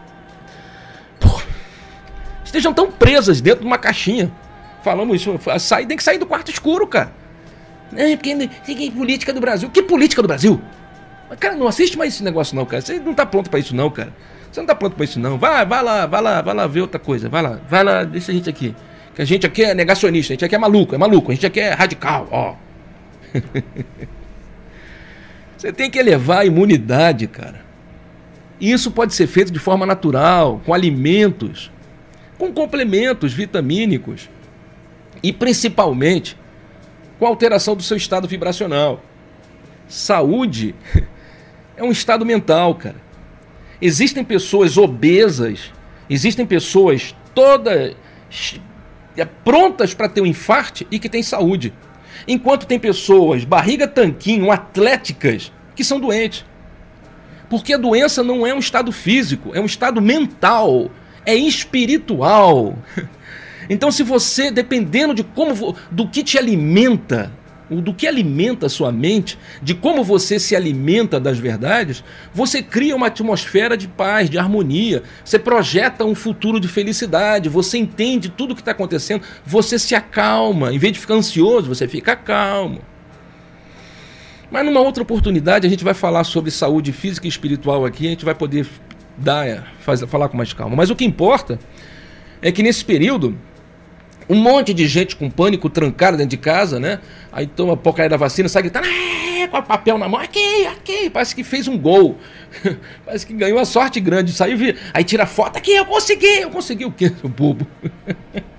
Estejam 2.45 2.72
tão 2.72 2.93
presas 2.93 3.41
dentro 3.41 3.62
de 3.62 3.66
uma 3.66 3.78
caixinha. 3.78 4.30
Falamos 4.85 5.20
isso, 5.20 5.37
sai, 5.59 5.85
tem 5.85 5.97
que 5.97 6.05
sair 6.05 6.18
do 6.18 6.26
quarto 6.26 6.49
escuro, 6.49 6.87
cara. 6.87 7.22
É, 7.95 8.16
porque 8.16 8.49
tem 8.64 8.90
política 8.90 9.32
do 9.32 9.40
Brasil. 9.40 9.70
Que 9.70 9.82
política 9.82 10.22
do 10.22 10.28
Brasil? 10.28 10.61
Cara, 11.38 11.55
não 11.55 11.66
assiste 11.66 11.97
mais 11.97 12.14
esse 12.14 12.22
negócio, 12.22 12.55
não, 12.55 12.64
cara. 12.66 12.82
Você 12.82 12.99
não 12.99 13.14
tá 13.14 13.24
pronto 13.24 13.49
para 13.51 13.59
isso, 13.59 13.74
não, 13.74 13.90
cara. 13.90 14.12
Você 14.51 14.61
não 14.61 14.66
tá 14.66 14.74
pronto 14.74 14.95
pra 14.95 15.05
isso, 15.05 15.18
não. 15.18 15.38
Vai, 15.38 15.64
vai 15.64 15.82
lá, 15.82 16.07
vai 16.07 16.20
lá, 16.20 16.43
vai 16.43 16.55
lá 16.55 16.66
ver 16.66 16.82
outra 16.82 17.01
coisa. 17.01 17.28
Vai 17.28 17.43
lá, 17.43 17.59
vai 17.68 17.82
lá, 17.82 18.05
deixa 18.05 18.32
a 18.32 18.34
gente 18.34 18.51
aqui. 18.51 18.74
Que 19.14 19.22
a 19.22 19.24
gente 19.24 19.47
aqui 19.47 19.62
é 19.62 19.74
negacionista, 19.74 20.32
a 20.32 20.34
gente 20.34 20.45
aqui 20.45 20.55
é 20.55 20.59
maluco, 20.59 20.95
é 20.95 20.99
maluco, 20.99 21.30
a 21.30 21.34
gente 21.34 21.47
aqui 21.47 21.61
é 21.61 21.72
radical, 21.72 22.28
ó. 22.30 22.55
Você 25.57 25.72
tem 25.72 25.90
que 25.90 25.99
elevar 25.99 26.38
a 26.40 26.45
imunidade, 26.45 27.26
cara. 27.26 27.62
E 28.61 28.70
isso 28.72 28.90
pode 28.90 29.14
ser 29.14 29.26
feito 29.26 29.53
de 29.53 29.59
forma 29.59 29.84
natural, 29.86 30.61
com 30.64 30.72
alimentos, 30.72 31.70
com 32.38 32.53
complementos 32.53 33.32
vitamínicos 33.32 34.28
e 35.22 35.32
principalmente 35.32 36.36
com 37.23 37.27
alteração 37.29 37.77
do 37.77 37.85
seu 37.85 37.97
estado 37.97 38.27
vibracional. 38.27 39.01
Saúde 39.87 40.75
é 41.77 41.85
um 41.85 41.93
estado 41.93 42.27
mental, 42.27 42.75
cara. 42.75 42.97
Existem 43.81 44.25
pessoas 44.25 44.77
obesas, 44.77 45.73
existem 46.11 46.45
pessoas 46.45 47.14
todas 47.33 47.95
é, 49.16 49.25
prontas 49.25 49.95
para 49.95 50.09
ter 50.09 50.20
um 50.20 50.27
infarte 50.27 50.85
e 50.91 50.99
que 50.99 51.09
têm 51.09 51.23
saúde. 51.23 51.73
Enquanto 52.27 52.66
tem 52.66 52.77
pessoas 52.77 53.45
barriga 53.45 53.87
tanquinho, 53.87 54.51
atléticas, 54.51 55.53
que 55.77 55.85
são 55.85 56.01
doentes. 56.01 56.45
Porque 57.49 57.73
a 57.73 57.79
doença 57.79 58.25
não 58.25 58.45
é 58.45 58.53
um 58.53 58.59
estado 58.59 58.91
físico, 58.91 59.53
é 59.55 59.61
um 59.61 59.66
estado 59.66 60.03
mental, 60.03 60.91
é 61.25 61.37
espiritual. 61.37 62.77
Então, 63.68 63.90
se 63.90 64.02
você, 64.02 64.50
dependendo 64.50 65.14
de 65.14 65.22
como 65.22 65.76
do 65.90 66.08
que 66.08 66.22
te 66.22 66.38
alimenta, 66.38 67.30
do 67.70 67.94
que 67.94 68.06
alimenta 68.06 68.66
a 68.66 68.68
sua 68.68 68.92
mente, 68.92 69.38
de 69.62 69.74
como 69.74 70.04
você 70.04 70.38
se 70.38 70.54
alimenta 70.54 71.18
das 71.18 71.38
verdades, 71.38 72.04
você 72.34 72.62
cria 72.62 72.94
uma 72.94 73.06
atmosfera 73.06 73.76
de 73.76 73.88
paz, 73.88 74.28
de 74.28 74.38
harmonia, 74.38 75.02
você 75.24 75.38
projeta 75.38 76.04
um 76.04 76.14
futuro 76.14 76.60
de 76.60 76.68
felicidade, 76.68 77.48
você 77.48 77.78
entende 77.78 78.28
tudo 78.28 78.52
o 78.52 78.54
que 78.54 78.60
está 78.60 78.72
acontecendo, 78.72 79.22
você 79.44 79.78
se 79.78 79.94
acalma, 79.94 80.72
em 80.72 80.78
vez 80.78 80.92
de 80.92 80.98
ficar 80.98 81.14
ansioso, 81.14 81.68
você 81.68 81.88
fica 81.88 82.14
calmo. 82.14 82.80
Mas 84.50 84.66
numa 84.66 84.80
outra 84.80 85.02
oportunidade 85.02 85.66
a 85.66 85.70
gente 85.70 85.82
vai 85.82 85.94
falar 85.94 86.24
sobre 86.24 86.50
saúde 86.50 86.92
física 86.92 87.26
e 87.26 87.30
espiritual 87.30 87.86
aqui, 87.86 88.06
a 88.06 88.10
gente 88.10 88.24
vai 88.24 88.34
poder 88.34 88.66
dar, 89.16 89.72
fazer, 89.80 90.06
falar 90.06 90.28
com 90.28 90.36
mais 90.36 90.52
calma. 90.52 90.76
Mas 90.76 90.90
o 90.90 90.96
que 90.96 91.06
importa 91.06 91.58
é 92.42 92.52
que 92.52 92.62
nesse 92.62 92.84
período 92.84 93.34
um 94.29 94.37
monte 94.37 94.73
de 94.73 94.87
gente 94.87 95.16
com 95.16 95.31
pânico, 95.31 95.68
trancada 95.68 96.16
dentro 96.16 96.31
de 96.31 96.37
casa, 96.37 96.79
né? 96.79 97.01
Aí 97.31 97.47
toma 97.47 97.75
a 97.75 97.77
porcaria 97.77 98.11
da 98.11 98.16
vacina, 98.16 98.49
sai 98.49 98.62
gritando, 98.62 98.87
com 99.51 99.59
o 99.59 99.62
papel 99.62 99.99
na 99.99 100.09
mão, 100.09 100.20
aqui, 100.20 100.66
aqui, 100.66 101.11
parece 101.11 101.35
que 101.35 101.45
fez 101.45 101.68
um 101.68 101.79
gol. 101.79 102.18
parece 103.05 103.27
que 103.27 103.35
ganhou 103.35 103.59
uma 103.59 103.64
sorte 103.64 104.01
grande, 104.01 104.33
saiu, 104.33 104.57
aí 104.93 105.05
tira 105.05 105.27
foto, 105.27 105.57
aqui, 105.57 105.73
eu 105.73 105.85
consegui, 105.85 106.41
eu 106.41 106.51
consegui 106.51 106.85
o 106.85 106.93
quê, 106.93 107.12
seu 107.20 107.29
bobo? 107.29 107.66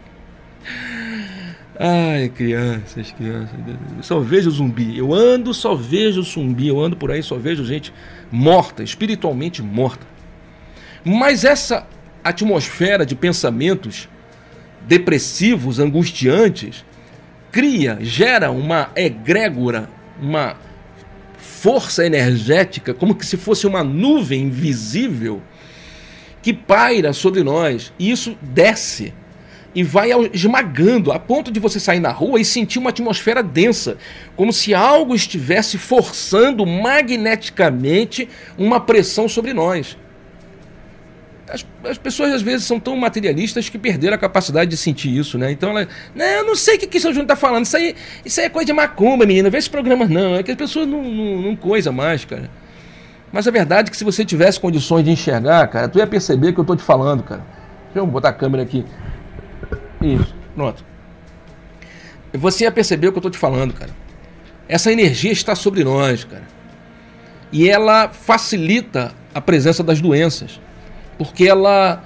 Ai, 1.80 2.30
crianças, 2.30 3.12
crianças. 3.12 3.56
Eu 3.98 4.04
só 4.04 4.20
vejo 4.20 4.50
zumbi. 4.52 4.96
Eu 4.96 5.12
ando, 5.12 5.54
só 5.54 5.74
vejo 5.74 6.22
zumbi. 6.22 6.68
Eu 6.68 6.80
ando 6.80 6.96
por 6.96 7.10
aí, 7.10 7.24
só 7.24 7.36
vejo 7.36 7.66
gente 7.66 7.92
morta, 8.32 8.84
espiritualmente 8.84 9.62
morta. 9.62 10.06
Mas 11.04 11.44
essa 11.44 11.86
atmosfera 12.24 13.06
de 13.06 13.16
pensamentos 13.16 14.08
depressivos, 14.88 15.80
angustiantes, 15.80 16.84
cria, 17.52 17.98
gera 18.02 18.52
uma 18.52 18.90
egrégora, 18.96 19.90
uma 20.22 20.56
força 21.38 22.06
energética, 22.06 22.94
como 22.94 23.16
que 23.16 23.26
se 23.26 23.38
fosse 23.38 23.66
uma 23.66 23.84
nuvem 23.84 24.44
invisível 24.44 25.42
que 26.42 26.54
paira 26.54 27.14
sobre 27.14 27.44
nós. 27.44 27.94
E 27.98 28.12
isso 28.12 28.38
desce 28.42 29.14
e 29.76 29.84
vai 29.84 30.10
esmagando 30.32 31.12
a 31.12 31.18
ponto 31.18 31.52
de 31.52 31.60
você 31.60 31.80
sair 31.80 32.00
na 32.00 32.12
rua 32.12 32.40
e 32.40 32.46
sentir 32.46 32.80
uma 32.80 32.92
atmosfera 32.92 33.42
densa, 33.42 33.98
como 34.36 34.54
se 34.54 34.74
algo 34.74 35.16
estivesse 35.16 35.78
forçando 35.78 36.66
magneticamente 36.66 38.30
uma 38.58 38.80
pressão 38.80 39.28
sobre 39.28 39.54
nós. 39.54 39.98
As, 41.54 41.64
as, 41.88 42.00
pessoas 42.00 42.34
às 42.34 42.42
vezes 42.42 42.66
são 42.66 42.80
tão 42.80 42.98
materialistas 42.98 43.70
que 43.70 43.78
perderam 43.78 44.16
a 44.16 44.18
capacidade 44.18 44.72
de 44.72 44.76
sentir 44.76 45.16
isso, 45.16 45.38
né? 45.38 45.52
Então 45.52 45.70
ela. 45.70 45.88
Não, 46.16 46.26
eu 46.26 46.46
não 46.48 46.56
sei 46.56 46.78
o 46.78 46.80
que, 46.80 46.88
que 46.88 47.00
São 47.00 47.12
Júnior 47.12 47.28
tá 47.28 47.36
falando. 47.36 47.64
Isso 47.64 47.78
aí, 47.78 47.96
isso 48.26 48.40
aí 48.40 48.48
é 48.48 48.50
coisa 48.50 48.66
de 48.66 48.74
macumba, 48.74 49.24
menina. 49.24 49.52
Vê 49.52 49.60
esse 49.60 49.70
programa, 49.70 50.06
não. 50.06 50.36
É 50.36 50.42
que 50.42 50.50
as 50.50 50.58
pessoas 50.58 50.88
não, 50.88 51.04
não, 51.04 51.42
não 51.44 51.56
coisa 51.56 51.92
mais, 51.92 52.26
cara. 52.26 52.50
Mas 53.32 53.48
a 53.48 53.52
verdade 53.52 53.90
é 53.90 53.92
que 53.92 53.98
se 53.98 54.04
você 54.04 54.26
tivesse 54.26 54.60
condições 54.60 55.04
de 55.06 55.12
enxergar, 55.12 55.68
cara, 55.68 55.88
tu 55.88 56.00
ia 56.00 56.08
perceber 56.08 56.54
que 56.54 56.60
eu 56.60 56.66
tô 56.66 56.76
te 56.76 56.82
falando, 56.82 57.22
cara. 57.22 57.46
Deixa 57.86 58.00
eu 58.00 58.08
botar 58.08 58.30
a 58.30 58.34
câmera 58.34 58.64
aqui. 58.64 58.84
Isso, 60.02 60.36
pronto. 60.56 60.84
Você 62.34 62.64
ia 62.64 62.72
perceber 62.72 63.10
o 63.10 63.12
que 63.12 63.20
eu 63.20 63.24
tô 63.24 63.30
te 63.30 63.38
falando, 63.38 63.76
cara. 63.76 63.92
Essa 64.68 64.92
energia 64.92 65.32
está 65.32 65.54
sobre 65.54 65.84
nós, 65.84 66.24
cara. 66.24 66.48
E 67.52 67.70
ela 67.70 68.10
facilita 68.10 69.12
a 69.36 69.40
presença 69.40 69.84
das 69.84 70.02
doenças 70.02 70.60
porque 71.18 71.48
ela 71.48 72.04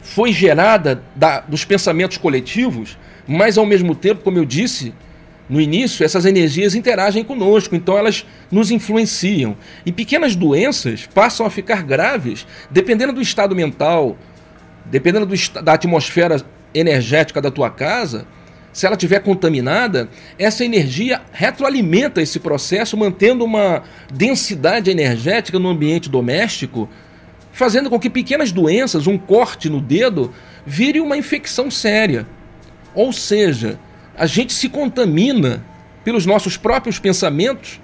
foi 0.00 0.32
gerada 0.32 1.02
da, 1.16 1.40
dos 1.40 1.64
pensamentos 1.64 2.18
coletivos, 2.18 2.98
mas 3.26 3.56
ao 3.56 3.64
mesmo 3.64 3.94
tempo, 3.94 4.22
como 4.22 4.38
eu 4.38 4.44
disse 4.44 4.92
no 5.48 5.60
início, 5.60 6.04
essas 6.04 6.24
energias 6.24 6.74
interagem 6.74 7.22
conosco, 7.22 7.74
então 7.74 7.98
elas 7.98 8.24
nos 8.50 8.70
influenciam. 8.70 9.56
E 9.84 9.92
pequenas 9.92 10.34
doenças 10.34 11.06
passam 11.12 11.44
a 11.44 11.50
ficar 11.50 11.82
graves 11.82 12.46
dependendo 12.70 13.12
do 13.12 13.20
estado 13.20 13.54
mental, 13.54 14.16
dependendo 14.86 15.26
do, 15.26 15.62
da 15.62 15.74
atmosfera 15.74 16.42
energética 16.74 17.40
da 17.40 17.50
tua 17.50 17.70
casa, 17.70 18.26
se 18.74 18.86
ela 18.86 18.96
estiver 18.96 19.20
contaminada, 19.20 20.08
essa 20.36 20.64
energia 20.64 21.22
retroalimenta 21.32 22.20
esse 22.20 22.40
processo, 22.40 22.96
mantendo 22.96 23.44
uma 23.44 23.84
densidade 24.12 24.90
energética 24.90 25.60
no 25.60 25.68
ambiente 25.68 26.10
doméstico, 26.10 26.88
fazendo 27.54 27.88
com 27.88 28.00
que 28.00 28.10
pequenas 28.10 28.50
doenças, 28.50 29.06
um 29.06 29.16
corte 29.16 29.70
no 29.70 29.80
dedo, 29.80 30.34
vire 30.66 31.00
uma 31.00 31.16
infecção 31.16 31.70
séria. 31.70 32.26
Ou 32.92 33.12
seja, 33.12 33.78
a 34.16 34.26
gente 34.26 34.52
se 34.52 34.68
contamina 34.68 35.64
pelos 36.02 36.26
nossos 36.26 36.56
próprios 36.56 36.98
pensamentos, 36.98 37.80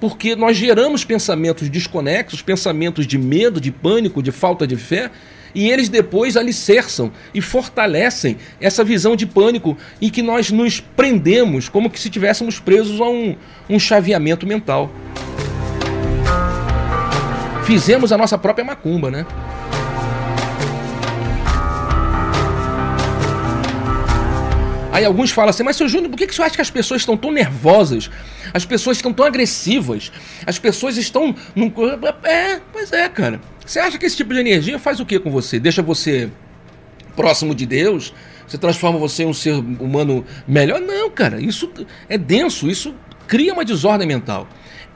porque 0.00 0.34
nós 0.34 0.56
geramos 0.56 1.04
pensamentos 1.04 1.68
desconexos, 1.68 2.42
pensamentos 2.42 3.06
de 3.06 3.16
medo, 3.16 3.60
de 3.60 3.70
pânico, 3.70 4.20
de 4.20 4.32
falta 4.32 4.66
de 4.66 4.76
fé, 4.76 5.08
e 5.54 5.70
eles 5.70 5.88
depois 5.88 6.36
alicerçam 6.36 7.12
e 7.32 7.40
fortalecem 7.40 8.36
essa 8.60 8.82
visão 8.82 9.14
de 9.14 9.26
pânico 9.26 9.78
e 10.00 10.10
que 10.10 10.20
nós 10.20 10.50
nos 10.50 10.80
prendemos 10.80 11.68
como 11.68 11.88
que 11.88 12.00
se 12.00 12.08
estivéssemos 12.08 12.58
presos 12.58 13.00
a 13.00 13.08
um, 13.08 13.36
um 13.70 13.78
chaveamento 13.78 14.46
mental. 14.46 14.90
Fizemos 17.64 18.12
a 18.12 18.18
nossa 18.18 18.36
própria 18.36 18.64
macumba, 18.64 19.10
né? 19.10 19.26
Aí 24.92 25.06
alguns 25.06 25.30
falam 25.30 25.48
assim, 25.48 25.62
mas 25.62 25.76
seu 25.76 25.88
Júnior, 25.88 26.10
por 26.10 26.18
que, 26.18 26.26
que 26.26 26.34
você 26.34 26.42
acha 26.42 26.54
que 26.54 26.60
as 26.60 26.70
pessoas 26.70 27.00
estão 27.00 27.16
tão 27.16 27.32
nervosas? 27.32 28.10
As 28.52 28.66
pessoas 28.66 28.98
estão 28.98 29.10
tão 29.10 29.24
agressivas? 29.24 30.12
As 30.46 30.58
pessoas 30.58 30.98
estão. 30.98 31.34
Num... 31.56 31.72
É, 32.24 32.60
pois 32.70 32.92
é, 32.92 33.08
cara. 33.08 33.40
Você 33.64 33.80
acha 33.80 33.96
que 33.96 34.04
esse 34.04 34.16
tipo 34.16 34.34
de 34.34 34.40
energia 34.40 34.78
faz 34.78 35.00
o 35.00 35.06
que 35.06 35.18
com 35.18 35.30
você? 35.30 35.58
Deixa 35.58 35.80
você 35.80 36.30
próximo 37.16 37.54
de 37.54 37.64
Deus? 37.64 38.12
Você 38.46 38.58
transforma 38.58 38.98
você 38.98 39.22
em 39.22 39.26
um 39.26 39.32
ser 39.32 39.54
humano 39.54 40.26
melhor? 40.46 40.78
Não, 40.78 41.10
cara. 41.10 41.40
Isso 41.40 41.72
é 42.06 42.18
denso, 42.18 42.68
isso 42.68 42.94
cria 43.26 43.54
uma 43.54 43.64
desordem 43.64 44.06
mental 44.06 44.46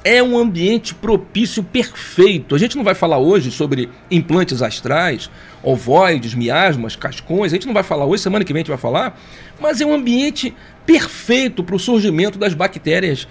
é 0.06 0.22
um 0.22 0.38
ambiente 0.38 0.94
propício 0.94 1.64
perfeito. 1.64 2.54
A 2.54 2.58
gente 2.58 2.76
não 2.76 2.84
vai 2.84 2.94
falar 2.94 3.18
hoje 3.18 3.50
sobre 3.50 3.88
implantes 4.08 4.62
astrais, 4.62 5.28
ovoides, 5.64 6.32
miasmas, 6.32 6.94
cascões, 6.94 7.52
a 7.52 7.56
gente 7.56 7.66
não 7.66 7.74
vai 7.74 7.82
falar 7.82 8.06
hoje, 8.06 8.22
semana 8.22 8.44
que 8.44 8.52
vem 8.52 8.60
a 8.60 8.62
gente 8.62 8.68
vai 8.68 8.78
falar, 8.78 9.20
mas 9.60 9.80
é 9.80 9.84
um 9.84 9.92
ambiente 9.92 10.54
perfeito 10.86 11.64
para 11.64 11.74
o 11.74 11.78
surgimento 11.78 12.38
das 12.38 12.54
bactérias 12.54 13.26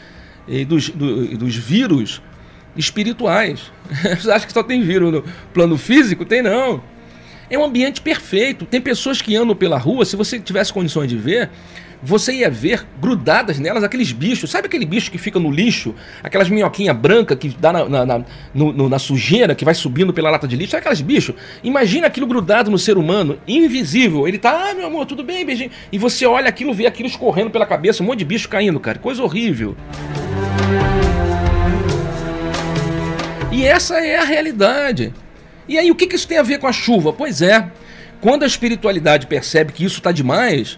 e 0.45 0.65
dos, 0.65 0.89
do, 0.89 1.37
dos 1.37 1.55
vírus 1.55 2.21
espirituais. 2.75 3.71
Você 4.19 4.29
acha 4.29 4.45
que 4.45 4.51
só 4.51 4.61
tem 4.61 4.81
vírus 4.81 5.13
no 5.13 5.23
plano 5.53 5.77
físico? 5.77 6.25
Tem 6.25 6.41
não. 6.41 6.83
É 7.49 7.57
um 7.57 7.63
ambiente 7.63 8.01
perfeito. 8.01 8.65
Tem 8.65 8.81
pessoas 8.81 9.21
que 9.21 9.33
andam 9.33 9.55
pela 9.55 9.77
rua, 9.77 10.03
se 10.03 10.17
você 10.17 10.39
tivesse 10.39 10.73
condições 10.73 11.07
de 11.07 11.15
ver, 11.15 11.49
você 12.01 12.33
ia 12.33 12.49
ver 12.49 12.85
grudadas 13.01 13.59
nelas 13.59 13.83
aqueles 13.83 14.11
bichos. 14.11 14.49
Sabe 14.49 14.67
aquele 14.67 14.85
bicho 14.85 15.11
que 15.11 15.17
fica 15.17 15.39
no 15.39 15.51
lixo? 15.51 15.95
Aquelas 16.23 16.49
minhoquinhas 16.49 16.95
brancas 16.95 17.37
que 17.37 17.49
dá 17.49 17.73
na, 17.73 17.87
na, 17.87 18.05
na, 18.05 18.25
no, 18.53 18.89
na, 18.89 18.99
sujeira, 18.99 19.55
que 19.55 19.65
vai 19.65 19.73
subindo 19.73 20.13
pela 20.13 20.29
lata 20.29 20.47
de 20.47 20.55
lixo? 20.55 20.71
Sabe 20.71 20.81
aqueles 20.81 21.01
bichos? 21.01 21.35
Imagina 21.63 22.07
aquilo 22.07 22.27
grudado 22.27 22.69
no 22.69 22.77
ser 22.77 22.97
humano, 22.97 23.37
invisível. 23.47 24.27
Ele 24.27 24.37
tá, 24.37 24.69
ah, 24.69 24.73
meu 24.73 24.87
amor, 24.87 25.05
tudo 25.05 25.23
bem, 25.23 25.45
beijinho. 25.45 25.71
E 25.91 25.97
você 25.97 26.25
olha 26.25 26.49
aquilo, 26.49 26.73
vê 26.73 26.85
aquilo 26.85 27.07
escorrendo 27.07 27.49
pela 27.49 27.65
cabeça, 27.65 28.03
um 28.03 28.05
monte 28.05 28.19
de 28.19 28.25
bicho 28.25 28.49
caindo, 28.49 28.79
cara. 28.79 28.99
Coisa 28.99 29.23
horrível. 29.23 29.75
E 33.51 33.65
essa 33.65 33.99
é 33.99 34.17
a 34.17 34.23
realidade. 34.23 35.13
E 35.67 35.77
aí, 35.77 35.89
o 35.89 35.95
que, 35.95 36.07
que 36.07 36.15
isso 36.15 36.27
tem 36.27 36.37
a 36.37 36.43
ver 36.43 36.59
com 36.59 36.67
a 36.67 36.73
chuva? 36.73 37.13
Pois 37.13 37.41
é, 37.41 37.71
quando 38.21 38.43
a 38.43 38.47
espiritualidade 38.47 39.27
percebe 39.27 39.71
que 39.71 39.85
isso 39.85 39.97
está 39.97 40.11
demais, 40.11 40.77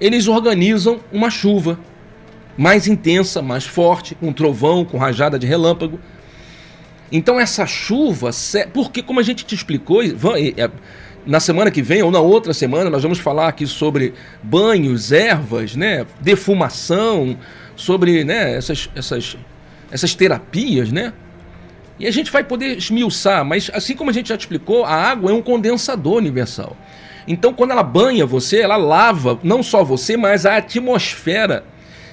eles 0.00 0.28
organizam 0.28 1.00
uma 1.12 1.30
chuva 1.30 1.78
mais 2.56 2.86
intensa, 2.86 3.40
mais 3.40 3.64
forte, 3.64 4.14
com 4.14 4.32
trovão, 4.32 4.84
com 4.84 4.98
rajada 4.98 5.38
de 5.38 5.46
relâmpago. 5.46 6.00
Então 7.12 7.40
essa 7.40 7.66
chuva, 7.66 8.30
porque 8.72 9.02
como 9.02 9.20
a 9.20 9.22
gente 9.22 9.44
te 9.44 9.54
explicou, 9.54 10.02
é, 10.02 10.70
na 11.26 11.40
semana 11.40 11.70
que 11.70 11.82
vem 11.82 12.02
ou 12.02 12.10
na 12.10 12.20
outra 12.20 12.54
semana 12.54 12.88
nós 12.88 13.02
vamos 13.02 13.18
falar 13.18 13.48
aqui 13.48 13.66
sobre 13.66 14.14
banhos, 14.42 15.12
ervas, 15.12 15.74
né, 15.74 16.06
defumação, 16.20 17.36
sobre 17.76 18.24
né, 18.24 18.56
essas, 18.56 18.88
essas, 18.94 19.36
essas 19.90 20.14
terapias, 20.14 20.92
né? 20.92 21.12
E 21.98 22.06
a 22.06 22.10
gente 22.10 22.30
vai 22.30 22.42
poder 22.42 22.78
esmiuçar, 22.78 23.44
mas 23.44 23.70
assim 23.74 23.94
como 23.94 24.08
a 24.08 24.12
gente 24.12 24.30
já 24.30 24.36
te 24.36 24.40
explicou, 24.40 24.84
a 24.84 24.94
água 24.94 25.30
é 25.30 25.34
um 25.34 25.42
condensador 25.42 26.16
universal. 26.16 26.74
Então, 27.32 27.54
quando 27.54 27.70
ela 27.70 27.84
banha 27.84 28.26
você, 28.26 28.58
ela 28.58 28.76
lava 28.76 29.38
não 29.44 29.62
só 29.62 29.84
você, 29.84 30.16
mas 30.16 30.44
a 30.44 30.56
atmosfera, 30.56 31.64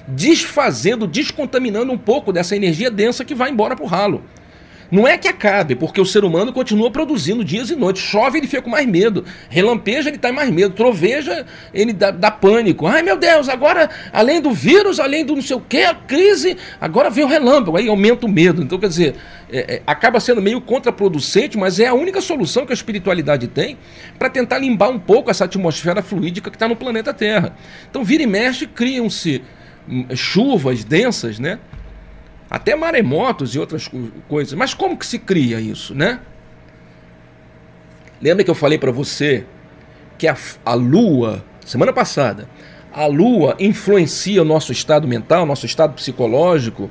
desfazendo, 0.06 1.08
descontaminando 1.08 1.92
um 1.92 1.98
pouco 1.98 2.32
dessa 2.32 2.54
energia 2.54 2.88
densa 2.88 3.24
que 3.24 3.34
vai 3.34 3.50
embora 3.50 3.74
para 3.74 3.84
o 3.84 3.88
ralo. 3.88 4.22
Não 4.90 5.06
é 5.06 5.18
que 5.18 5.28
acabe, 5.28 5.74
porque 5.74 6.00
o 6.00 6.06
ser 6.06 6.24
humano 6.24 6.50
continua 6.52 6.90
produzindo 6.90 7.44
dias 7.44 7.68
e 7.70 7.76
noites. 7.76 8.02
Chove, 8.02 8.38
ele 8.38 8.46
fica 8.46 8.62
com 8.62 8.70
mais 8.70 8.86
medo. 8.86 9.24
Relampeja, 9.50 10.08
ele 10.08 10.16
está 10.16 10.32
mais 10.32 10.50
medo. 10.50 10.74
Troveja, 10.74 11.44
ele 11.74 11.92
dá, 11.92 12.10
dá, 12.10 12.30
pânico. 12.30 12.86
Ai 12.86 13.02
meu 13.02 13.16
Deus, 13.16 13.50
agora, 13.50 13.90
além 14.12 14.40
do 14.40 14.50
vírus, 14.50 14.98
além 14.98 15.26
do 15.26 15.34
não 15.34 15.42
sei 15.42 15.56
o 15.56 15.60
que, 15.60 15.82
a 15.82 15.94
crise, 15.94 16.56
agora 16.80 17.10
vem 17.10 17.24
o 17.24 17.28
relâmpago. 17.28 17.76
Aí 17.76 17.86
aumenta 17.88 18.24
o 18.24 18.28
medo. 18.28 18.62
Então, 18.62 18.78
quer 18.78 18.88
dizer, 18.88 19.16
é, 19.50 19.74
é, 19.74 19.82
acaba 19.86 20.20
sendo 20.20 20.40
meio 20.40 20.60
contraproducente, 20.60 21.58
mas 21.58 21.78
é 21.78 21.86
a 21.86 21.94
única 21.94 22.22
solução 22.22 22.64
que 22.64 22.72
a 22.72 22.74
espiritualidade 22.74 23.46
tem 23.46 23.76
para 24.18 24.30
tentar 24.30 24.58
limpar 24.58 24.88
um 24.88 24.98
pouco 24.98 25.30
essa 25.30 25.44
atmosfera 25.44 26.02
fluídica 26.02 26.50
que 26.50 26.56
está 26.56 26.66
no 26.66 26.76
planeta 26.76 27.12
Terra. 27.12 27.54
Então, 27.90 28.02
vira 28.02 28.22
e 28.22 28.26
mexe, 28.26 28.66
criam-se 28.66 29.42
hum, 29.86 30.06
chuvas 30.14 30.82
densas, 30.82 31.38
né? 31.38 31.58
Até 32.50 32.74
maremotos 32.74 33.54
e 33.54 33.58
outras 33.58 33.90
coisas. 34.28 34.54
Mas 34.54 34.74
como 34.74 34.96
que 34.96 35.06
se 35.06 35.18
cria 35.18 35.60
isso, 35.60 35.94
né? 35.94 36.20
Lembra 38.20 38.42
que 38.42 38.50
eu 38.50 38.54
falei 38.54 38.78
para 38.78 38.90
você 38.90 39.44
que 40.16 40.26
a, 40.26 40.36
a 40.64 40.74
Lua, 40.74 41.44
semana 41.64 41.92
passada, 41.92 42.48
a 42.92 43.06
Lua 43.06 43.54
influencia 43.60 44.42
o 44.42 44.44
nosso 44.44 44.72
estado 44.72 45.06
mental, 45.06 45.46
nosso 45.46 45.66
estado 45.66 45.94
psicológico, 45.94 46.90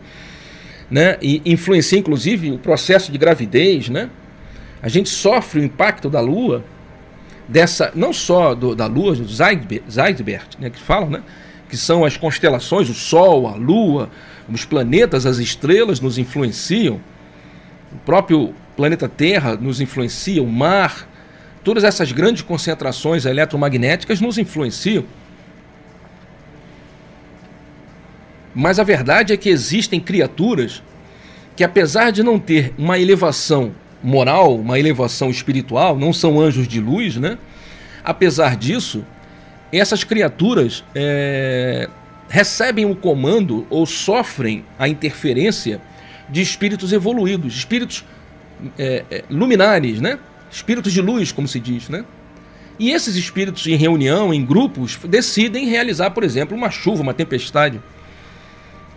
né? 0.89 1.17
E 1.21 1.41
influencia 1.45 1.99
inclusive 1.99 2.51
o 2.51 2.57
processo 2.57 3.11
de 3.11 3.17
gravidez, 3.17 3.89
né? 3.89 4.09
A 4.81 4.87
gente 4.87 5.09
sofre 5.09 5.59
o 5.59 5.63
impacto 5.63 6.09
da 6.09 6.21
Lua, 6.21 6.63
dessa 7.47 7.91
não 7.95 8.13
só 8.13 8.53
do, 8.53 8.75
da 8.75 8.85
Lua, 8.85 9.15
do 9.15 9.27
Zeitbert, 9.27 10.47
né? 10.59 10.69
Que 10.69 10.79
falam, 10.79 11.09
né? 11.09 11.23
Que 11.67 11.75
são 11.75 12.05
as 12.05 12.15
constelações, 12.15 12.89
o 12.89 12.93
Sol, 12.93 13.47
a 13.47 13.55
Lua, 13.55 14.09
os 14.49 14.65
planetas, 14.65 15.25
as 15.25 15.37
estrelas 15.37 15.99
nos 15.99 16.17
influenciam, 16.17 16.99
o 17.91 17.97
próprio 18.05 18.53
planeta 18.75 19.09
Terra 19.09 19.55
nos 19.55 19.81
influencia, 19.81 20.41
o 20.41 20.47
mar, 20.47 21.07
todas 21.63 21.83
essas 21.83 22.11
grandes 22.11 22.41
concentrações 22.41 23.25
eletromagnéticas 23.25 24.21
nos 24.21 24.37
influenciam. 24.37 25.03
Mas 28.53 28.79
a 28.79 28.83
verdade 28.83 29.33
é 29.33 29.37
que 29.37 29.49
existem 29.49 29.99
criaturas 29.99 30.81
que, 31.55 31.63
apesar 31.63 32.11
de 32.11 32.23
não 32.23 32.39
ter 32.39 32.73
uma 32.77 32.97
elevação 32.97 33.71
moral, 34.01 34.55
uma 34.55 34.79
elevação 34.79 35.29
espiritual, 35.29 35.97
não 35.97 36.13
são 36.13 36.39
anjos 36.39 36.67
de 36.67 36.79
luz, 36.79 37.17
né? 37.17 37.37
Apesar 38.03 38.55
disso, 38.55 39.03
essas 39.71 40.03
criaturas 40.03 40.83
é, 40.95 41.89
recebem 42.30 42.86
o 42.86 42.95
comando 42.95 43.65
ou 43.69 43.86
sofrem 43.86 44.65
a 44.78 44.88
interferência 44.88 45.82
de 46.30 46.41
espíritos 46.41 46.91
evoluídos, 46.91 47.55
espíritos 47.55 48.03
é, 48.78 49.05
é, 49.09 49.23
luminares, 49.30 50.01
né? 50.01 50.19
espíritos 50.51 50.91
de 50.91 51.01
luz, 51.01 51.32
como 51.32 51.47
se 51.47 51.59
diz. 51.59 51.89
Né? 51.89 52.03
E 52.80 52.91
esses 52.91 53.15
espíritos, 53.15 53.65
em 53.67 53.75
reunião, 53.75 54.34
em 54.34 54.45
grupos, 54.45 54.97
decidem 55.07 55.67
realizar, 55.67 56.11
por 56.11 56.23
exemplo, 56.23 56.55
uma 56.55 56.69
chuva, 56.69 57.01
uma 57.01 57.13
tempestade. 57.13 57.82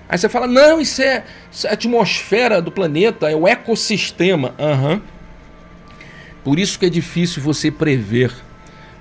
Aí 0.08 0.18
você 0.18 0.28
fala: 0.28 0.46
não, 0.46 0.80
isso 0.80 1.00
é, 1.00 1.24
isso 1.50 1.66
é 1.66 1.70
a 1.70 1.74
atmosfera 1.74 2.60
do 2.60 2.70
planeta, 2.70 3.30
é 3.30 3.36
o 3.36 3.46
ecossistema. 3.46 4.54
Uhum. 4.58 5.00
Por 6.42 6.58
isso 6.58 6.78
que 6.78 6.86
é 6.86 6.90
difícil 6.90 7.42
você 7.42 7.70
prever. 7.70 8.32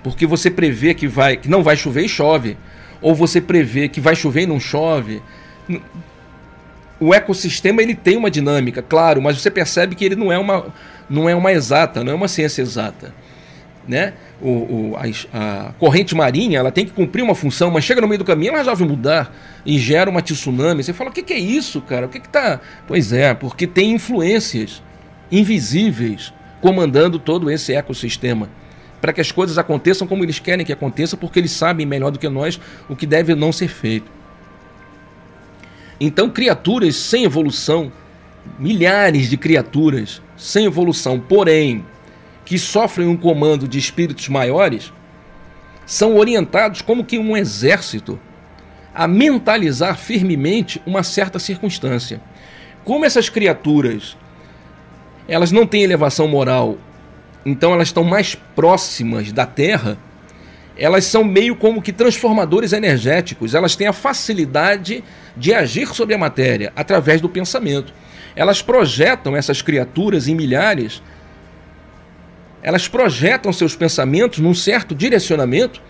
Porque 0.03 0.25
você 0.25 0.49
prevê 0.49 0.93
que, 0.93 1.07
vai, 1.07 1.35
que 1.35 1.49
não 1.49 1.61
vai 1.61 1.75
chover 1.75 2.05
e 2.05 2.09
chove 2.09 2.57
ou 3.01 3.15
você 3.15 3.39
prevê 3.39 3.87
que 3.87 4.01
vai 4.01 4.15
chover 4.15 4.43
e 4.43 4.45
não 4.45 4.59
chove. 4.59 5.21
O 6.99 7.13
ecossistema 7.13 7.81
ele 7.81 7.95
tem 7.95 8.17
uma 8.17 8.29
dinâmica, 8.29 8.81
claro, 8.81 9.21
mas 9.21 9.39
você 9.39 9.49
percebe 9.49 9.95
que 9.95 10.03
ele 10.03 10.15
não 10.15 10.31
é 10.31 10.37
uma, 10.37 10.67
não 11.09 11.29
é 11.29 11.35
uma 11.35 11.51
exata, 11.51 12.03
não 12.03 12.11
é 12.11 12.15
uma 12.15 12.27
ciência 12.27 12.61
exata. 12.61 13.13
Né? 13.87 14.13
O, 14.41 14.49
o 14.49 14.97
a, 14.97 15.69
a, 15.69 15.71
corrente 15.73 16.13
marinha 16.13 16.59
ela 16.59 16.71
tem 16.71 16.85
que 16.85 16.91
cumprir 16.91 17.23
uma 17.23 17.33
função, 17.33 17.71
mas 17.71 17.83
chega 17.83 18.01
no 18.01 18.07
meio 18.07 18.19
do 18.19 18.25
caminho 18.25 18.49
ela 18.49 18.59
resolve 18.59 18.83
mudar 18.83 19.33
e 19.65 19.79
gera 19.79 20.09
uma 20.09 20.21
tsunami. 20.21 20.83
Você 20.83 20.93
fala: 20.93 21.09
o 21.09 21.13
que, 21.13 21.23
que 21.23 21.33
é 21.33 21.39
isso, 21.39 21.81
cara? 21.81 22.05
O 22.05 22.09
que, 22.09 22.19
que 22.19 22.29
tá. 22.29 22.59
Pois 22.87 23.11
é, 23.11 23.33
porque 23.33 23.65
tem 23.65 23.93
influências 23.93 24.83
invisíveis 25.31 26.33
comandando 26.61 27.17
todo 27.17 27.49
esse 27.49 27.73
ecossistema 27.73 28.49
para 29.01 29.13
que 29.13 29.21
as 29.21 29.31
coisas 29.31 29.57
aconteçam 29.57 30.07
como 30.07 30.23
eles 30.23 30.39
querem 30.39 30.65
que 30.65 30.73
aconteça, 30.73 31.15
porque 31.15 31.39
eles 31.39 31.51
sabem 31.51 31.85
melhor 31.85 32.11
do 32.11 32.19
que 32.19 32.29
nós 32.29 32.59
o 32.87 32.95
que 32.95 33.05
deve 33.05 33.35
não 33.35 33.51
ser 33.51 33.67
feito. 33.67 34.11
Então, 35.99 36.29
criaturas 36.29 36.95
sem 36.95 37.23
evolução, 37.23 37.91
milhares 38.57 39.29
de 39.29 39.37
criaturas 39.37 40.21
sem 40.37 40.65
evolução, 40.65 41.19
porém, 41.19 41.85
que 42.45 42.57
sofrem 42.57 43.07
um 43.07 43.17
comando 43.17 43.67
de 43.67 43.77
espíritos 43.77 44.29
maiores, 44.29 44.91
são 45.85 46.15
orientados 46.15 46.81
como 46.81 47.03
que 47.03 47.17
um 47.17 47.35
exército 47.35 48.19
a 48.93 49.07
mentalizar 49.07 49.97
firmemente 49.97 50.81
uma 50.85 51.03
certa 51.03 51.39
circunstância. 51.39 52.21
Como 52.83 53.05
essas 53.05 53.29
criaturas 53.29 54.17
elas 55.29 55.51
não 55.51 55.65
têm 55.67 55.83
elevação 55.83 56.27
moral, 56.27 56.77
então 57.45 57.73
elas 57.73 57.89
estão 57.89 58.03
mais 58.03 58.35
próximas 58.35 59.31
da 59.31 59.45
Terra, 59.45 59.97
elas 60.77 61.05
são 61.05 61.23
meio 61.23 61.55
como 61.55 61.81
que 61.81 61.91
transformadores 61.91 62.71
energéticos, 62.71 63.53
elas 63.53 63.75
têm 63.75 63.87
a 63.87 63.93
facilidade 63.93 65.03
de 65.35 65.53
agir 65.53 65.93
sobre 65.93 66.15
a 66.15 66.17
matéria 66.17 66.71
através 66.75 67.19
do 67.19 67.27
pensamento. 67.27 67.93
Elas 68.35 68.61
projetam 68.61 69.35
essas 69.35 69.61
criaturas 69.61 70.27
em 70.27 70.35
milhares, 70.35 71.01
elas 72.61 72.87
projetam 72.87 73.51
seus 73.51 73.75
pensamentos 73.75 74.39
num 74.39 74.53
certo 74.53 74.95
direcionamento 74.95 75.81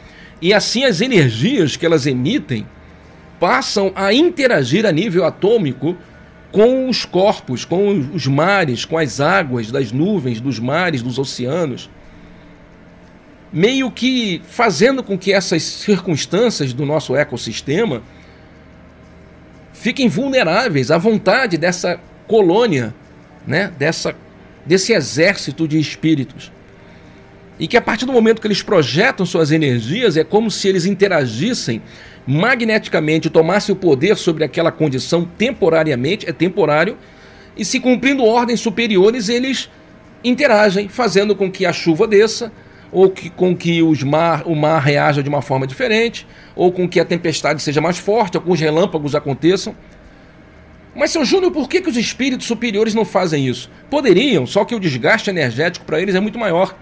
e 0.41 0.53
assim 0.53 0.83
as 0.83 1.01
energias 1.01 1.75
que 1.75 1.85
elas 1.85 2.05
emitem 2.05 2.65
passam 3.39 3.91
a 3.95 4.13
interagir 4.13 4.85
a 4.85 4.91
nível 4.91 5.25
atômico 5.25 5.95
com 6.51 6.89
os 6.89 7.05
corpos, 7.05 7.63
com 7.63 7.99
os 8.13 8.25
mares, 8.27 8.85
com 8.85 8.97
as 8.97 9.19
águas 9.19 9.71
das 9.71 9.91
nuvens, 9.91 10.41
dos 10.41 10.59
mares, 10.59 11.01
dos 11.01 11.19
oceanos, 11.19 11.89
meio 13.51 13.91
que 13.91 14.41
fazendo 14.45 15.03
com 15.03 15.17
que 15.17 15.33
essas 15.33 15.63
circunstâncias 15.63 16.73
do 16.73 16.85
nosso 16.85 17.15
ecossistema 17.15 18.01
fiquem 19.73 20.07
vulneráveis 20.07 20.91
à 20.91 20.97
vontade 20.97 21.57
dessa 21.57 21.99
colônia, 22.27 22.93
né, 23.45 23.71
dessa 23.77 24.15
desse 24.65 24.93
exército 24.93 25.67
de 25.67 25.79
espíritos. 25.79 26.51
E 27.57 27.67
que 27.67 27.75
a 27.75 27.81
partir 27.81 28.05
do 28.05 28.13
momento 28.13 28.39
que 28.39 28.47
eles 28.47 28.61
projetam 28.61 29.25
suas 29.25 29.51
energias, 29.51 30.15
é 30.15 30.23
como 30.23 30.51
se 30.51 30.67
eles 30.67 30.85
interagissem 30.85 31.81
magneticamente, 32.29 33.27
tomassem 33.27 33.73
o 33.73 33.75
poder 33.75 34.15
sobre 34.15 34.43
aquela 34.43 34.71
condição 34.71 35.25
temporariamente, 35.25 36.29
é 36.29 36.31
temporário, 36.31 36.95
e 37.57 37.65
se 37.65 37.79
cumprindo 37.79 38.23
ordens 38.23 38.59
superiores, 38.59 39.29
eles 39.29 39.67
interagem, 40.23 40.87
fazendo 40.87 41.35
com 41.35 41.49
que 41.51 41.65
a 41.65 41.73
chuva 41.73 42.07
desça, 42.07 42.51
ou 42.91 43.09
que, 43.09 43.31
com 43.31 43.55
que 43.55 43.81
os 43.81 44.03
mar, 44.03 44.43
o 44.45 44.55
mar 44.55 44.79
reaja 44.79 45.23
de 45.23 45.29
uma 45.29 45.41
forma 45.41 45.65
diferente, 45.65 46.27
ou 46.55 46.71
com 46.71 46.87
que 46.87 46.99
a 46.99 47.05
tempestade 47.05 47.63
seja 47.63 47.81
mais 47.81 47.97
forte, 47.97 48.37
alguns 48.37 48.59
relâmpagos 48.59 49.15
aconteçam. 49.15 49.75
Mas, 50.95 51.09
seu 51.09 51.25
Júnior, 51.25 51.51
por 51.51 51.67
que, 51.67 51.81
que 51.81 51.89
os 51.89 51.97
espíritos 51.97 52.45
superiores 52.45 52.93
não 52.93 53.05
fazem 53.05 53.47
isso? 53.47 53.71
Poderiam, 53.89 54.45
só 54.45 54.63
que 54.63 54.75
o 54.75 54.79
desgaste 54.79 55.31
energético 55.31 55.83
para 55.83 55.99
eles 55.99 56.13
é 56.13 56.19
muito 56.19 56.37
maior. 56.37 56.75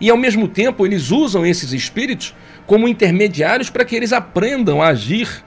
E 0.00 0.10
ao 0.10 0.16
mesmo 0.16 0.48
tempo, 0.48 0.84
eles 0.86 1.10
usam 1.10 1.44
esses 1.44 1.72
espíritos 1.72 2.34
como 2.66 2.88
intermediários 2.88 3.70
para 3.70 3.84
que 3.84 3.94
eles 3.94 4.12
aprendam 4.12 4.80
a 4.80 4.88
agir 4.88 5.42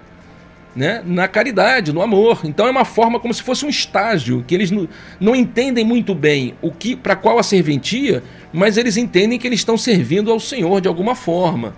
né, 0.76 1.02
na 1.06 1.28
caridade, 1.28 1.93
no 1.93 2.02
amor. 2.02 2.41
Então 2.43 2.68
é 2.68 2.72
uma 2.72 2.84
forma 2.84 3.20
como 3.20 3.34
se 3.34 3.41
fosse 3.41 3.66
um 3.66 3.70
estágio 3.70 4.43
que 4.46 4.54
eles 4.54 4.70
não, 4.70 4.88
não 5.20 5.36
entendem 5.36 5.86
muito 5.86 6.14
bem 6.14 6.54
o 6.62 6.72
que 6.72 6.96
para 6.96 7.16
qual 7.16 7.39
a 7.39 7.43
serventia, 7.43 8.22
mas 8.52 8.76
eles 8.76 8.98
entendem 8.98 9.39
que 9.39 9.48
eles 9.48 9.62
estão 9.62 9.78
servindo 9.78 10.32
ao 10.32 10.39
Senhor 10.39 10.82
de 10.82 10.88
alguma 10.88 11.16
forma. 11.16 11.76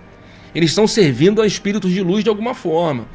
Eles 0.54 0.70
estão 0.70 0.86
servindo 0.86 1.40
a 1.40 1.46
espíritos 1.46 1.92
de 1.92 2.02
luz 2.02 2.24
de 2.24 2.30
alguma 2.30 2.54
forma. 2.54 3.06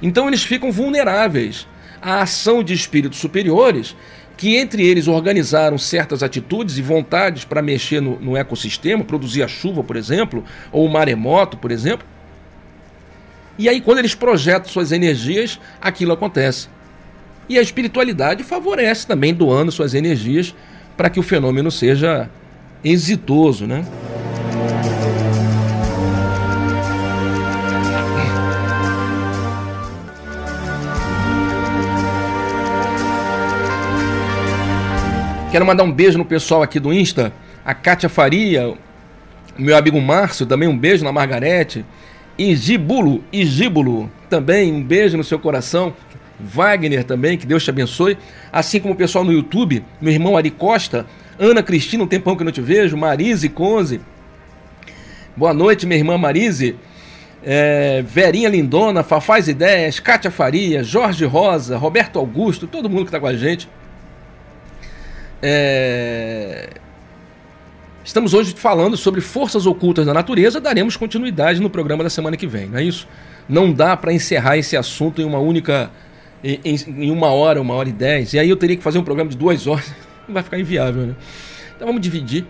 Então 0.00 0.28
eles 0.28 0.42
ficam 0.42 0.72
vulneráveis 0.72 1.66
à 2.00 2.22
ação 2.22 2.62
de 2.62 2.72
espíritos 2.72 3.18
superiores 3.18 3.94
que 4.36 4.56
entre 4.56 4.84
eles 4.86 5.08
organizaram 5.08 5.78
certas 5.78 6.22
atitudes 6.22 6.76
e 6.76 6.82
vontades 6.82 7.44
para 7.44 7.62
mexer 7.62 8.02
no, 8.02 8.20
no, 8.20 8.36
ecossistema, 8.36 9.02
produzir 9.02 9.42
a 9.42 9.48
chuva, 9.48 9.82
por 9.82 9.96
exemplo, 9.96 10.44
ou 10.70 10.84
o 10.84 10.92
maremoto, 10.92 11.56
por 11.56 11.70
exemplo. 11.70 12.06
E 13.58 13.68
aí, 13.68 13.80
quando 13.80 13.98
eles 13.98 14.14
projetam 14.14 14.68
suas 14.68 14.92
energias, 14.92 15.58
aquilo 15.80 16.12
acontece. 16.12 16.68
E 17.48 17.58
a 17.58 17.62
espiritualidade 17.62 18.44
favorece 18.44 19.06
também, 19.06 19.32
doando 19.32 19.72
suas 19.72 19.94
energias 19.94 20.54
para 20.96 21.08
que 21.08 21.18
o 21.18 21.22
fenômeno 21.22 21.70
seja 21.70 22.28
exitoso, 22.84 23.66
né? 23.66 23.86
Quero 35.56 35.64
mandar 35.64 35.84
um 35.84 35.90
beijo 35.90 36.18
no 36.18 36.24
pessoal 36.26 36.62
aqui 36.62 36.78
do 36.78 36.92
Insta, 36.92 37.32
a 37.64 37.72
Kátia 37.72 38.10
Faria, 38.10 38.74
meu 39.56 39.74
amigo 39.74 39.98
Márcio, 39.98 40.44
também 40.44 40.68
um 40.68 40.76
beijo 40.76 41.02
na 41.02 41.10
Margarete. 41.10 41.82
Igibulo, 42.36 43.24
Igibulo, 43.32 44.12
também 44.28 44.70
um 44.70 44.82
beijo 44.82 45.16
no 45.16 45.24
seu 45.24 45.38
coração. 45.38 45.94
Wagner 46.38 47.04
também, 47.04 47.38
que 47.38 47.46
Deus 47.46 47.64
te 47.64 47.70
abençoe. 47.70 48.18
Assim 48.52 48.80
como 48.80 48.92
o 48.92 48.96
pessoal 48.98 49.24
no 49.24 49.32
YouTube, 49.32 49.82
meu 49.98 50.12
irmão 50.12 50.36
Ari 50.36 50.50
Costa, 50.50 51.06
Ana 51.38 51.62
Cristina, 51.62 52.04
um 52.04 52.06
tempão 52.06 52.36
que 52.36 52.42
eu 52.42 52.44
não 52.44 52.52
te 52.52 52.60
vejo, 52.60 52.94
Marise 52.94 53.48
Conze. 53.48 54.02
Boa 55.34 55.54
noite, 55.54 55.86
minha 55.86 55.98
irmã 55.98 56.18
Marise. 56.18 56.76
É, 57.42 58.04
Verinha 58.06 58.50
Lindona, 58.50 59.02
Fafaz 59.02 59.48
Ideias, 59.48 60.00
Kátia 60.00 60.30
Faria, 60.30 60.84
Jorge 60.84 61.24
Rosa, 61.24 61.78
Roberto 61.78 62.18
Augusto, 62.18 62.66
todo 62.66 62.90
mundo 62.90 63.04
que 63.04 63.08
está 63.08 63.18
com 63.18 63.26
a 63.26 63.34
gente. 63.34 63.66
É... 65.48 66.70
Estamos 68.04 68.34
hoje 68.34 68.52
falando 68.56 68.96
sobre 68.96 69.20
forças 69.20 69.64
ocultas 69.64 70.04
da 70.04 70.12
natureza, 70.12 70.60
daremos 70.60 70.96
continuidade 70.96 71.60
no 71.60 71.70
programa 71.70 72.02
da 72.02 72.10
semana 72.10 72.36
que 72.36 72.48
vem, 72.48 72.66
não 72.66 72.78
é 72.78 72.82
isso? 72.82 73.06
Não 73.48 73.72
dá 73.72 73.96
para 73.96 74.12
encerrar 74.12 74.56
esse 74.56 74.76
assunto 74.76 75.22
em 75.22 75.24
uma 75.24 75.38
única. 75.38 75.88
Em, 76.42 76.60
em, 76.64 77.10
uma 77.12 77.28
hora, 77.28 77.60
uma 77.62 77.74
hora 77.74 77.88
e 77.88 77.92
dez. 77.92 78.32
E 78.32 78.40
aí 78.40 78.50
eu 78.50 78.56
teria 78.56 78.76
que 78.76 78.82
fazer 78.82 78.98
um 78.98 79.04
programa 79.04 79.30
de 79.30 79.36
duas 79.36 79.68
horas. 79.68 79.94
Vai 80.28 80.42
ficar 80.42 80.58
inviável, 80.58 81.06
né? 81.06 81.14
Então 81.76 81.86
vamos 81.86 82.02
dividir, 82.02 82.44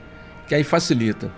que 0.49 0.55
aí 0.55 0.64
facilita. 0.64 1.30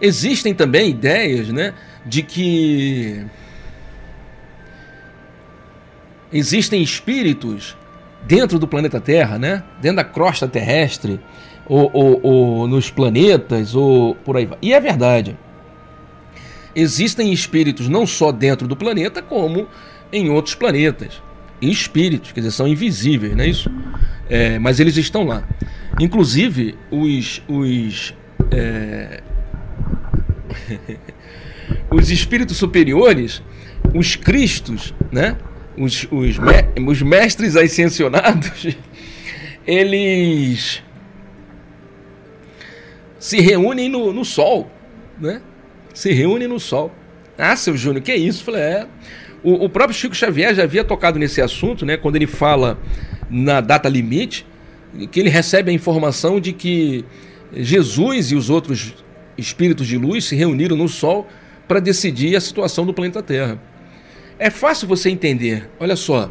Existem 0.00 0.52
também 0.52 0.90
ideias, 0.90 1.48
né, 1.50 1.72
de 2.04 2.24
que 2.24 3.24
existem 6.32 6.82
espíritos 6.82 7.76
dentro 8.26 8.58
do 8.58 8.68
planeta 8.68 9.00
Terra, 9.00 9.38
né? 9.38 9.62
Dentro 9.80 9.96
da 9.96 10.04
crosta 10.04 10.48
terrestre, 10.48 11.20
ou, 11.66 11.90
ou, 11.92 12.20
ou 12.22 12.68
nos 12.68 12.90
planetas, 12.90 13.74
ou 13.74 14.14
por 14.14 14.36
aí 14.36 14.46
vai. 14.46 14.58
E 14.62 14.72
é 14.72 14.80
verdade. 14.80 15.36
Existem 16.74 17.32
espíritos 17.32 17.88
não 17.88 18.06
só 18.06 18.32
dentro 18.32 18.66
do 18.66 18.76
planeta, 18.76 19.20
como 19.20 19.68
em 20.12 20.30
outros 20.30 20.54
planetas. 20.54 21.22
Espíritos, 21.60 22.32
quer 22.32 22.40
dizer, 22.40 22.52
são 22.52 22.66
invisíveis, 22.66 23.36
não 23.36 23.44
é 23.44 23.48
isso? 23.48 23.70
É, 24.28 24.58
mas 24.58 24.80
eles 24.80 24.96
estão 24.96 25.24
lá. 25.24 25.46
Inclusive, 26.00 26.74
os, 26.90 27.42
os, 27.46 28.14
é... 28.50 29.22
os 31.90 32.10
espíritos 32.10 32.56
superiores, 32.56 33.42
os 33.94 34.16
cristos, 34.16 34.94
né? 35.12 35.36
Os, 35.76 36.06
os, 36.10 36.38
me, 36.38 36.82
os 36.86 37.02
mestres 37.02 37.56
ascensionados, 37.56 38.76
eles 39.66 40.82
se 43.18 43.40
reúnem 43.40 43.88
no, 43.88 44.12
no 44.12 44.24
sol, 44.24 44.70
né? 45.20 45.40
Se 45.94 46.12
reúnem 46.12 46.48
no 46.48 46.58
sol. 46.58 46.92
Ah, 47.38 47.54
seu 47.56 47.76
Júnior, 47.76 48.02
que 48.02 48.12
é 48.12 48.16
isso? 48.16 48.44
falei, 48.44 48.62
é. 48.62 48.86
O, 49.42 49.64
o, 49.64 49.68
próprio 49.68 49.96
Chico 49.96 50.14
Xavier 50.14 50.54
já 50.54 50.62
havia 50.62 50.84
tocado 50.84 51.18
nesse 51.18 51.40
assunto, 51.40 51.84
né? 51.84 51.96
Quando 51.96 52.16
ele 52.16 52.26
fala 52.26 52.78
na 53.28 53.60
data 53.60 53.88
limite, 53.88 54.46
que 55.10 55.18
ele 55.18 55.28
recebe 55.28 55.70
a 55.70 55.74
informação 55.74 56.40
de 56.40 56.52
que 56.52 57.04
Jesus 57.54 58.30
e 58.30 58.36
os 58.36 58.50
outros 58.50 58.94
espíritos 59.36 59.86
de 59.86 59.96
luz 59.96 60.24
se 60.24 60.36
reuniram 60.36 60.76
no 60.76 60.88
sol 60.88 61.26
para 61.66 61.80
decidir 61.80 62.36
a 62.36 62.40
situação 62.40 62.84
do 62.84 62.92
planeta 62.92 63.22
Terra. 63.22 63.60
É 64.42 64.50
fácil 64.50 64.88
você 64.88 65.08
entender. 65.08 65.70
Olha 65.78 65.94
só. 65.94 66.28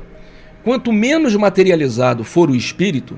Quanto 0.66 0.91
menos 0.91 1.34
materializado 1.34 2.26
for 2.26 2.49
o 2.49 2.55
espírito, 2.57 3.18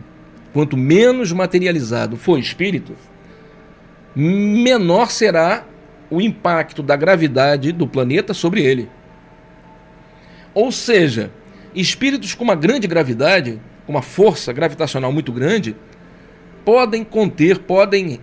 quanto 0.53 0.77
menos 0.77 1.31
materializado 1.31 2.15
for 2.15 2.37
o 2.37 2.39
espírito, 2.39 2.93
menor 4.15 5.09
será 5.09 5.65
o 6.11 6.21
impacto 6.21 6.83
da 6.83 6.95
gravidade 6.95 7.71
do 7.71 7.87
planeta 7.87 8.35
sobre 8.35 8.61
ele. 8.61 8.87
Ou 10.53 10.71
seja, 10.71 11.31
espíritos 11.73 12.35
com 12.35 12.43
uma 12.43 12.55
grande 12.55 12.85
gravidade, 12.85 13.59
com 13.87 13.93
uma 13.93 14.03
força 14.03 14.53
gravitacional 14.53 15.11
muito 15.11 15.31
grande, 15.31 15.75
podem 16.63 17.03
conter, 17.03 17.57
podem 17.57 18.19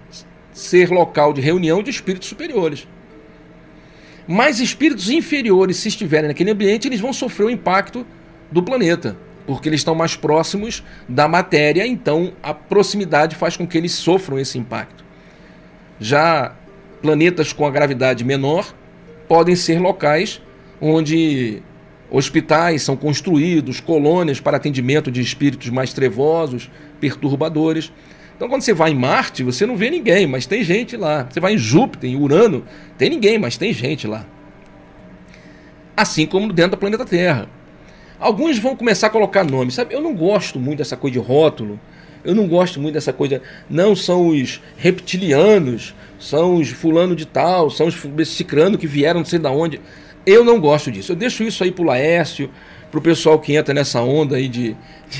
ser 0.52 0.88
local 0.88 1.32
de 1.32 1.40
reunião 1.40 1.82
de 1.82 1.90
espíritos 1.90 2.28
superiores. 2.28 2.86
Mas 4.32 4.60
espíritos 4.60 5.10
inferiores, 5.10 5.78
se 5.78 5.88
estiverem 5.88 6.28
naquele 6.28 6.52
ambiente, 6.52 6.86
eles 6.86 7.00
vão 7.00 7.12
sofrer 7.12 7.46
o 7.46 7.50
impacto 7.50 8.06
do 8.48 8.62
planeta, 8.62 9.16
porque 9.44 9.68
eles 9.68 9.80
estão 9.80 9.92
mais 9.92 10.14
próximos 10.14 10.84
da 11.08 11.26
matéria, 11.26 11.84
então 11.84 12.32
a 12.40 12.54
proximidade 12.54 13.34
faz 13.34 13.56
com 13.56 13.66
que 13.66 13.76
eles 13.76 13.90
sofram 13.90 14.38
esse 14.38 14.56
impacto. 14.56 15.04
Já 15.98 16.54
planetas 17.02 17.52
com 17.52 17.66
a 17.66 17.70
gravidade 17.72 18.22
menor 18.22 18.72
podem 19.26 19.56
ser 19.56 19.80
locais 19.80 20.40
onde 20.80 21.60
hospitais 22.08 22.82
são 22.82 22.96
construídos, 22.96 23.80
colônias 23.80 24.38
para 24.38 24.58
atendimento 24.58 25.10
de 25.10 25.20
espíritos 25.20 25.70
mais 25.70 25.92
trevosos, 25.92 26.70
perturbadores. 27.00 27.92
Então, 28.40 28.48
quando 28.48 28.62
você 28.62 28.72
vai 28.72 28.90
em 28.90 28.94
Marte, 28.94 29.42
você 29.42 29.66
não 29.66 29.76
vê 29.76 29.90
ninguém, 29.90 30.26
mas 30.26 30.46
tem 30.46 30.64
gente 30.64 30.96
lá. 30.96 31.28
Você 31.28 31.38
vai 31.38 31.52
em 31.52 31.58
Júpiter, 31.58 32.08
em 32.08 32.16
Urano, 32.16 32.64
tem 32.96 33.10
ninguém, 33.10 33.38
mas 33.38 33.58
tem 33.58 33.70
gente 33.70 34.06
lá. 34.06 34.24
Assim 35.94 36.24
como 36.24 36.50
dentro 36.50 36.70
do 36.70 36.76
planeta 36.78 37.04
Terra. 37.04 37.50
Alguns 38.18 38.58
vão 38.58 38.74
começar 38.74 39.08
a 39.08 39.10
colocar 39.10 39.44
nomes, 39.44 39.74
sabe? 39.74 39.94
Eu 39.94 40.00
não 40.00 40.14
gosto 40.14 40.58
muito 40.58 40.78
dessa 40.78 40.96
coisa 40.96 41.12
de 41.12 41.18
rótulo. 41.18 41.78
Eu 42.24 42.34
não 42.34 42.48
gosto 42.48 42.80
muito 42.80 42.94
dessa 42.94 43.12
coisa. 43.12 43.42
Não 43.68 43.94
são 43.94 44.28
os 44.28 44.62
reptilianos, 44.78 45.94
são 46.18 46.54
os 46.54 46.70
fulano 46.70 47.14
de 47.14 47.26
tal, 47.26 47.68
são 47.68 47.88
os 47.88 48.26
cicrano 48.26 48.78
que 48.78 48.86
vieram 48.86 49.20
não 49.20 49.26
sei 49.26 49.38
da 49.38 49.50
onde. 49.50 49.82
Eu 50.24 50.42
não 50.46 50.58
gosto 50.58 50.90
disso. 50.90 51.12
Eu 51.12 51.16
deixo 51.16 51.42
isso 51.42 51.62
aí 51.62 51.70
pro 51.70 51.84
Laércio, 51.84 52.48
pro 52.90 53.02
pessoal 53.02 53.38
que 53.38 53.54
entra 53.54 53.74
nessa 53.74 54.00
onda 54.00 54.36
aí 54.36 54.48
de, 54.48 54.74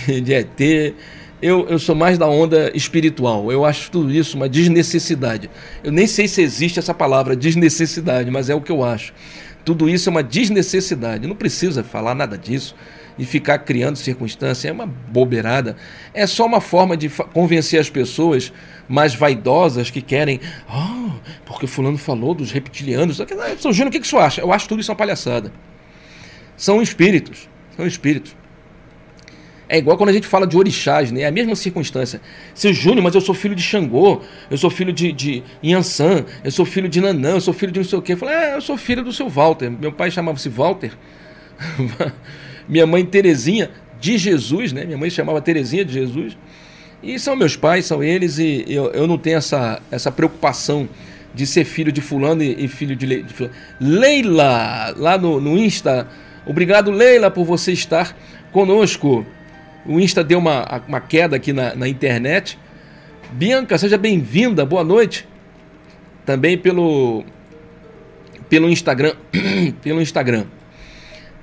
de, 0.07 0.23
de 0.23 0.33
ET 0.33 0.95
eu, 1.43 1.67
eu 1.69 1.79
sou 1.79 1.95
mais 1.95 2.19
da 2.19 2.27
onda 2.27 2.71
espiritual. 2.75 3.51
Eu 3.51 3.65
acho 3.65 3.91
tudo 3.91 4.13
isso 4.13 4.37
uma 4.37 4.49
desnecessidade. 4.49 5.51
Eu 5.83 5.91
nem 5.91 6.07
sei 6.07 6.29
se 6.29 6.43
existe 6.43 6.79
essa 6.79 6.93
palavra 6.93 7.35
desnecessidade, 7.35 8.31
mas 8.31 8.51
é 8.51 8.55
o 8.55 8.61
que 8.61 8.71
eu 8.71 8.85
acho. 8.85 9.13
Tudo 9.65 9.89
isso 9.89 10.09
é 10.09 10.11
uma 10.11 10.23
desnecessidade. 10.23 11.27
Não 11.27 11.37
precisa 11.37 11.83
falar 11.83 12.15
nada 12.15 12.37
disso 12.37 12.75
e 13.19 13.25
ficar 13.25 13.59
criando 13.59 13.97
circunstâncias. 13.97 14.65
É 14.65 14.73
uma 14.73 14.87
bobeirada. 14.87 15.77
É 16.13 16.27
só 16.27 16.45
uma 16.45 16.61
forma 16.61 16.97
de 16.97 17.09
convencer 17.09 17.81
as 17.81 17.89
pessoas 17.89 18.53
mais 18.89 19.15
vaidosas 19.15 19.91
que 19.91 20.03
querem. 20.03 20.41
Oh, 20.69 21.11
porque 21.47 21.67
Fulano 21.67 21.99
falou 21.99 22.35
dos 22.35 22.53
reptilianos. 22.53 23.21
São 23.59 23.73
Júnior, 23.73 23.89
o 23.89 23.93
que, 23.93 24.01
que 24.01 24.09
você 24.09 24.17
acha? 24.17 24.41
Eu 24.41 24.53
acho 24.53 24.69
tudo 24.69 24.81
isso 24.81 24.91
uma 24.91 24.97
palhaçada. 24.97 25.53
São 26.57 26.83
espíritos. 26.83 27.49
São 27.77 27.87
espíritos. 27.87 28.40
É 29.73 29.79
igual 29.79 29.97
quando 29.97 30.09
a 30.09 30.13
gente 30.13 30.27
fala 30.27 30.49
de 30.49 30.57
orixás, 30.57 31.13
né? 31.13 31.21
É 31.21 31.27
a 31.27 31.31
mesma 31.31 31.55
circunstância. 31.55 32.21
Seu 32.53 32.73
Júnior, 32.75 33.05
mas 33.05 33.15
eu 33.15 33.21
sou 33.21 33.33
filho 33.33 33.55
de 33.55 33.63
Xangô, 33.63 34.21
eu 34.51 34.59
sou 34.59 34.69
filho 34.69 34.93
de, 34.93 35.13
de 35.13 35.45
Yansan, 35.63 36.25
eu 36.43 36.51
sou 36.51 36.67
filho 36.67 36.89
de 36.89 37.01
Nanã, 37.01 37.35
eu 37.35 37.41
sou 37.41 37.55
filho 37.55 37.71
de 37.71 37.79
não 37.79 37.87
sei 37.87 37.97
o 37.97 38.03
quê. 38.03 38.15
Eu 38.15 38.17
falei, 38.17 38.35
é, 38.35 38.57
eu 38.57 38.61
sou 38.61 38.77
filho 38.77 39.05
do 39.05 39.13
seu 39.13 39.29
Walter. 39.29 39.71
Meu 39.71 39.93
pai 39.93 40.11
chamava-se 40.11 40.49
Walter. 40.49 40.91
Minha 42.69 42.85
mãe 42.85 43.07
Terezinha 43.07 43.71
de 44.01 44.19
Jesus, 44.19 44.73
né? 44.73 44.85
Minha 44.85 44.99
mãe 44.99 45.09
chamava 45.09 45.41
Terezinha 45.41 45.85
de 45.85 45.93
Jesus. 45.93 46.37
E 47.01 47.17
são 47.21 47.37
meus 47.37 47.55
pais, 47.55 47.87
são 47.87 48.03
eles, 48.03 48.39
e 48.39 48.65
eu, 48.67 48.91
eu 48.91 49.07
não 49.07 49.17
tenho 49.17 49.37
essa, 49.37 49.81
essa 49.89 50.11
preocupação 50.11 50.89
de 51.33 51.47
ser 51.47 51.65
filho 51.65 51.93
de 51.93 52.01
fulano 52.01 52.43
e, 52.43 52.65
e 52.65 52.67
filho 52.67 52.97
de, 52.97 53.07
Le, 53.07 53.23
de 53.23 53.33
fulano. 53.33 53.55
Leila, 53.81 54.93
lá 54.97 55.17
no, 55.17 55.41
no 55.41 55.57
Insta. 55.57 56.09
Obrigado, 56.45 56.91
Leila, 56.91 57.31
por 57.31 57.45
você 57.45 57.71
estar 57.71 58.17
conosco. 58.51 59.25
O 59.87 59.99
Insta 59.99 60.23
deu 60.23 60.39
uma, 60.39 60.83
uma 60.87 61.01
queda 61.01 61.37
aqui 61.37 61.53
na, 61.53 61.75
na 61.75 61.89
internet. 61.89 62.59
Bianca, 63.33 63.79
seja 63.79 63.97
bem-vinda, 63.97 64.65
boa 64.65 64.85
noite. 64.85 65.27
Também 66.27 66.59
pelo, 66.59 67.25
pelo 68.49 68.69
Instagram. 68.69 69.15
pelo 69.83 70.03
Instagram. 70.03 70.45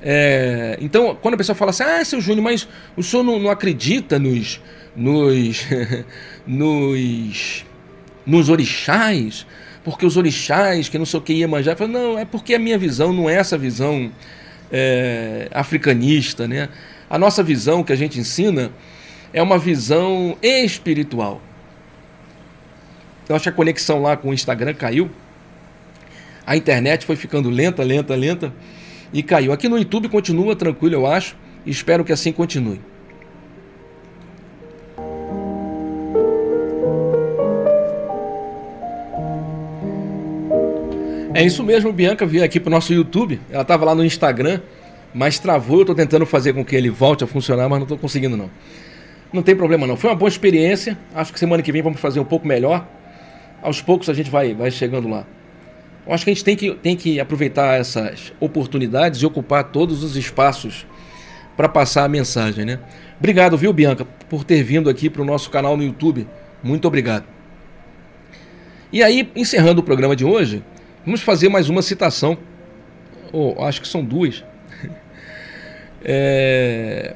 É, 0.02 0.78
então, 0.80 1.18
quando 1.20 1.34
a 1.34 1.38
pessoa 1.38 1.56
fala 1.56 1.72
assim, 1.72 1.84
ah, 1.84 2.06
seu 2.06 2.22
Júnior, 2.22 2.44
mas 2.44 2.68
o 2.96 3.02
senhor 3.02 3.24
não, 3.24 3.40
não 3.40 3.50
acredita 3.50 4.20
nos, 4.20 4.62
nos, 4.96 5.66
nos, 6.46 7.66
nos 8.26 8.50
orixás, 8.50 9.48
porque 9.84 10.06
os 10.06 10.16
orixás, 10.16 10.88
que 10.88 10.98
não 10.98 11.06
sei 11.06 11.20
o 11.20 11.24
que 11.24 11.34
ia 11.34 11.48
manjar, 11.48 11.76
falo, 11.76 11.92
não, 11.92 12.20
é 12.20 12.26
porque 12.26 12.54
a 12.54 12.60
minha 12.60 12.78
visão 12.78 13.12
não 13.12 13.30
é 13.30 13.34
essa 13.34 13.58
visão 13.58 14.12
é, 14.72 15.48
africanista, 15.52 16.48
né? 16.48 16.70
A 17.10 17.18
nossa 17.18 17.41
visão 17.41 17.84
que 17.84 17.93
a 17.93 17.95
gente 17.95 18.20
ensina 18.20 18.72
é 19.32 19.41
uma 19.41 19.58
visão 19.58 20.38
espiritual. 20.41 21.41
Eu 23.30 23.36
acho 23.36 23.43
que 23.43 23.49
a 23.49 23.53
conexão 23.53 24.01
lá 24.01 24.16
com 24.18 24.30
o 24.30 24.34
Instagram 24.34 24.74
caiu. 24.74 25.10
A 26.45 26.55
internet 26.55 27.05
foi 27.05 27.16
ficando 27.16 27.49
lenta, 27.49 27.84
lenta, 27.84 28.16
lenta 28.16 28.53
e 29.14 29.22
caiu. 29.24 29.51
Aqui 29.51 29.68
no 29.68 29.78
YouTube 29.78 30.10
continua 30.10 30.55
tranquilo, 30.55 30.95
eu 30.95 31.08
acho, 31.08 31.36
e 31.66 31.72
espero 31.72 32.03
que 32.03 32.12
assim 32.12 32.32
continue. 32.32 32.80
É 41.34 41.43
isso 41.43 41.64
mesmo, 41.64 41.93
Bianca 41.93 42.26
veio 42.26 42.43
aqui 42.43 42.60
para 42.60 42.70
o 42.70 42.72
nosso 42.72 42.91
YouTube. 42.91 43.39
Ela 43.51 43.62
estava 43.62 43.86
lá 43.86 43.93
no 43.93 44.03
Instagram 44.03 44.60
mas 45.18 45.39
travou. 45.39 45.78
Eu 45.78 45.82
estou 45.82 45.95
tentando 45.95 46.26
fazer 46.28 46.53
com 46.53 46.63
que 46.63 46.76
ele 46.76 46.91
volte 46.91 47.24
a 47.24 47.28
funcionar, 47.28 47.68
mas 47.68 47.80
não 47.80 47.86
estou 47.86 47.97
conseguindo 47.97 48.38
não. 48.38 48.51
Não 49.34 49.41
tem 49.41 49.55
problema 49.55 49.88
não. 49.88 49.97
Foi 49.97 50.11
uma 50.11 50.15
boa 50.15 50.30
experiência. 50.30 50.95
Acho 51.13 51.34
que 51.34 51.39
semana 51.39 51.63
que 51.63 51.72
vem 51.72 51.82
vamos 51.82 51.99
fazer 51.99 52.20
um 52.20 52.24
pouco 52.24 52.47
melhor. 52.47 52.88
Aos 53.61 53.82
poucos 53.82 54.09
a 54.09 54.13
gente 54.13 54.30
vai, 54.30 54.53
vai 54.53 54.70
chegando 54.70 55.09
lá. 55.09 55.26
Eu 56.05 56.13
acho 56.13 56.24
que 56.24 56.30
a 56.30 56.34
gente 56.34 56.43
tem 56.43 56.55
que, 56.55 56.72
tem 56.76 56.95
que 56.95 57.20
aproveitar 57.20 57.80
essas 57.80 58.32
oportunidades 58.39 59.22
e 59.22 59.26
ocupar 59.26 59.63
todos 59.65 60.03
os 60.03 60.15
espaços 60.15 60.86
para 61.57 61.68
passar 61.68 62.03
a 62.03 62.07
mensagem, 62.07 62.63
né? 62.63 62.80
Obrigado, 63.18 63.57
viu, 63.57 63.74
Bianca, 63.74 64.05
por 64.30 64.43
ter 64.43 64.61
vindo 64.61 64.88
aqui 64.88 65.09
para 65.09 65.24
o 65.24 65.26
nosso 65.26 65.49
canal 65.49 65.76
no 65.76 65.84
YouTube. 65.84 66.28
Muito 66.61 66.88
obrigado. 66.88 67.26
E 68.93 69.01
aí, 69.01 69.30
encerrando 69.36 69.82
o 69.82 69.84
programa 69.84 70.15
de 70.15 70.24
hoje, 70.24 70.63
vamos 71.03 71.22
fazer 71.22 71.49
mais 71.49 71.70
uma 71.70 71.82
citação. 71.82 72.38
Oh, 73.34 73.55
acho 73.65 73.82
que 73.82 73.88
são 73.88 74.05
duas. 74.05 74.45
É... 76.08 77.16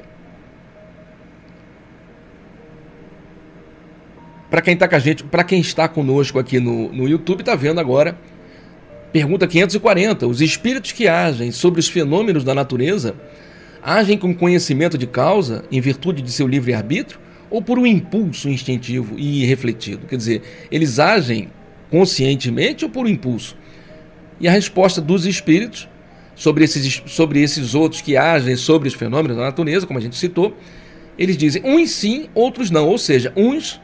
Para 4.50 4.60
quem 4.60 4.74
está 4.74 4.86
com 4.86 4.94
a 4.94 4.98
gente, 4.98 5.24
para 5.24 5.42
quem 5.42 5.60
está 5.60 5.88
conosco 5.88 6.38
aqui 6.38 6.60
no, 6.60 6.92
no 6.92 7.08
YouTube, 7.08 7.40
está 7.40 7.54
vendo 7.54 7.80
agora. 7.80 8.18
Pergunta 9.10 9.46
540. 9.46 10.26
Os 10.26 10.42
espíritos 10.42 10.92
que 10.92 11.08
agem 11.08 11.50
sobre 11.50 11.80
os 11.80 11.88
fenômenos 11.88 12.44
da 12.44 12.54
natureza 12.54 13.14
agem 13.82 14.18
com 14.18 14.34
conhecimento 14.34 14.98
de 14.98 15.06
causa, 15.06 15.64
em 15.72 15.80
virtude 15.80 16.20
de 16.20 16.30
seu 16.30 16.46
livre-arbítrio, 16.46 17.18
ou 17.50 17.62
por 17.62 17.78
um 17.78 17.86
impulso 17.86 18.48
instintivo 18.48 19.18
e 19.18 19.42
irrefletido? 19.42 20.06
Quer 20.06 20.16
dizer, 20.16 20.42
eles 20.70 20.98
agem 20.98 21.48
conscientemente 21.90 22.84
ou 22.84 22.90
por 22.90 23.06
um 23.06 23.08
impulso? 23.08 23.56
E 24.38 24.46
a 24.46 24.52
resposta 24.52 25.00
dos 25.00 25.24
espíritos 25.24 25.88
sobre 26.42 26.64
esses, 26.64 27.00
sobre 27.06 27.40
esses 27.40 27.72
outros 27.72 28.00
que 28.00 28.16
agem 28.16 28.56
sobre 28.56 28.88
os 28.88 28.94
fenômenos 28.94 29.36
da 29.36 29.44
natureza, 29.44 29.86
como 29.86 30.00
a 30.00 30.02
gente 30.02 30.16
citou, 30.16 30.56
eles 31.16 31.36
dizem 31.36 31.62
uns 31.64 31.92
sim, 31.92 32.28
outros 32.34 32.68
não. 32.68 32.88
Ou 32.88 32.98
seja, 32.98 33.32
uns 33.36 33.80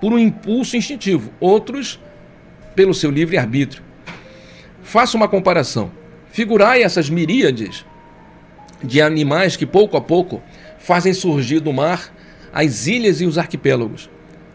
por 0.00 0.12
um 0.12 0.18
impulso 0.18 0.76
instintivo, 0.76 1.32
outros 1.38 2.00
pelo 2.74 2.92
seu 2.92 3.08
livre-arbítrio. 3.08 3.84
Faça 4.82 5.16
uma 5.16 5.28
comparação. 5.28 5.92
Figurai 6.32 6.82
essas 6.82 7.08
miríades 7.08 7.84
de 8.82 9.00
animais 9.00 9.54
que 9.54 9.64
pouco 9.64 9.96
a 9.96 10.00
pouco 10.00 10.42
fazem 10.80 11.14
surgir 11.14 11.60
do 11.60 11.72
mar 11.72 12.12
as 12.52 12.88
ilhas 12.88 13.20
e 13.20 13.26
os 13.26 13.38
arquipélagos. 13.38 14.10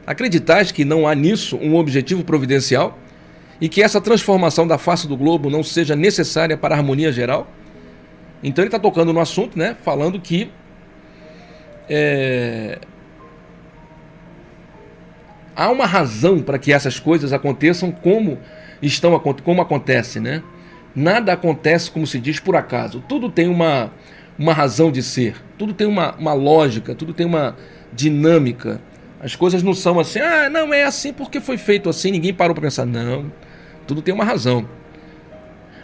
Acreditais 0.05 0.73
que 0.73 0.83
não 0.83 1.07
há 1.07 1.15
nisso 1.15 1.55
um 1.55 1.77
objetivo 1.77 2.25
providencial? 2.25 2.99
E 3.59 3.67
que 3.67 3.81
essa 3.81 3.99
transformação 3.99 4.67
da 4.67 4.77
face 4.77 5.07
do 5.07 5.17
globo 5.17 5.49
não 5.49 5.63
seja 5.63 5.95
necessária 5.95 6.55
para 6.57 6.75
a 6.75 6.77
harmonia 6.77 7.11
geral. 7.11 7.47
Então 8.43 8.63
ele 8.63 8.67
está 8.67 8.79
tocando 8.79 9.11
no 9.11 9.19
assunto, 9.19 9.57
né? 9.57 9.75
Falando 9.83 10.19
que 10.19 10.51
é, 11.89 12.79
há 15.55 15.69
uma 15.71 15.85
razão 15.85 16.39
para 16.39 16.59
que 16.59 16.71
essas 16.71 16.99
coisas 16.99 17.33
aconteçam 17.33 17.91
como 17.91 18.37
estão 18.81 19.17
como 19.43 19.61
acontece, 19.61 20.19
né? 20.19 20.43
Nada 20.95 21.33
acontece 21.33 21.89
como 21.91 22.05
se 22.05 22.19
diz 22.19 22.39
por 22.39 22.55
acaso. 22.55 23.03
Tudo 23.07 23.29
tem 23.29 23.47
uma, 23.47 23.91
uma 24.37 24.53
razão 24.53 24.91
de 24.91 25.01
ser. 25.01 25.35
Tudo 25.57 25.73
tem 25.73 25.87
uma, 25.87 26.15
uma 26.15 26.33
lógica. 26.33 26.95
Tudo 26.95 27.13
tem 27.13 27.25
uma 27.25 27.55
dinâmica. 27.93 28.81
As 29.19 29.35
coisas 29.35 29.61
não 29.61 29.73
são 29.73 29.99
assim. 29.99 30.19
Ah, 30.19 30.49
não 30.49 30.73
é 30.73 30.83
assim 30.83 31.13
porque 31.13 31.39
foi 31.39 31.57
feito 31.57 31.89
assim. 31.89 32.11
Ninguém 32.11 32.33
parou 32.33 32.55
para 32.55 32.63
pensar. 32.63 32.85
Não. 32.85 33.31
Tudo 33.87 34.01
tem 34.01 34.13
uma 34.13 34.25
razão. 34.25 34.67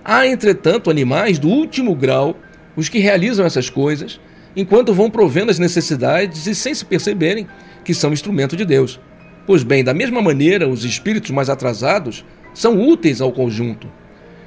Há, 0.03 0.27
entretanto, 0.27 0.91
animais 0.91 1.39
do 1.39 1.47
último 1.47 1.95
grau, 1.95 2.37
os 2.75 2.89
que 2.89 2.99
realizam 2.99 3.45
essas 3.45 3.69
coisas, 3.69 4.19
enquanto 4.55 4.93
vão 4.93 5.09
provendo 5.09 5.49
as 5.49 5.57
necessidades 5.59 6.45
e 6.45 6.53
sem 6.53 6.73
se 6.73 6.85
perceberem 6.85 7.47
que 7.83 7.93
são 7.93 8.13
instrumento 8.13 8.55
de 8.55 8.65
Deus. 8.65 8.99
Pois 9.47 9.63
bem, 9.63 9.83
da 9.83 9.93
mesma 9.93 10.21
maneira, 10.21 10.67
os 10.67 10.83
espíritos 10.83 11.31
mais 11.31 11.49
atrasados 11.49 12.25
são 12.53 12.79
úteis 12.79 13.21
ao 13.21 13.31
conjunto. 13.31 13.89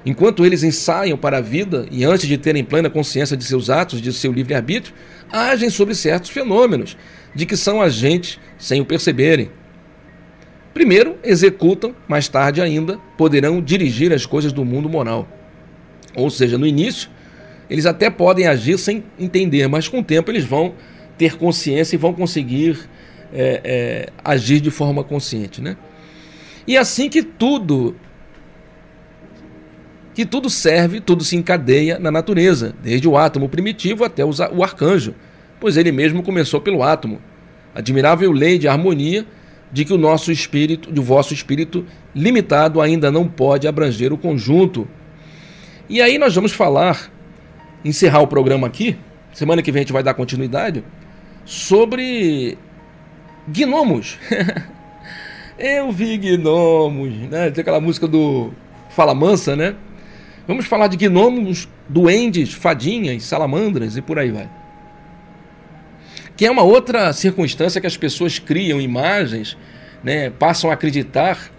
Enquanto 0.04 0.46
eles 0.46 0.62
ensaiam 0.62 1.18
para 1.18 1.38
a 1.38 1.40
vida 1.40 1.86
e 1.90 2.04
antes 2.04 2.28
de 2.28 2.38
terem 2.38 2.62
plena 2.62 2.88
consciência 2.88 3.36
de 3.36 3.44
seus 3.44 3.68
atos, 3.68 4.00
de 4.00 4.12
seu 4.12 4.32
livre-arbítrio, 4.32 4.94
agem 5.32 5.68
sobre 5.68 5.94
certos 5.94 6.30
fenômenos, 6.30 6.96
de 7.34 7.44
que 7.44 7.56
são 7.56 7.82
agentes 7.82 8.38
sem 8.56 8.80
o 8.80 8.84
perceberem. 8.84 9.50
Primeiro, 10.76 11.16
executam, 11.24 11.96
mais 12.06 12.28
tarde 12.28 12.60
ainda, 12.60 12.98
poderão 13.16 13.62
dirigir 13.62 14.12
as 14.12 14.26
coisas 14.26 14.52
do 14.52 14.62
mundo 14.62 14.90
moral. 14.90 15.26
Ou 16.14 16.28
seja, 16.28 16.58
no 16.58 16.66
início, 16.66 17.08
eles 17.70 17.86
até 17.86 18.10
podem 18.10 18.46
agir 18.46 18.76
sem 18.76 19.02
entender, 19.18 19.68
mas 19.68 19.88
com 19.88 20.00
o 20.00 20.04
tempo 20.04 20.30
eles 20.30 20.44
vão 20.44 20.74
ter 21.16 21.38
consciência 21.38 21.96
e 21.96 21.98
vão 21.98 22.12
conseguir 22.12 22.78
é, 23.32 23.62
é, 23.64 24.08
agir 24.22 24.60
de 24.60 24.70
forma 24.70 25.02
consciente. 25.02 25.62
Né? 25.62 25.78
E 26.66 26.76
assim 26.76 27.08
que 27.08 27.22
tudo 27.22 27.96
que 30.12 30.26
tudo 30.26 30.50
serve, 30.50 31.00
tudo 31.00 31.24
se 31.24 31.36
encadeia 31.36 31.98
na 31.98 32.10
natureza, 32.10 32.74
desde 32.82 33.08
o 33.08 33.16
átomo 33.16 33.48
primitivo 33.48 34.04
até 34.04 34.22
o 34.22 34.62
arcanjo, 34.62 35.14
pois 35.58 35.78
ele 35.78 35.90
mesmo 35.90 36.22
começou 36.22 36.60
pelo 36.60 36.82
átomo. 36.82 37.18
Admirável 37.74 38.30
lei 38.30 38.58
de 38.58 38.68
harmonia 38.68 39.26
de 39.72 39.84
que 39.84 39.92
o 39.92 39.98
nosso 39.98 40.30
espírito, 40.30 40.92
de 40.92 41.00
vosso 41.00 41.34
espírito 41.34 41.84
limitado 42.14 42.80
ainda 42.80 43.10
não 43.10 43.26
pode 43.26 43.66
abranger 43.66 44.12
o 44.12 44.18
conjunto. 44.18 44.86
E 45.88 46.00
aí 46.00 46.18
nós 46.18 46.34
vamos 46.34 46.52
falar, 46.52 47.10
encerrar 47.84 48.20
o 48.20 48.26
programa 48.26 48.66
aqui, 48.66 48.96
semana 49.32 49.62
que 49.62 49.70
vem 49.70 49.80
a 49.80 49.82
gente 49.82 49.92
vai 49.92 50.02
dar 50.02 50.14
continuidade, 50.14 50.82
sobre 51.44 52.58
gnomos. 53.46 54.18
Eu 55.58 55.90
vi 55.90 56.18
gnomos, 56.18 57.12
né? 57.30 57.50
Tem 57.50 57.62
aquela 57.62 57.80
música 57.80 58.06
do 58.06 58.52
Fala 58.90 59.14
Mansa, 59.14 59.56
né? 59.56 59.74
Vamos 60.46 60.66
falar 60.66 60.86
de 60.86 60.96
gnomos, 60.96 61.68
duendes, 61.88 62.52
fadinhas, 62.52 63.24
salamandras 63.24 63.96
e 63.96 64.02
por 64.02 64.18
aí 64.18 64.30
vai. 64.30 64.48
Que 66.36 66.46
é 66.46 66.50
uma 66.50 66.62
outra 66.62 67.12
circunstância 67.12 67.80
que 67.80 67.86
as 67.86 67.96
pessoas 67.96 68.38
criam 68.38 68.80
imagens, 68.80 69.56
né, 70.02 70.30
passam 70.30 70.70
a 70.70 70.74
acreditar. 70.74 71.50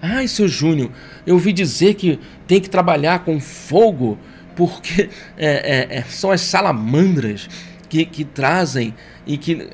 Ai, 0.00 0.26
seu 0.28 0.48
Júnior, 0.48 0.90
eu 1.26 1.34
ouvi 1.34 1.52
dizer 1.52 1.94
que 1.94 2.18
tem 2.46 2.60
que 2.60 2.70
trabalhar 2.70 3.20
com 3.20 3.38
fogo, 3.40 4.18
porque 4.56 5.08
é, 5.36 5.96
é, 5.96 5.98
é, 5.98 6.02
são 6.02 6.30
as 6.30 6.40
salamandras 6.40 7.48
que, 7.88 8.04
que 8.04 8.24
trazem 8.24 8.94
e 9.26 9.36
que. 9.36 9.68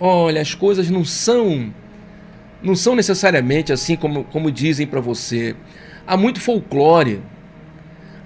Olha, 0.00 0.40
as 0.40 0.54
coisas 0.54 0.90
não 0.90 1.04
são. 1.04 1.72
Não 2.60 2.74
são 2.74 2.96
necessariamente 2.96 3.72
assim 3.72 3.94
como, 3.94 4.24
como 4.24 4.50
dizem 4.50 4.86
para 4.86 5.00
você. 5.00 5.54
Há 6.04 6.16
muito 6.16 6.40
folclore 6.40 7.22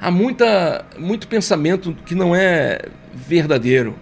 há 0.03 0.11
muita, 0.11 0.85
muito 0.99 1.29
pensamento 1.29 1.97
que 2.05 2.13
não 2.13 2.35
é 2.35 2.81
verdadeiro. 3.15 3.95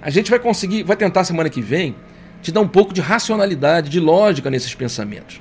A 0.00 0.10
gente 0.10 0.30
vai 0.30 0.38
conseguir, 0.38 0.82
vai 0.82 0.96
tentar 0.96 1.24
semana 1.24 1.50
que 1.50 1.60
vem 1.60 1.94
te 2.40 2.52
dar 2.52 2.60
um 2.60 2.68
pouco 2.68 2.94
de 2.94 3.00
racionalidade, 3.00 3.90
de 3.90 3.98
lógica 3.98 4.50
nesses 4.50 4.74
pensamentos. 4.74 5.40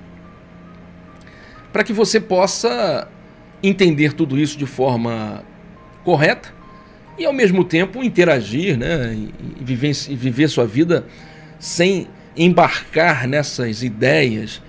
Para 1.71 1.83
que 1.83 1.93
você 1.93 2.19
possa 2.19 3.07
entender 3.61 4.13
tudo 4.13 4.37
isso 4.37 4.57
de 4.57 4.65
forma 4.65 5.43
correta 6.03 6.53
e 7.17 7.25
ao 7.25 7.33
mesmo 7.33 7.63
tempo 7.63 8.03
interagir 8.03 8.77
né, 8.77 9.15
e, 9.59 9.63
viver, 9.63 9.91
e 10.09 10.15
viver 10.15 10.47
sua 10.47 10.65
vida 10.65 11.05
sem 11.59 12.07
embarcar 12.35 13.27
nessas 13.27 13.81
ideias, 13.83 14.61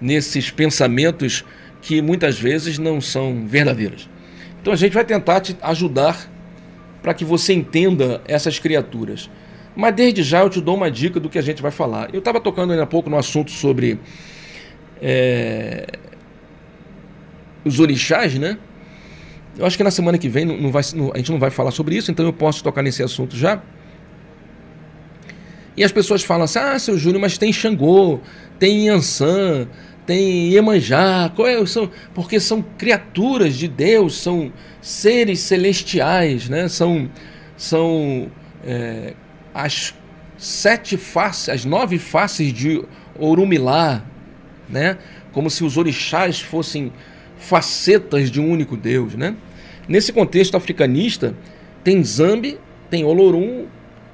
nesses 0.00 0.50
pensamentos 0.50 1.44
que 1.80 2.02
muitas 2.02 2.38
vezes 2.38 2.78
não 2.78 3.00
são 3.00 3.46
verdadeiros. 3.46 4.08
Então 4.60 4.72
a 4.72 4.76
gente 4.76 4.92
vai 4.92 5.04
tentar 5.04 5.40
te 5.40 5.56
ajudar 5.62 6.30
para 7.04 7.12
que 7.12 7.22
você 7.22 7.52
entenda 7.52 8.22
essas 8.26 8.58
criaturas. 8.58 9.28
Mas 9.76 9.94
desde 9.94 10.22
já 10.22 10.40
eu 10.40 10.48
te 10.48 10.58
dou 10.58 10.74
uma 10.74 10.90
dica 10.90 11.20
do 11.20 11.28
que 11.28 11.38
a 11.38 11.42
gente 11.42 11.60
vai 11.60 11.70
falar. 11.70 12.08
Eu 12.14 12.20
estava 12.20 12.40
tocando 12.40 12.70
ainda 12.70 12.84
há 12.84 12.86
pouco 12.86 13.10
no 13.10 13.18
assunto 13.18 13.50
sobre 13.50 14.00
é, 15.02 15.86
os 17.62 17.78
orixás, 17.78 18.38
né? 18.38 18.56
Eu 19.58 19.66
acho 19.66 19.76
que 19.76 19.84
na 19.84 19.90
semana 19.90 20.16
que 20.16 20.30
vem 20.30 20.46
não 20.46 20.72
vai, 20.72 20.82
não, 20.94 21.12
a 21.12 21.18
gente 21.18 21.30
não 21.30 21.38
vai 21.38 21.50
falar 21.50 21.72
sobre 21.72 21.94
isso, 21.94 22.10
então 22.10 22.24
eu 22.24 22.32
posso 22.32 22.64
tocar 22.64 22.82
nesse 22.82 23.02
assunto 23.02 23.36
já. 23.36 23.60
E 25.76 25.84
as 25.84 25.92
pessoas 25.92 26.24
falam 26.24 26.44
assim: 26.44 26.58
ah, 26.58 26.78
seu 26.78 26.96
Júnior, 26.96 27.20
mas 27.20 27.36
tem 27.36 27.52
Xangô, 27.52 28.18
tem 28.58 28.86
Yansan, 28.86 29.68
tem 30.06 30.52
Iemanjá, 30.52 31.32
é, 31.46 31.66
são, 31.66 31.90
porque 32.14 32.38
são 32.38 32.62
criaturas 32.76 33.56
de 33.56 33.66
Deus, 33.66 34.20
são 34.20 34.52
seres 34.80 35.40
celestiais, 35.40 36.48
né? 36.48 36.68
são, 36.68 37.10
são 37.56 38.30
é, 38.64 39.14
as 39.54 39.94
sete 40.36 40.96
faces, 40.96 41.48
as 41.48 41.64
nove 41.64 41.98
faces 41.98 42.52
de 42.52 42.84
Orumilá, 43.18 44.04
né? 44.68 44.98
como 45.32 45.48
se 45.48 45.64
os 45.64 45.76
orixás 45.76 46.40
fossem 46.40 46.92
facetas 47.38 48.30
de 48.30 48.40
um 48.40 48.50
único 48.50 48.76
Deus. 48.76 49.14
Né? 49.14 49.34
Nesse 49.88 50.12
contexto 50.12 50.56
africanista, 50.56 51.34
tem 51.82 52.02
Zambi, 52.04 52.58
tem 52.90 53.04
Olorum, 53.04 53.66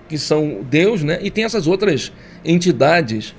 que 0.08 0.18
são 0.18 0.64
Deus, 0.68 1.02
né? 1.02 1.18
e 1.20 1.30
tem 1.30 1.44
essas 1.44 1.66
outras 1.66 2.12
entidades 2.44 3.34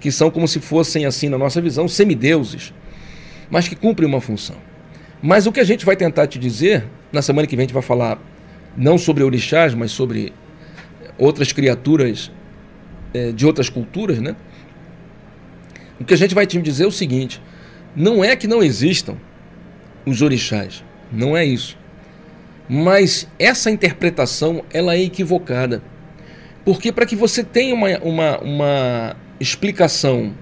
que 0.00 0.10
são 0.10 0.30
como 0.30 0.46
se 0.46 0.60
fossem, 0.60 1.04
assim, 1.06 1.28
na 1.28 1.38
nossa 1.38 1.60
visão, 1.60 1.88
semideuses, 1.88 2.72
mas 3.50 3.68
que 3.68 3.74
cumprem 3.74 4.08
uma 4.08 4.20
função. 4.20 4.56
Mas 5.22 5.46
o 5.46 5.52
que 5.52 5.60
a 5.60 5.64
gente 5.64 5.84
vai 5.84 5.96
tentar 5.96 6.26
te 6.26 6.38
dizer, 6.38 6.84
na 7.12 7.22
semana 7.22 7.46
que 7.46 7.56
vem 7.56 7.64
a 7.64 7.66
gente 7.66 7.74
vai 7.74 7.82
falar 7.82 8.18
não 8.76 8.98
sobre 8.98 9.24
orixás, 9.24 9.74
mas 9.74 9.90
sobre 9.90 10.32
outras 11.18 11.52
criaturas 11.52 12.30
é, 13.14 13.32
de 13.32 13.46
outras 13.46 13.68
culturas, 13.68 14.18
né? 14.18 14.36
O 15.98 16.04
que 16.04 16.12
a 16.12 16.16
gente 16.16 16.34
vai 16.34 16.46
te 16.46 16.60
dizer 16.60 16.84
é 16.84 16.86
o 16.86 16.92
seguinte: 16.92 17.40
não 17.94 18.22
é 18.22 18.36
que 18.36 18.46
não 18.46 18.62
existam 18.62 19.16
os 20.04 20.20
orixás, 20.20 20.84
não 21.10 21.36
é 21.36 21.44
isso. 21.44 21.78
Mas 22.68 23.28
essa 23.38 23.70
interpretação 23.70 24.64
ela 24.72 24.94
é 24.94 25.02
equivocada. 25.02 25.82
Porque 26.64 26.90
para 26.90 27.06
que 27.06 27.14
você 27.14 27.44
tenha 27.44 27.74
uma, 27.74 27.98
uma, 27.98 28.38
uma 28.38 29.16
explicação 29.40 30.34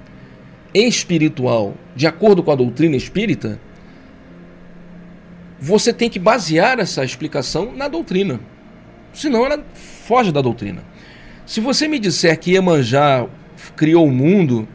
espiritual 0.72 1.74
de 1.94 2.06
acordo 2.06 2.42
com 2.42 2.50
a 2.50 2.54
doutrina 2.56 2.96
espírita, 2.96 3.60
você 5.60 5.92
tem 5.92 6.10
que 6.10 6.18
basear 6.18 6.78
essa 6.78 7.04
explicação 7.04 7.72
na 7.74 7.88
doutrina. 7.88 8.40
Senão 9.12 9.46
ela 9.46 9.64
foge 9.74 10.32
da 10.32 10.40
doutrina. 10.40 10.82
Se 11.46 11.60
você 11.60 11.86
me 11.86 11.98
disser 11.98 12.38
que 12.38 12.52
Iemanjá 12.52 13.26
criou 13.76 14.06
o 14.06 14.10
mundo, 14.10 14.66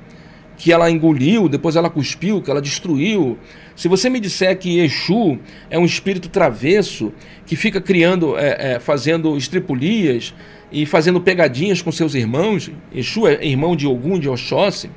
que 0.58 0.72
ela 0.72 0.90
engoliu, 0.90 1.48
depois 1.48 1.76
ela 1.76 1.90
cuspiu, 1.90 2.42
que 2.42 2.50
ela 2.50 2.62
destruiu. 2.62 3.38
Se 3.80 3.88
você 3.88 4.10
me 4.10 4.20
disser 4.20 4.58
que 4.60 4.78
Exu 4.80 5.40
é 5.70 5.80
um 5.80 5.86
espírito 5.86 6.28
travesso, 6.28 7.14
que 7.46 7.56
fica 7.56 7.80
criando, 7.80 8.38
é, 8.38 8.74
é, 8.74 8.80
fazendo 8.82 9.38
estripulias, 9.38 10.34
e 10.70 10.86
fazendo 10.86 11.22
pegadinhas 11.22 11.82
com 11.82 11.90
seus 11.90 12.14
irmãos. 12.14 12.70
Exu 12.94 13.26
é 13.26 13.42
irmão 13.42 13.78
de 13.78 13.88
Ogum, 13.88 14.20
de 14.20 14.28
Oxóssi. 14.28 14.92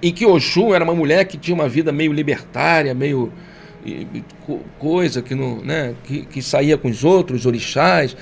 E 0.00 0.10
que 0.10 0.24
Oxum 0.24 0.74
era 0.74 0.82
uma 0.82 0.94
mulher 0.94 1.26
que 1.26 1.36
tinha 1.36 1.54
uma 1.54 1.68
vida 1.68 1.92
meio 1.92 2.14
libertária, 2.14 2.94
meio 2.94 3.30
coisa 4.78 5.20
que 5.20 5.34
não, 5.34 5.62
né, 5.62 5.94
que, 6.04 6.24
que 6.24 6.40
saía 6.40 6.78
com 6.78 6.88
os 6.88 7.04
outros 7.04 7.44
orixás. 7.44 8.16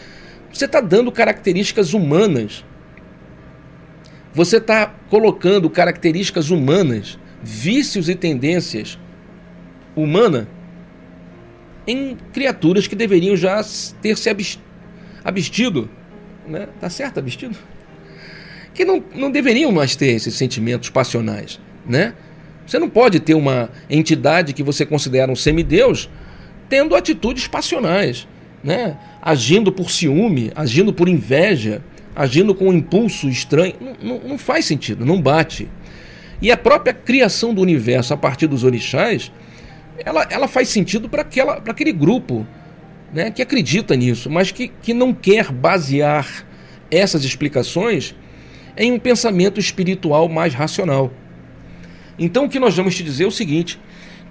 Você 0.53 0.64
está 0.64 0.80
dando 0.80 1.12
características 1.12 1.95
humanas. 1.95 2.64
Você 4.34 4.57
está 4.57 4.93
colocando 5.09 5.70
características 5.70 6.51
humanas, 6.51 7.16
vícios 7.41 8.09
e 8.09 8.16
tendências 8.16 8.99
humanas 10.03 10.46
em 11.86 12.16
criaturas 12.32 12.86
que 12.86 12.94
deveriam 12.94 13.36
já 13.36 13.62
ter 14.01 14.16
se 14.16 14.28
abstido 15.24 15.88
né? 16.49 16.68
Tá 16.80 16.88
certo, 16.88 17.22
vestido? 17.22 17.57
Que 18.74 18.84
não, 18.84 19.03
não 19.14 19.30
deveriam 19.30 19.70
mais 19.70 19.94
ter 19.94 20.09
esses 20.09 20.34
sentimentos 20.34 20.90
passionais, 20.90 21.61
né? 21.86 22.14
Você 22.66 22.78
não 22.78 22.88
pode 22.88 23.20
ter 23.20 23.34
uma 23.34 23.70
entidade 23.88 24.53
que 24.53 24.62
você 24.62 24.84
considera 24.84 25.30
um 25.30 25.36
semideus 25.36 26.09
tendo 26.68 26.94
atitudes 26.94 27.46
passionais, 27.46 28.26
né? 28.62 28.96
Agindo 29.22 29.72
por 29.72 29.90
ciúme, 29.90 30.53
agindo 30.55 30.92
por 30.92 31.09
inveja, 31.09 31.82
agindo 32.14 32.55
com 32.55 32.68
um 32.68 32.72
impulso 32.72 33.28
estranho. 33.28 33.74
Não, 33.80 33.96
não, 34.03 34.28
não 34.30 34.38
faz 34.38 34.64
sentido, 34.64 35.05
não 35.05 35.20
bate. 35.20 35.68
E 36.40 36.53
a 36.53 36.57
própria 36.57 36.92
criação 36.92 37.53
do 37.53 37.61
universo 37.61 38.14
a 38.14 38.16
partir 38.16 38.46
dos 38.46 38.64
orixás, 38.64 39.32
ela, 40.05 40.26
ela 40.30 40.49
faz 40.49 40.68
sentido 40.68 41.09
para 41.09 41.22
aquele 41.22 41.92
grupo 41.92 42.46
né, 43.12 43.30
que 43.30 43.42
acredita 43.42 43.96
nisso, 43.96 44.30
mas 44.30 44.51
que, 44.51 44.68
que 44.68 44.92
não 44.92 45.12
quer 45.12 45.51
basear 45.51 46.46
essas 46.90 47.24
explicações 47.24 48.14
em 48.76 48.92
um 48.92 48.99
pensamento 48.99 49.59
espiritual 49.59 50.28
mais 50.28 50.55
racional. 50.55 51.12
Então 52.18 52.44
o 52.44 52.49
que 52.49 52.59
nós 52.59 52.76
vamos 52.76 52.94
te 52.94 53.03
dizer 53.03 53.24
é 53.24 53.26
o 53.26 53.30
seguinte, 53.30 53.78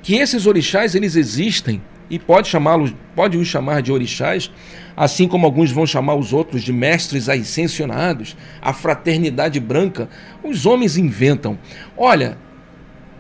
que 0.02 0.16
esses 0.16 0.46
orixás 0.46 0.96
eles 0.96 1.16
existem 1.16 1.82
e 2.10 2.18
pode 2.18 2.48
chamá-los, 2.48 2.94
pode 3.16 3.38
os 3.38 3.48
chamar 3.48 3.82
de 3.82 3.92
orixás, 3.92 4.50
assim 4.96 5.28
como 5.28 5.46
alguns 5.46 5.72
vão 5.72 5.86
chamar 5.86 6.16
os 6.16 6.32
outros 6.32 6.64
de 6.64 6.72
mestres 6.72 7.28
ascensionados, 7.28 8.36
a 8.62 8.72
fraternidade 8.72 9.60
branca, 9.60 10.10
os 10.44 10.66
homens 10.66 10.98
inventam. 10.98 11.60
Olha, 11.98 12.38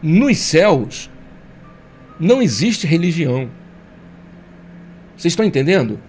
nos 0.01 0.37
céus 0.37 1.09
não 2.19 2.41
existe 2.41 2.87
religião. 2.87 3.49
Vocês 5.15 5.31
estão 5.31 5.45
entendendo? 5.45 5.99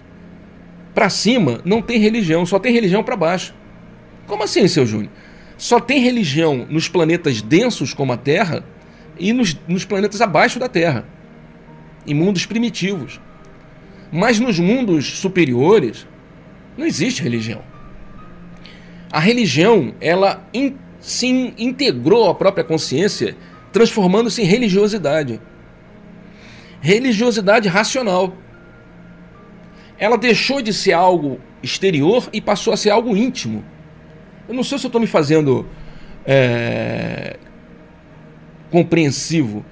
Para 0.95 1.09
cima 1.09 1.61
não 1.65 1.81
tem 1.81 1.99
religião, 1.99 2.45
só 2.45 2.59
tem 2.59 2.73
religião 2.73 3.03
para 3.03 3.17
baixo. 3.17 3.55
Como 4.27 4.43
assim, 4.43 4.67
seu 4.69 4.85
Júnior? 4.85 5.11
Só 5.57 5.81
tem 5.81 6.01
religião 6.01 6.67
nos 6.69 6.89
planetas 6.89 7.43
densos 7.43 7.93
como 7.93 8.13
a 8.13 8.17
Terra 8.17 8.65
e 9.19 9.33
nos, 9.33 9.57
nos 9.67 9.85
planetas 9.85 10.21
abaixo 10.21 10.59
da 10.59 10.69
Terra, 10.69 11.05
em 12.07 12.15
mundos 12.15 12.47
primitivos. 12.47 13.21
Mas 14.13 14.39
nos 14.39 14.59
mundos 14.59 15.19
superiores 15.19 16.07
não 16.77 16.87
existe 16.87 17.23
religião. 17.23 17.63
A 19.11 19.19
religião, 19.19 19.95
ela 20.01 20.47
in, 20.53 20.77
se 21.01 21.27
integrou 21.59 22.29
à 22.29 22.35
própria 22.35 22.63
consciência, 22.63 23.37
transformando-se 23.73 24.43
em 24.43 24.45
religiosidade. 24.45 25.41
Religiosidade 26.81 27.69
racional. 27.69 28.35
Ela 29.99 30.17
deixou 30.17 30.63
de 30.63 30.73
ser 30.73 30.93
algo 30.93 31.41
exterior 31.63 32.29
e 32.33 32.41
passou 32.41 32.73
a 32.73 32.77
ser 32.77 32.91
algo 32.91 33.17
íntimo. 33.17 33.65
Eu 34.49 34.55
não 34.55 34.63
sei 34.63 34.79
se 34.79 34.87
eu 34.87 34.89
estou 34.89 35.01
me 35.01 35.07
fazendo 35.07 35.67
é, 36.25 37.37
compreensivo. 38.71 39.65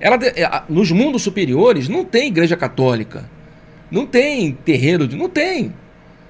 Ela, 0.00 0.16
é, 0.16 0.62
nos 0.68 0.90
mundos 0.90 1.22
superiores 1.22 1.88
não 1.88 2.04
tem 2.04 2.28
igreja 2.28 2.56
católica, 2.56 3.28
não 3.90 4.04
tem 4.04 4.52
terreiro, 4.52 5.06
de, 5.06 5.16
não 5.16 5.28
tem. 5.28 5.72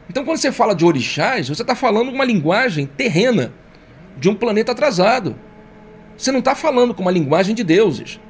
Então 0.09 0.25
quando 0.25 0.39
você 0.39 0.53
fala 0.53 0.75
de 0.75 0.85
orixás, 0.85 1.49
você 1.49 1.63
está 1.63 1.75
falando 1.75 2.11
uma 2.11 2.25
linguagem 2.25 2.87
terrena 2.87 3.53
de 4.19 4.29
um 4.29 4.35
planeta 4.35 4.73
atrasado. 4.73 5.35
Você 6.17 6.31
não 6.31 6.41
está 6.41 6.55
falando 6.55 6.95
com 6.95 7.03
uma 7.03 7.11
linguagem 7.11 7.55
de 7.55 7.65
deuses 7.65 8.21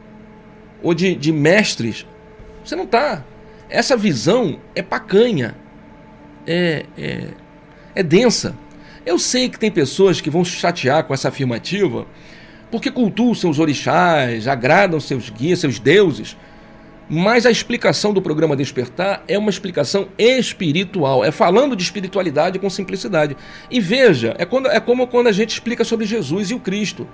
ou 0.83 0.95
de, 0.95 1.15
de 1.15 1.33
mestres. 1.33 2.07
Você 2.65 2.77
não 2.77 2.85
está. 2.85 3.25
Essa 3.69 3.97
visão 3.97 4.59
é 4.75 4.83
pacanha, 4.83 5.55
é, 6.47 6.87
é, 6.97 7.29
é 7.95 8.03
densa. 8.03 8.55
Eu 9.05 9.19
sei 9.19 9.49
que 9.49 9.59
tem 9.59 9.71
pessoas 9.71 10.21
que 10.21 10.31
vão 10.31 10.45
chatear 10.45 11.05
com 11.05 11.15
essa 11.15 11.29
afirmativa 11.29 12.07
porque 12.71 12.91
cultuam 12.91 13.35
seus 13.35 13.59
orixás, 13.59 14.47
agradam 14.47 15.01
seus 15.01 15.31
guias, 15.31 15.61
seus 15.61 15.79
deuses. 15.79 16.37
Mas 17.11 17.47
a 17.47 17.51
explicação 17.51 18.13
do 18.13 18.21
programa 18.21 18.55
Despertar 18.55 19.25
é 19.27 19.39
uma 19.39 19.49
explicação 19.49 20.09
espiritual, 20.19 21.25
é 21.25 21.31
falando 21.31 21.75
de 21.75 21.83
espiritualidade 21.83 22.59
com 22.59 22.69
simplicidade. 22.69 23.35
E 23.71 23.81
veja, 23.81 24.35
é, 24.39 24.45
quando, 24.45 24.69
é 24.69 24.79
como 24.79 25.07
quando 25.07 25.29
a 25.29 25.33
gente 25.33 25.51
explica 25.51 25.85
sobre 25.85 26.05
Jesus 26.05 26.51
e 26.51 26.55
o 26.55 26.61
Cristo. 26.61 27.09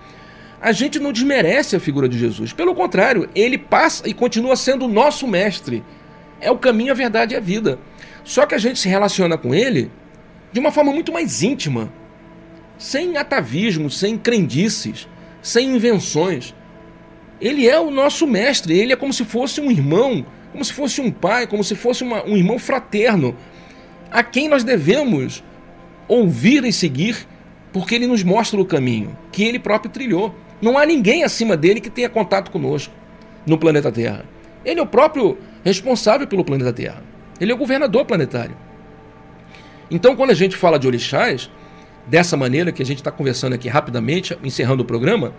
A 0.64 0.72
gente 0.72 0.98
não 0.98 1.12
desmerece 1.12 1.76
a 1.76 1.80
figura 1.80 2.08
de 2.08 2.18
Jesus, 2.18 2.52
pelo 2.52 2.74
contrário, 2.74 3.28
ele 3.34 3.58
passa 3.58 4.08
e 4.08 4.14
continua 4.14 4.56
sendo 4.56 4.86
o 4.86 4.88
nosso 4.88 5.28
mestre. 5.28 5.84
É 6.40 6.50
o 6.50 6.56
caminho, 6.56 6.90
a 6.92 6.94
verdade 6.94 7.34
e 7.34 7.36
a 7.36 7.40
vida. 7.40 7.78
Só 8.24 8.46
que 8.46 8.54
a 8.54 8.58
gente 8.58 8.78
se 8.78 8.88
relaciona 8.88 9.36
com 9.36 9.54
ele 9.54 9.90
de 10.50 10.58
uma 10.58 10.72
forma 10.72 10.90
muito 10.92 11.12
mais 11.12 11.42
íntima, 11.42 11.92
sem 12.78 13.18
atavismo, 13.18 13.90
sem 13.90 14.16
crendices 14.16 15.06
sem 15.44 15.76
invenções. 15.76 16.54
Ele 17.38 17.68
é 17.68 17.78
o 17.78 17.90
nosso 17.90 18.26
mestre, 18.26 18.76
ele 18.76 18.94
é 18.94 18.96
como 18.96 19.12
se 19.12 19.24
fosse 19.24 19.60
um 19.60 19.70
irmão, 19.70 20.24
como 20.50 20.64
se 20.64 20.72
fosse 20.72 21.00
um 21.02 21.10
pai, 21.10 21.46
como 21.46 21.62
se 21.62 21.74
fosse 21.74 22.02
uma, 22.02 22.24
um 22.24 22.34
irmão 22.36 22.58
fraterno, 22.58 23.36
a 24.10 24.22
quem 24.22 24.48
nós 24.48 24.64
devemos 24.64 25.44
ouvir 26.08 26.64
e 26.64 26.72
seguir, 26.72 27.28
porque 27.72 27.94
ele 27.94 28.06
nos 28.06 28.22
mostra 28.22 28.58
o 28.58 28.64
caminho 28.64 29.16
que 29.30 29.44
ele 29.44 29.58
próprio 29.58 29.90
trilhou. 29.90 30.34
Não 30.60 30.78
há 30.78 30.86
ninguém 30.86 31.24
acima 31.24 31.56
dele 31.56 31.80
que 31.80 31.90
tenha 31.90 32.08
contato 32.08 32.50
conosco 32.50 32.92
no 33.46 33.58
planeta 33.58 33.92
Terra. 33.92 34.24
Ele 34.64 34.80
é 34.80 34.82
o 34.82 34.86
próprio 34.86 35.38
responsável 35.62 36.26
pelo 36.26 36.44
planeta 36.44 36.72
Terra. 36.72 37.02
Ele 37.40 37.52
é 37.52 37.54
o 37.54 37.58
governador 37.58 38.04
planetário. 38.04 38.56
Então, 39.90 40.16
quando 40.16 40.30
a 40.30 40.34
gente 40.34 40.56
fala 40.56 40.78
de 40.78 40.86
orixás, 40.86 41.50
dessa 42.06 42.36
maneira 42.36 42.72
que 42.72 42.82
a 42.82 42.86
gente 42.86 42.98
está 42.98 43.10
conversando 43.10 43.54
aqui 43.54 43.68
rapidamente, 43.68 44.36
encerrando 44.42 44.82
o 44.82 44.86
programa, 44.86 45.34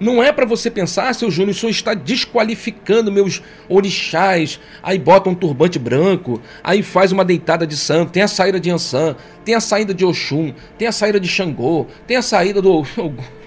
não 0.00 0.22
é 0.22 0.30
para 0.32 0.46
você 0.46 0.70
pensar, 0.70 1.08
ah, 1.08 1.14
seu 1.14 1.30
Júnior, 1.30 1.50
o 1.50 1.58
senhor 1.58 1.70
está 1.70 1.92
desqualificando 1.92 3.10
meus 3.10 3.42
orixás, 3.68 4.60
aí 4.82 4.98
bota 4.98 5.28
um 5.28 5.34
turbante 5.34 5.78
branco, 5.78 6.40
aí 6.62 6.82
faz 6.82 7.10
uma 7.10 7.24
deitada 7.24 7.66
de 7.66 7.76
santo, 7.76 8.12
tem 8.12 8.22
a 8.22 8.28
saída 8.28 8.60
de 8.60 8.70
Ansan, 8.70 9.16
tem 9.44 9.54
a 9.54 9.60
saída 9.60 9.92
de 9.92 10.04
Oxum, 10.04 10.52
tem 10.78 10.86
a 10.86 10.92
saída 10.92 11.18
de 11.18 11.26
Xangô, 11.26 11.86
tem 12.06 12.16
a 12.16 12.22
saída 12.22 12.62
do. 12.62 12.84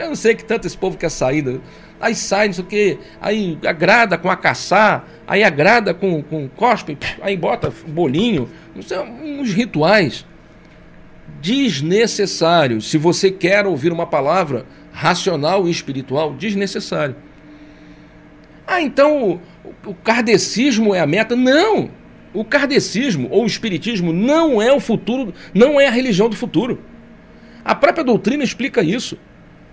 Eu 0.00 0.08
não 0.08 0.16
sei 0.16 0.34
que 0.34 0.42
tanto 0.42 0.66
esse 0.66 0.78
povo 0.78 0.96
quer 0.96 1.10
saída. 1.10 1.60
Aí 2.00 2.14
sai, 2.14 2.46
não 2.46 2.54
sei 2.54 2.64
o 2.64 2.66
que, 2.66 2.98
aí 3.20 3.58
agrada 3.66 4.16
com 4.16 4.30
a 4.30 4.36
caçar, 4.36 5.04
aí 5.26 5.44
agrada 5.44 5.92
com, 5.92 6.22
com 6.22 6.48
cospe, 6.48 6.96
aí 7.20 7.36
bota 7.36 7.70
bolinho, 7.86 8.48
não 8.74 8.80
sei, 8.80 8.98
uns 8.98 9.52
rituais 9.52 10.24
desnecessário. 11.42 12.80
Se 12.80 12.96
você 12.96 13.30
quer 13.30 13.66
ouvir 13.66 13.92
uma 13.92 14.06
palavra 14.06 14.64
racional 14.90 15.68
e 15.68 15.70
espiritual, 15.70 16.32
desnecessário. 16.32 17.14
Ah, 18.66 18.80
então 18.80 19.38
o, 19.84 19.90
o 19.90 19.94
kardecismo 19.94 20.94
é 20.94 21.00
a 21.00 21.06
meta? 21.06 21.36
Não! 21.36 21.90
O 22.32 22.46
kardecismo 22.46 23.28
ou 23.30 23.42
o 23.42 23.46
espiritismo 23.46 24.10
não 24.10 24.62
é 24.62 24.72
o 24.72 24.80
futuro, 24.80 25.34
não 25.52 25.78
é 25.78 25.86
a 25.86 25.90
religião 25.90 26.30
do 26.30 26.36
futuro. 26.36 26.82
A 27.62 27.74
própria 27.74 28.04
doutrina 28.04 28.42
explica 28.42 28.82
isso. 28.82 29.18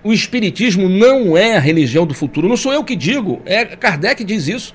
O 0.07 0.13
espiritismo 0.13 0.87
não 0.87 1.35
é 1.35 1.57
a 1.57 1.59
religião 1.59 2.05
do 2.05 2.13
futuro. 2.13 2.47
Não 2.47 2.55
sou 2.55 2.71
eu 2.71 2.81
que 2.81 2.95
digo, 2.95 3.41
é 3.45 3.65
Kardec 3.65 4.23
diz 4.23 4.47
isso. 4.47 4.73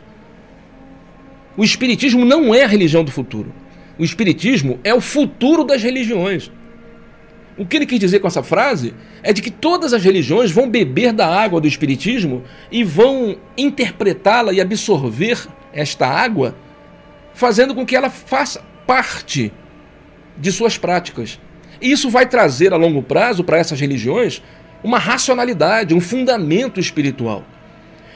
O 1.57 1.65
espiritismo 1.65 2.23
não 2.23 2.55
é 2.55 2.65
a 2.65 2.67
religião 2.67 3.03
do 3.03 3.11
futuro. 3.11 3.51
O 3.99 4.05
espiritismo 4.05 4.79
é 4.85 4.93
o 4.93 5.01
futuro 5.01 5.65
das 5.65 5.83
religiões. 5.83 6.53
O 7.57 7.65
que 7.65 7.79
ele 7.79 7.87
quis 7.87 7.99
dizer 7.99 8.19
com 8.21 8.27
essa 8.27 8.43
frase 8.43 8.93
é 9.23 9.33
de 9.33 9.41
que 9.41 9.51
todas 9.51 9.95
as 9.95 10.05
religiões 10.05 10.51
vão 10.51 10.69
beber 10.69 11.15
da 11.15 11.27
água 11.27 11.63
do 11.63 11.67
Espiritismo 11.67 12.45
e 12.71 12.85
vão 12.85 13.39
interpretá-la 13.57 14.53
e 14.53 14.61
absorver 14.61 15.49
esta 15.73 16.07
água, 16.07 16.55
fazendo 17.33 17.75
com 17.75 17.87
que 17.87 17.97
ela 17.97 18.11
faça 18.11 18.63
parte 18.87 19.51
de 20.37 20.53
suas 20.53 20.77
práticas. 20.77 21.41
E 21.81 21.91
isso 21.91 22.11
vai 22.11 22.27
trazer 22.27 22.75
a 22.75 22.77
longo 22.77 23.03
prazo 23.03 23.43
para 23.43 23.57
essas 23.57 23.81
religiões 23.81 24.43
uma 24.83 24.99
racionalidade, 24.99 25.95
um 25.95 26.01
fundamento 26.01 26.81
espiritual. 26.81 27.45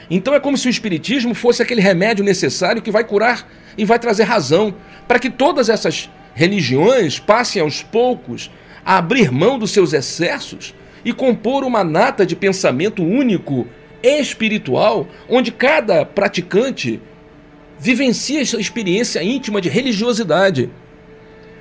Então 0.09 0.33
é 0.33 0.39
como 0.39 0.57
se 0.57 0.67
o 0.67 0.69
Espiritismo 0.69 1.33
fosse 1.33 1.61
aquele 1.61 1.81
remédio 1.81 2.23
necessário 2.23 2.81
que 2.81 2.91
vai 2.91 3.03
curar 3.03 3.47
e 3.77 3.85
vai 3.85 3.99
trazer 3.99 4.23
razão 4.23 4.73
para 5.07 5.19
que 5.19 5.29
todas 5.29 5.69
essas 5.69 6.09
religiões 6.33 7.19
passem 7.19 7.61
aos 7.61 7.81
poucos 7.81 8.49
a 8.85 8.97
abrir 8.97 9.31
mão 9.31 9.59
dos 9.59 9.71
seus 9.71 9.91
excessos 9.93 10.73
e 11.03 11.11
compor 11.11 11.63
uma 11.63 11.83
nata 11.83 12.25
de 12.25 12.35
pensamento 12.35 13.03
único, 13.03 13.67
espiritual, 14.01 15.07
onde 15.27 15.51
cada 15.51 16.05
praticante 16.05 17.01
vivencia 17.79 18.45
sua 18.45 18.61
experiência 18.61 19.21
íntima 19.21 19.59
de 19.59 19.69
religiosidade, 19.69 20.69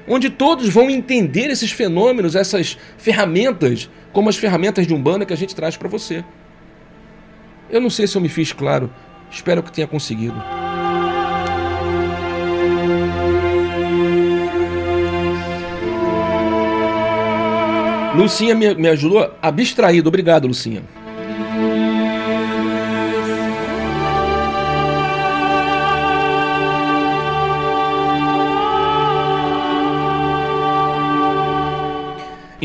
onde 0.07 0.31
todos 0.31 0.69
vão 0.69 0.91
entender 0.91 1.51
esses 1.51 1.71
fenômenos, 1.71 2.35
essas 2.35 2.79
ferramentas, 2.97 3.91
como 4.13 4.29
as 4.29 4.37
ferramentas 4.37 4.87
de 4.87 4.95
Umbanda 4.95 5.27
que 5.27 5.33
a 5.33 5.37
gente 5.37 5.55
traz 5.55 5.77
para 5.77 5.89
você. 5.89 6.25
Eu 7.69 7.81
não 7.81 7.91
sei 7.91 8.07
se 8.07 8.17
eu 8.17 8.21
me 8.21 8.29
fiz 8.29 8.53
claro, 8.53 8.93
espero 9.31 9.63
que 9.63 9.73
tenha 9.73 9.87
conseguido. 9.87 10.41
Lucinha 18.17 18.55
me, 18.55 18.75
me 18.75 18.89
ajudou 18.89 19.31
abstraído. 19.43 20.09
Obrigado, 20.09 20.49
Lucinha. 20.49 20.83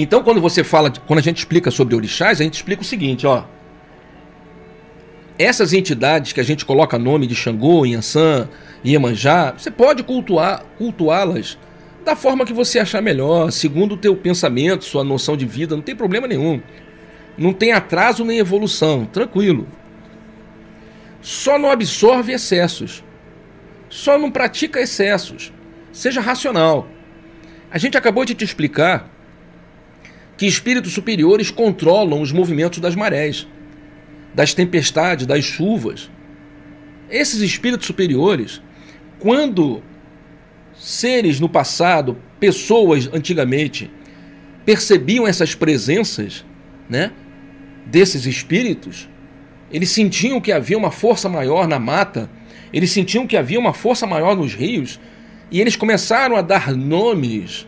Então, 0.02 0.24
quando 0.24 0.42
você 0.42 0.64
fala, 0.64 0.92
quando 1.06 1.20
a 1.20 1.22
gente 1.22 1.38
explica 1.38 1.70
sobre 1.70 1.94
orixás, 1.94 2.42
a 2.42 2.44
gente 2.44 2.56
explica 2.56 2.82
o 2.82 2.86
seguinte, 2.86 3.28
ó. 3.28 3.44
Essas 5.38 5.74
entidades 5.74 6.34
que 6.34 6.40
a 6.40 6.44
gente 6.44 6.66
coloca 6.66 6.98
nome 6.98 7.28
de 7.28 7.36
Xangô, 7.36 7.86
Yansan, 7.86 8.50
Iemanjá, 8.84 9.54
você 9.56 9.70
pode 9.70 10.02
cultuar, 10.02 10.66
cultuá-las 10.80 11.56
da 12.04 12.16
forma 12.16 12.48
que 12.48 12.52
você 12.52 12.80
achar 12.80 13.00
melhor, 13.00 13.52
segundo 13.52 13.94
o 13.94 13.98
teu 13.98 14.16
pensamento, 14.16 14.86
sua 14.86 15.04
noção 15.04 15.38
de 15.38 15.46
vida, 15.46 15.76
não 15.76 15.84
tem 15.84 15.96
problema 15.96 16.28
nenhum. 16.28 16.60
Não 17.38 17.54
tem 17.54 17.72
atraso 17.72 18.26
nem 18.26 18.40
evolução, 18.40 19.06
tranquilo. 19.06 19.68
Só 21.22 21.60
não 21.60 21.70
absorve 21.70 22.34
excessos. 22.34 23.04
Só 23.88 24.18
não 24.18 24.32
pratica 24.32 24.82
excessos. 24.82 25.54
Seja 25.92 26.22
racional. 26.22 26.88
A 27.70 27.78
gente 27.78 28.00
acabou 28.00 28.26
de 28.26 28.34
te 28.34 28.44
explicar 28.44 29.21
que 30.42 30.48
espíritos 30.48 30.94
superiores 30.94 31.52
controlam 31.52 32.20
os 32.20 32.32
movimentos 32.32 32.80
das 32.80 32.96
marés, 32.96 33.46
das 34.34 34.56
tempestades, 34.56 35.28
das 35.28 35.44
chuvas. 35.44 36.10
Esses 37.12 37.42
espíritos 37.42 37.86
superiores, 37.86 38.60
quando 39.20 39.84
seres 40.76 41.40
no 41.40 41.48
passado, 41.48 42.18
pessoas 42.40 43.08
antigamente, 43.14 43.92
percebiam 44.66 45.28
essas 45.28 45.54
presenças, 45.54 46.44
né, 46.90 47.12
desses 47.86 48.26
espíritos, 48.26 49.08
eles 49.72 49.92
sentiam 49.92 50.42
que 50.42 50.52
havia 50.52 50.76
uma 50.76 50.90
força 50.90 51.30
maior 51.30 51.68
na 51.68 51.78
mata, 51.78 52.28
eles 52.74 52.90
sentiam 52.90 53.28
que 53.28 53.38
havia 53.38 53.60
uma 53.60 53.74
força 53.74 54.08
maior 54.08 54.36
nos 54.36 54.56
rios, 54.56 55.00
e 55.52 55.62
eles 55.62 55.76
começaram 55.76 56.36
a 56.36 56.42
dar 56.42 56.76
nomes 56.76 57.68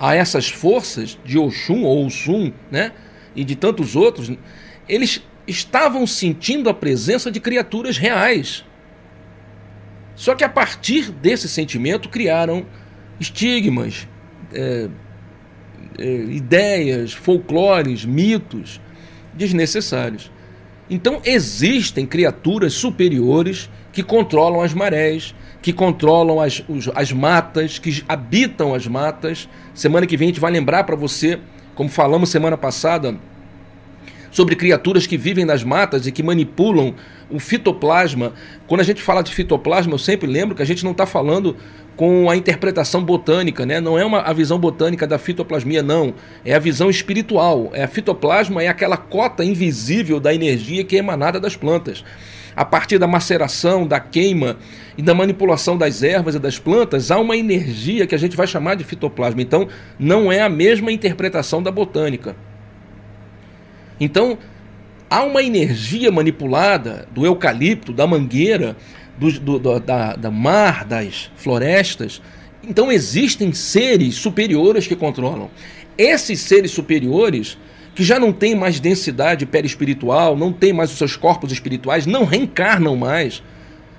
a 0.00 0.14
essas 0.14 0.48
forças 0.48 1.18
de 1.22 1.38
Oxum 1.38 1.82
ou 1.82 2.06
Oxum, 2.06 2.50
né, 2.70 2.90
e 3.36 3.44
de 3.44 3.54
tantos 3.54 3.94
outros. 3.94 4.32
Eles 4.88 5.22
estavam 5.46 6.06
sentindo 6.06 6.70
a 6.70 6.74
presença 6.74 7.30
de 7.30 7.38
criaturas 7.38 7.98
reais. 7.98 8.64
Só 10.16 10.34
que 10.34 10.42
a 10.42 10.48
partir 10.48 11.10
desse 11.10 11.50
sentimento 11.50 12.08
criaram 12.08 12.64
estigmas, 13.20 14.08
é, 14.54 14.88
é, 15.98 16.04
ideias, 16.04 17.12
folclores, 17.12 18.02
mitos 18.02 18.80
desnecessários. 19.34 20.30
Então 20.88 21.20
existem 21.26 22.06
criaturas 22.06 22.72
superiores 22.72 23.68
que 23.92 24.02
controlam 24.02 24.62
as 24.62 24.72
marés, 24.72 25.34
que 25.62 25.72
controlam 25.72 26.40
as, 26.40 26.62
os, 26.68 26.88
as 26.94 27.12
matas, 27.12 27.78
que 27.78 28.02
habitam 28.08 28.74
as 28.74 28.86
matas. 28.86 29.48
Semana 29.74 30.06
que 30.06 30.16
vem 30.16 30.26
a 30.26 30.30
gente 30.30 30.40
vai 30.40 30.50
lembrar 30.50 30.84
para 30.84 30.96
você, 30.96 31.38
como 31.74 31.88
falamos 31.88 32.30
semana 32.30 32.56
passada, 32.56 33.16
sobre 34.30 34.56
criaturas 34.56 35.06
que 35.06 35.16
vivem 35.16 35.44
nas 35.44 35.62
matas 35.62 36.06
e 36.06 36.12
que 36.12 36.22
manipulam 36.22 36.94
o 37.28 37.38
fitoplasma. 37.38 38.32
Quando 38.66 38.80
a 38.80 38.84
gente 38.84 39.02
fala 39.02 39.22
de 39.22 39.34
fitoplasma, 39.34 39.92
eu 39.92 39.98
sempre 39.98 40.28
lembro 40.28 40.54
que 40.54 40.62
a 40.62 40.66
gente 40.66 40.84
não 40.84 40.92
está 40.92 41.04
falando 41.04 41.56
com 41.96 42.30
a 42.30 42.36
interpretação 42.36 43.04
botânica, 43.04 43.66
né? 43.66 43.80
Não 43.80 43.98
é 43.98 44.04
uma, 44.04 44.20
a 44.20 44.32
visão 44.32 44.58
botânica 44.58 45.06
da 45.06 45.18
fitoplasmia, 45.18 45.82
não. 45.82 46.14
É 46.44 46.54
a 46.54 46.58
visão 46.58 46.88
espiritual. 46.88 47.70
É 47.74 47.82
a 47.82 47.88
fitoplasma 47.88 48.62
é 48.62 48.68
aquela 48.68 48.96
cota 48.96 49.44
invisível 49.44 50.18
da 50.18 50.32
energia 50.32 50.84
que 50.84 50.96
é 50.96 51.00
emanada 51.00 51.38
das 51.38 51.56
plantas. 51.56 52.02
A 52.60 52.64
partir 52.66 52.98
da 52.98 53.06
maceração, 53.06 53.86
da 53.86 53.98
queima 53.98 54.58
e 54.98 55.00
da 55.00 55.14
manipulação 55.14 55.78
das 55.78 56.02
ervas 56.02 56.34
e 56.34 56.38
das 56.38 56.58
plantas, 56.58 57.10
há 57.10 57.18
uma 57.18 57.34
energia 57.34 58.06
que 58.06 58.14
a 58.14 58.18
gente 58.18 58.36
vai 58.36 58.46
chamar 58.46 58.74
de 58.74 58.84
fitoplasma. 58.84 59.40
Então, 59.40 59.66
não 59.98 60.30
é 60.30 60.42
a 60.42 60.48
mesma 60.50 60.92
interpretação 60.92 61.62
da 61.62 61.70
botânica. 61.70 62.36
Então, 63.98 64.36
há 65.08 65.22
uma 65.22 65.42
energia 65.42 66.12
manipulada 66.12 67.08
do 67.14 67.24
eucalipto, 67.24 67.94
da 67.94 68.06
mangueira, 68.06 68.76
do, 69.16 69.32
do, 69.40 69.58
do 69.58 69.80
da, 69.80 70.14
da 70.14 70.30
mar, 70.30 70.84
das 70.84 71.32
florestas. 71.36 72.20
Então, 72.62 72.92
existem 72.92 73.54
seres 73.54 74.16
superiores 74.16 74.86
que 74.86 74.94
controlam. 74.94 75.50
Esses 75.96 76.40
seres 76.40 76.72
superiores, 76.72 77.56
que 77.94 78.04
já 78.04 78.18
não 78.18 78.32
têm 78.32 78.54
mais 78.54 78.80
densidade 78.80 79.46
perispiritual, 79.46 80.36
não 80.36 80.52
têm 80.52 80.72
mais 80.72 80.90
os 80.90 80.98
seus 80.98 81.16
corpos 81.16 81.52
espirituais, 81.52 82.06
não 82.06 82.24
reencarnam 82.24 82.96
mais 82.96 83.42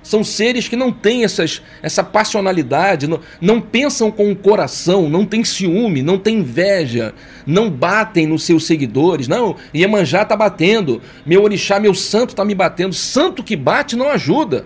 são 0.04 0.24
seres 0.24 0.68
que 0.68 0.76
não 0.76 0.92
têm 0.92 1.24
essas, 1.24 1.62
essa 1.82 2.04
passionalidade, 2.04 3.08
não, 3.08 3.20
não 3.39 3.62
pensam 3.62 4.10
com 4.10 4.32
o 4.32 4.36
coração, 4.36 5.08
não 5.08 5.26
têm 5.26 5.44
ciúme, 5.44 6.02
não 6.02 6.18
têm 6.18 6.39
inveja, 6.39 7.14
não 7.46 7.70
batem 7.70 8.26
nos 8.26 8.44
seus 8.44 8.66
seguidores. 8.66 9.28
Não, 9.28 9.56
Iemanjá 9.74 10.24
está 10.24 10.36
batendo, 10.36 11.02
meu 11.26 11.44
orixá, 11.44 11.80
meu 11.80 11.94
santo 11.94 12.32
está 12.32 12.44
me 12.44 12.56
batendo. 12.56 12.94
Santo 12.94 13.44
que 13.44 13.56
bate 13.56 13.96
não 13.96 14.10
ajuda. 14.10 14.66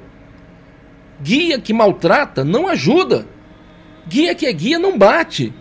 Guia 1.22 1.60
que 1.60 1.74
maltrata 1.74 2.44
não 2.44 2.68
ajuda. 2.68 3.28
Guia 4.08 4.34
que 4.36 4.46
é 4.46 4.54
guia 4.54 4.80
não 4.80 4.98
bate. 4.98 5.54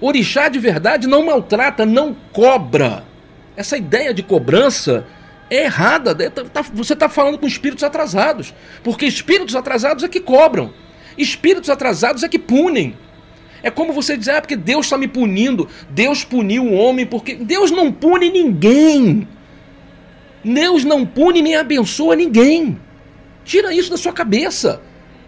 Orixá 0.00 0.48
de 0.48 0.58
verdade 0.58 1.06
não 1.06 1.24
maltrata, 1.24 1.86
não 1.86 2.14
cobra. 2.32 3.04
Essa 3.56 3.76
ideia 3.76 4.12
de 4.12 4.22
cobrança 4.22 5.06
é 5.48 5.64
errada. 5.64 6.14
Né? 6.14 6.28
Tá, 6.28 6.44
tá, 6.44 6.62
você 6.62 6.92
está 6.92 7.08
falando 7.08 7.38
com 7.38 7.46
espíritos 7.46 7.82
atrasados. 7.82 8.54
Porque 8.82 9.06
espíritos 9.06 9.56
atrasados 9.56 10.04
é 10.04 10.08
que 10.08 10.20
cobram. 10.20 10.72
Espíritos 11.16 11.70
atrasados 11.70 12.22
é 12.22 12.28
que 12.28 12.38
punem. 12.38 12.96
É 13.62 13.70
como 13.70 13.92
você 13.92 14.16
dizer, 14.16 14.32
ah, 14.32 14.40
porque 14.40 14.56
Deus 14.56 14.86
está 14.86 14.98
me 14.98 15.08
punindo. 15.08 15.68
Deus 15.88 16.24
puniu 16.24 16.64
o 16.64 16.74
homem 16.74 17.06
porque. 17.06 17.34
Deus 17.36 17.70
não 17.70 17.90
pune 17.90 18.30
ninguém. 18.30 19.26
Deus 20.44 20.84
não 20.84 21.04
pune 21.04 21.42
nem 21.42 21.56
abençoa 21.56 22.14
ninguém. 22.14 22.78
Tira 23.44 23.72
isso 23.72 23.90
da 23.90 23.96
sua 23.96 24.12
cabeça. 24.12 24.80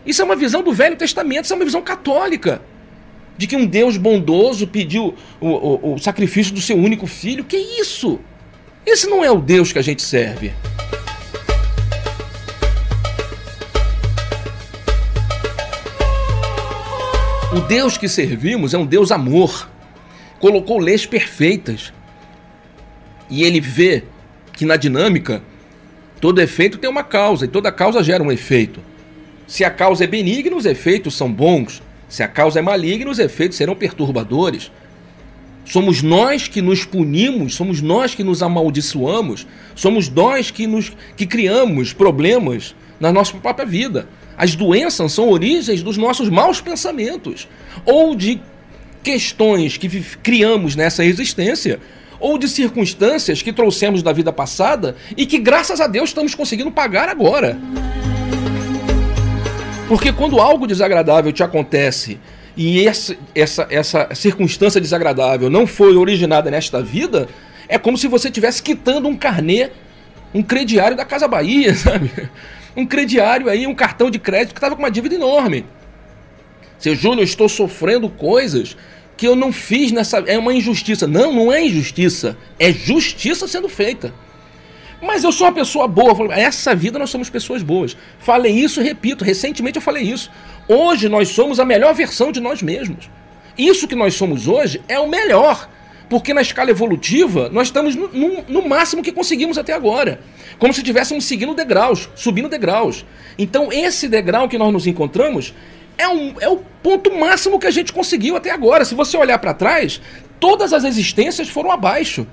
Isso 0.05 0.23
é 0.23 0.25
uma 0.25 0.37
visão 0.37 0.63
do 0.63 0.73
Velho 0.73 0.97
Testamento, 0.97 1.45
isso 1.45 1.53
é 1.53 1.57
uma 1.57 1.65
visão 1.65 1.83
católica. 1.83 2.63
De 3.39 3.47
que 3.47 3.57
um 3.57 3.65
Deus 3.65 3.97
bondoso 3.97 4.67
pediu 4.67 5.15
o, 5.41 5.49
o, 5.49 5.95
o 5.95 5.99
sacrifício 5.99 6.53
do 6.53 6.61
seu 6.61 6.77
único 6.77 7.07
filho. 7.07 7.45
Que 7.45 7.57
isso? 7.57 8.19
Esse 8.85 9.07
não 9.07 9.25
é 9.25 9.31
o 9.31 9.41
Deus 9.41 9.73
que 9.73 9.79
a 9.79 9.83
gente 9.83 10.03
serve. 10.03 10.53
O 17.51 17.61
Deus 17.61 17.97
que 17.97 18.09
servimos 18.09 18.75
é 18.75 18.79
um 18.79 18.85
Deus 18.85 19.11
amor. 19.11 19.71
Colocou 20.39 20.79
leis 20.79 21.07
perfeitas. 21.07 21.93
E 23.31 23.43
ele 23.43 23.61
vê 23.61 24.05
que 24.53 24.65
na 24.65 24.77
dinâmica 24.77 25.43
todo 26.21 26.41
efeito 26.41 26.79
tem 26.79 26.91
uma 26.91 27.05
causa 27.05 27.45
e 27.45 27.49
toda 27.49 27.71
causa 27.71 28.03
gera 28.03 28.23
um 28.23 28.33
efeito. 28.33 28.81
Se 29.47 29.65
a 29.65 29.71
causa 29.71 30.05
é 30.05 30.07
benigna, 30.07 30.57
os 30.57 30.67
efeitos 30.67 31.17
são 31.17 31.33
bons. 31.33 31.83
Se 32.09 32.23
a 32.23 32.29
causa 32.29 32.59
é 32.59 32.63
maligna, 32.63 33.11
os 33.11 33.19
efeitos 33.19 33.59
serão 33.59 33.75
perturbadores. 33.75 34.71
Somos 35.65 36.03
nós 36.03 36.49
que 36.49 36.63
nos 36.63 36.85
punimos, 36.85 37.55
somos 37.55 37.83
nós 37.83 38.15
que 38.15 38.25
nos 38.25 38.43
amaldiçoamos, 38.43 39.47
somos 39.75 40.09
nós 40.09 40.51
que, 40.51 40.67
nos, 40.67 40.93
que 41.15 41.27
criamos 41.27 41.93
problemas 41.93 42.75
na 42.99 43.13
nossa 43.13 43.37
própria 43.37 43.67
vida. 43.67 44.09
As 44.37 44.55
doenças 44.55 45.13
são 45.13 45.29
origens 45.29 45.83
dos 45.83 45.99
nossos 45.99 46.31
maus 46.31 46.61
pensamentos, 46.61 47.47
ou 47.85 48.15
de 48.15 48.41
questões 49.03 49.77
que 49.77 49.89
criamos 50.23 50.75
nessa 50.75 51.05
existência, 51.05 51.79
ou 52.19 52.39
de 52.39 52.49
circunstâncias 52.49 53.43
que 53.43 53.53
trouxemos 53.53 54.03
da 54.03 54.13
vida 54.13 54.33
passada 54.33 54.97
e 55.17 55.27
que, 55.27 55.39
graças 55.39 55.81
a 55.81 55.87
Deus, 55.87 56.11
estamos 56.11 56.35
conseguindo 56.35 56.71
pagar 56.71 57.09
agora. 57.09 57.59
Porque 59.89 60.13
quando 60.13 60.39
algo 60.39 60.67
desagradável 60.67 61.33
te 61.33 61.43
acontece 61.43 62.21
e 62.55 62.87
essa, 62.87 63.17
essa, 63.35 63.67
essa 63.71 64.15
circunstância 64.15 64.79
desagradável 64.79 65.49
não 65.49 65.67
foi 65.67 65.97
originada 65.97 66.51
nesta 66.51 66.83
vida, 66.83 67.27
é 67.67 67.79
como 67.79 67.97
se 67.97 68.07
você 68.07 68.29
estivesse 68.29 68.63
quitando 68.63 69.09
um 69.09 69.17
carnê, 69.17 69.71
um 70.35 70.43
crediário 70.43 70.95
da 70.95 71.07
Casa 71.07 71.27
Bahia, 71.27 71.73
sabe? 71.75 72.11
Um 72.77 72.85
crediário 72.85 73.49
aí, 73.49 73.67
um 73.67 73.75
cartão 73.75 74.11
de 74.11 74.19
crédito 74.19 74.53
que 74.53 74.59
estava 74.59 74.77
com 74.77 74.83
uma 74.83 74.91
dívida 74.91 75.15
enorme. 75.15 75.65
Seu 76.79 76.95
Júnior, 76.95 77.25
estou 77.25 77.49
sofrendo 77.49 78.11
coisas 78.11 78.77
que 79.17 79.27
eu 79.27 79.35
não 79.35 79.53
fiz 79.53 79.91
nessa. 79.91 80.19
É 80.27 80.39
uma 80.39 80.53
injustiça. 80.53 81.07
Não, 81.07 81.33
não 81.33 81.53
é 81.53 81.65
injustiça. 81.65 82.37
É 82.59 82.73
justiça 82.73 83.49
sendo 83.49 83.69
feita. 83.69 84.13
Mas 85.01 85.23
eu 85.23 85.31
sou 85.31 85.47
uma 85.47 85.53
pessoa 85.53 85.87
boa. 85.87 86.35
Essa 86.35 86.75
vida 86.75 86.99
nós 86.99 87.11
somos 87.11 87.31
pessoas 87.31 87.63
boas. 87.63 87.97
Falei 88.19 88.53
isso 88.53 88.81
repito. 88.81 89.25
Recentemente 89.25 89.77
eu 89.77 89.83
falei 89.83 90.03
isso. 90.03 90.31
Hoje 90.67 91.09
nós 91.09 91.29
somos 91.29 91.61
a 91.61 91.65
melhor 91.65 91.95
versão 91.95 92.33
de 92.33 92.41
nós 92.41 92.63
mesmos. 92.63 93.09
Isso 93.57 93.89
que 93.89 93.95
nós 93.95 94.15
somos 94.15 94.49
hoje 94.49 94.81
é 94.89 94.99
o 94.99 95.09
melhor. 95.09 95.69
Porque 96.09 96.33
na 96.33 96.41
escala 96.41 96.71
evolutiva 96.71 97.49
nós 97.51 97.69
estamos 97.69 97.95
no, 97.95 98.09
no, 98.09 98.45
no 98.49 98.69
máximo 98.69 99.03
que 99.03 99.13
conseguimos 99.13 99.59
até 99.59 99.73
agora. 99.73 100.21
Como 100.59 100.73
se 100.73 100.81
estivéssemos 100.81 101.25
seguindo 101.25 101.55
degraus, 101.55 102.09
subindo 102.17 102.49
degraus. 102.49 103.05
Então 103.39 103.73
esse 103.73 104.09
degrau 104.09 104.49
que 104.49 104.59
nós 104.59 104.73
nos 104.73 104.87
encontramos 104.87 105.55
é, 105.97 106.09
um, 106.09 106.35
é 106.41 106.49
o 106.49 106.59
ponto 106.83 107.15
máximo 107.15 107.59
que 107.59 107.67
a 107.67 107.71
gente 107.71 107.93
conseguiu 107.93 108.37
até 108.37 108.51
agora. 108.51 108.85
Se 108.85 108.95
você 108.95 109.17
olhar 109.17 109.39
para 109.39 109.55
trás, 109.55 110.01
todas 110.41 110.73
as 110.73 110.85
existências 110.85 111.49
foram 111.49 111.71
abaixo 111.71 112.27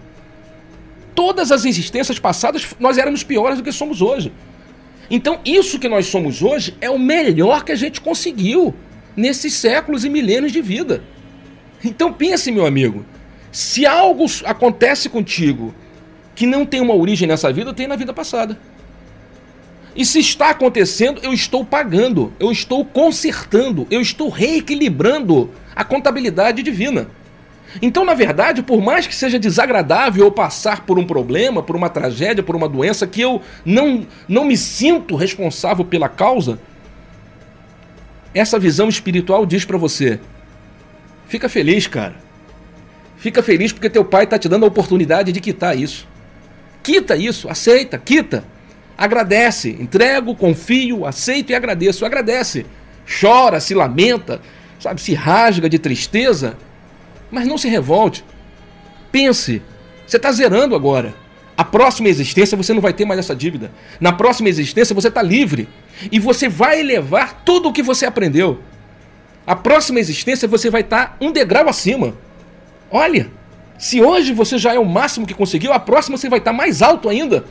todas 1.16 1.52
as 1.52 1.66
existências 1.66 2.20
passadas 2.20 2.68
nós 2.80 2.98
éramos 2.98 3.24
piores 3.24 3.58
do 3.58 3.64
que 3.64 3.72
somos 3.72 4.02
hoje. 4.02 4.32
Então, 5.10 5.40
isso 5.46 5.80
que 5.80 5.88
nós 5.88 6.08
somos 6.08 6.42
hoje 6.42 6.76
é 6.82 6.90
o 6.90 7.00
melhor 7.00 7.64
que 7.64 7.72
a 7.72 7.76
gente 7.76 8.02
conseguiu. 8.02 8.74
nesses 9.16 9.54
séculos 9.54 10.04
e 10.04 10.10
milênios 10.10 10.52
de 10.52 10.62
vida. 10.62 11.02
Então 11.84 12.12
pense, 12.12 12.52
meu 12.52 12.66
amigo, 12.66 13.06
se 13.52 13.86
algo 13.86 14.26
acontece 14.44 15.08
contigo 15.08 15.74
que 16.36 16.46
não 16.46 16.66
tem 16.66 16.82
uma 16.82 16.94
origem 16.94 17.28
nessa 17.28 17.52
vida, 17.54 17.74
tem 17.74 17.88
na 17.88 17.96
vida 17.96 18.14
passada. 18.14 18.60
E 19.96 20.06
se 20.06 20.20
está 20.20 20.50
acontecendo, 20.50 21.22
eu 21.24 21.32
estou 21.32 21.64
pagando, 21.64 22.34
eu 22.38 22.52
estou 22.52 22.84
consertando, 22.84 23.88
eu 23.90 24.02
estou 24.02 24.28
reequilibrando 24.28 25.50
a 25.74 25.86
contabilidade 25.86 26.62
divina. 26.62 27.08
Então, 27.82 28.06
na 28.06 28.14
verdade, 28.14 28.64
por 28.64 28.82
mais 28.82 29.06
que 29.06 29.16
seja 29.16 29.38
desagradável 29.38 30.26
eu 30.26 30.32
passar 30.32 30.86
por 30.86 30.98
um 30.98 31.06
problema, 31.06 31.62
por 31.62 31.76
uma 31.76 31.90
tragédia, 31.90 32.44
por 32.44 32.56
uma 32.56 32.70
doença 32.70 33.06
que 33.06 33.22
eu 33.22 33.42
não, 33.66 34.06
não 34.28 34.46
me 34.46 34.56
sinto 34.56 35.16
responsável 35.16 35.84
pela 35.84 36.08
causa, 36.08 36.60
essa 38.34 38.60
visão 38.60 38.90
espiritual 38.90 39.46
diz 39.46 39.66
para 39.66 39.78
você: 39.78 40.20
fica 41.28 41.50
feliz, 41.50 41.88
cara. 41.88 42.16
Fica 43.18 43.42
feliz 43.42 43.72
porque 43.72 43.90
teu 43.90 44.06
pai 44.06 44.26
está 44.26 44.38
te 44.38 44.48
dando 44.48 44.66
a 44.66 44.68
oportunidade 44.68 45.32
de 45.32 45.40
quitar 45.40 45.78
isso. 45.78 46.08
Quita 46.84 47.16
isso, 47.16 47.50
aceita, 47.50 47.98
quita. 47.98 48.44
Agradece, 48.98 49.70
entrego, 49.80 50.36
confio, 50.36 51.06
aceito 51.06 51.52
e 51.52 51.56
agradeço. 51.56 52.06
Agradece. 52.06 52.66
Chora, 53.20 53.60
se 53.60 53.74
lamenta, 53.74 54.42
sabe, 54.80 55.02
se 55.02 55.14
rasga 55.14 55.70
de 55.70 55.80
tristeza, 55.80 56.58
mas 57.32 57.48
não 57.48 57.58
se 57.58 57.68
revolte. 57.68 58.24
Pense, 59.12 59.62
você 60.06 60.18
está 60.18 60.32
zerando 60.32 60.76
agora. 60.76 61.14
A 61.58 61.64
próxima 61.64 62.10
existência 62.10 62.58
você 62.58 62.74
não 62.74 62.82
vai 62.82 62.92
ter 62.92 63.06
mais 63.06 63.20
essa 63.20 63.36
dívida. 63.36 63.72
Na 64.00 64.12
próxima 64.12 64.50
existência 64.50 64.94
você 64.94 65.08
está 65.08 65.22
livre. 65.22 65.70
E 66.12 66.20
você 66.20 66.50
vai 66.50 66.82
elevar 66.82 67.42
tudo 67.46 67.70
o 67.70 67.74
que 67.74 67.82
você 67.82 68.06
aprendeu. 68.06 68.60
A 69.48 69.56
próxima 69.56 70.00
existência 70.00 70.48
você 70.48 70.70
vai 70.70 70.82
estar 70.82 71.06
tá 71.08 71.16
um 71.22 71.32
degrau 71.32 71.70
acima. 71.70 72.14
Olha, 72.92 73.30
se 73.78 74.02
hoje 74.02 74.34
você 74.34 74.58
já 74.58 74.74
é 74.74 74.80
o 74.80 74.86
máximo 74.86 75.26
que 75.26 75.34
conseguiu, 75.34 75.72
a 75.72 75.80
próxima 75.80 76.18
você 76.18 76.28
vai 76.28 76.40
estar 76.40 76.52
tá 76.52 76.58
mais 76.58 76.82
alto 76.82 77.08
ainda. 77.08 77.46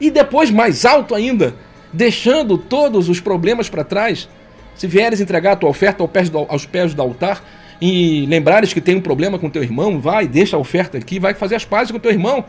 E 0.00 0.10
depois 0.10 0.50
mais 0.50 0.84
alto 0.84 1.14
ainda, 1.14 1.54
deixando 1.92 2.56
todos 2.56 3.08
os 3.08 3.20
problemas 3.20 3.68
para 3.68 3.84
trás. 3.84 4.28
Se 4.76 4.86
vieres 4.86 5.20
entregar 5.20 5.52
a 5.52 5.56
tua 5.56 5.70
oferta 5.70 6.02
aos 6.48 6.66
pés 6.66 6.94
do 6.94 7.02
altar 7.02 7.42
e 7.84 8.26
lembrares 8.26 8.72
que 8.72 8.80
tem 8.80 8.94
um 8.94 9.00
problema 9.00 9.40
com 9.40 9.50
teu 9.50 9.60
irmão, 9.60 9.98
vai, 9.98 10.28
deixa 10.28 10.56
a 10.56 10.60
oferta 10.60 10.96
aqui, 10.96 11.18
vai 11.18 11.34
fazer 11.34 11.56
as 11.56 11.64
pazes 11.64 11.90
com 11.90 11.98
teu 11.98 12.12
irmão. 12.12 12.44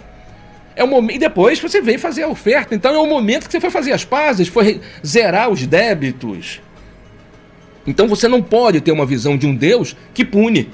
É 0.76 0.84
o 0.84 0.88
momento, 0.88 1.16
e 1.16 1.18
depois 1.18 1.60
você 1.60 1.82
vem 1.82 1.98
fazer 1.98 2.22
a 2.22 2.28
oferta. 2.28 2.76
Então 2.76 2.94
é 2.94 3.00
o 3.00 3.08
momento 3.08 3.48
que 3.48 3.52
você 3.52 3.60
foi 3.60 3.72
fazer 3.72 3.94
as 3.94 4.06
pazes, 4.06 4.48
foi 4.48 4.80
zerar 5.04 5.50
os 5.50 5.66
débitos. 5.66 6.62
Então 7.88 8.08
você 8.08 8.28
não 8.28 8.44
pode 8.44 8.80
ter 8.80 8.92
uma 8.92 9.08
visão 9.08 9.36
de 9.36 9.48
um 9.48 9.56
Deus 9.56 9.98
que 10.14 10.24
pune. 10.24 10.70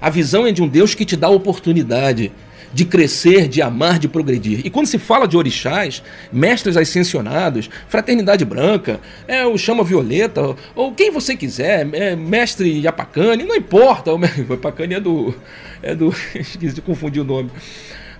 A 0.00 0.08
visão 0.08 0.46
é 0.46 0.52
de 0.52 0.62
um 0.62 0.68
Deus 0.68 0.94
que 0.94 1.04
te 1.04 1.16
dá 1.16 1.28
oportunidade 1.28 2.30
de 2.72 2.84
crescer, 2.84 3.48
de 3.48 3.60
amar, 3.60 3.98
de 3.98 4.08
progredir. 4.08 4.60
E 4.64 4.70
quando 4.70 4.86
se 4.86 4.98
fala 4.98 5.26
de 5.26 5.36
orixás, 5.36 6.02
mestres 6.32 6.76
ascensionados, 6.76 7.68
fraternidade 7.88 8.44
branca, 8.44 9.00
é 9.26 9.44
o 9.46 9.58
chama 9.58 9.82
violeta, 9.82 10.54
ou 10.74 10.92
quem 10.92 11.10
você 11.10 11.36
quiser, 11.36 11.88
é 11.92 12.14
mestre 12.14 12.80
Yapacane, 12.80 13.44
não 13.44 13.56
importa, 13.56 14.14
o 14.14 14.20
Yapacane 14.20 14.94
é 14.94 15.00
do 15.00 15.34
é 15.82 15.94
do 15.94 16.08
esqueci 16.34 16.74
de 16.74 16.80
confundir 16.80 17.22
o 17.22 17.24
nome. 17.24 17.50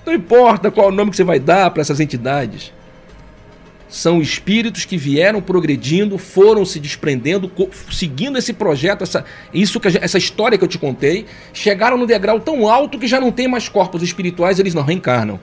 Não 0.04 0.14
importa 0.14 0.70
qual 0.70 0.88
o 0.88 0.92
nome 0.92 1.10
que 1.10 1.16
você 1.16 1.24
vai 1.24 1.38
dar 1.38 1.70
para 1.70 1.82
essas 1.82 2.00
entidades. 2.00 2.72
São 3.90 4.22
espíritos 4.22 4.84
que 4.84 4.96
vieram 4.96 5.42
progredindo, 5.42 6.16
foram 6.16 6.64
se 6.64 6.78
desprendendo, 6.78 7.50
seguindo 7.90 8.38
esse 8.38 8.52
projeto, 8.52 9.02
essa, 9.02 9.24
isso 9.52 9.80
que, 9.80 9.88
essa 9.88 10.16
história 10.16 10.56
que 10.56 10.62
eu 10.62 10.68
te 10.68 10.78
contei, 10.78 11.26
chegaram 11.52 11.96
no 11.96 12.06
degrau 12.06 12.38
tão 12.38 12.68
alto 12.68 13.00
que 13.00 13.08
já 13.08 13.20
não 13.20 13.32
tem 13.32 13.48
mais 13.48 13.68
corpos 13.68 14.00
espirituais, 14.00 14.60
eles 14.60 14.74
não 14.74 14.84
reencarnam. 14.84 15.40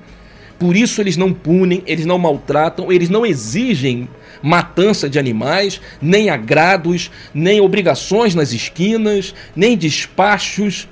Por 0.58 0.78
isso 0.78 1.02
eles 1.02 1.18
não 1.18 1.34
punem, 1.34 1.84
eles 1.86 2.06
não 2.06 2.18
maltratam, 2.18 2.90
eles 2.90 3.10
não 3.10 3.26
exigem 3.26 4.08
matança 4.42 5.10
de 5.10 5.20
animais, 5.20 5.82
nem 6.02 6.30
agrados, 6.30 7.12
nem 7.34 7.60
obrigações 7.60 8.34
nas 8.34 8.54
esquinas, 8.54 9.36
nem 9.56 9.78
despachos. 9.78 10.88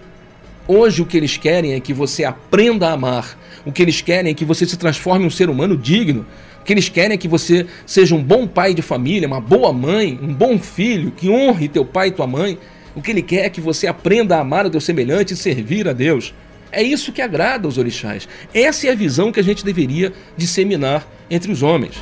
Hoje 0.68 1.02
o 1.02 1.06
que 1.06 1.16
eles 1.16 1.38
querem 1.38 1.74
é 1.74 1.80
que 1.80 1.94
você 1.94 2.26
aprenda 2.26 2.90
a 2.90 2.94
amar. 2.94 3.38
O 3.66 3.72
que 3.72 3.82
eles 3.82 4.02
querem 4.02 4.32
é 4.32 4.34
que 4.34 4.46
você 4.46 4.66
se 4.66 4.78
transforme 4.78 5.24
em 5.24 5.28
um 5.28 5.32
ser 5.32 5.50
humano 5.50 5.76
digno, 5.76 6.26
que 6.66 6.74
eles 6.74 6.90
querem 6.90 7.14
é 7.14 7.18
que 7.18 7.28
você 7.28 7.68
seja 7.86 8.16
um 8.16 8.24
bom 8.24 8.48
pai 8.48 8.74
de 8.74 8.82
família, 8.82 9.28
uma 9.28 9.40
boa 9.40 9.72
mãe, 9.72 10.20
um 10.20 10.34
bom 10.34 10.58
filho, 10.58 11.12
que 11.12 11.30
honre 11.30 11.70
teu 11.70 11.86
pai 11.86 12.08
e 12.08 12.12
tua 12.12 12.26
mãe. 12.26 12.58
O 12.96 13.02
que 13.02 13.12
ele 13.12 13.22
quer 13.22 13.46
é 13.46 13.50
que 13.50 13.62
você 13.62 13.86
aprenda 13.86 14.36
a 14.36 14.40
amar 14.40 14.66
o 14.66 14.70
teu 14.70 14.82
semelhante 14.82 15.36
e 15.36 15.38
servir 15.38 15.88
a 15.88 15.94
Deus. 15.94 16.34
É 16.72 16.82
isso 16.82 17.12
que 17.12 17.22
agrada 17.22 17.68
aos 17.68 17.78
orixás. 17.78 18.28
Essa 18.52 18.88
é 18.88 18.92
a 18.92 18.96
visão 18.96 19.32
que 19.32 19.40
a 19.40 19.44
gente 19.44 19.64
deveria 19.64 20.12
disseminar 20.36 21.08
entre 21.30 21.52
os 21.52 21.62
homens. 21.62 21.96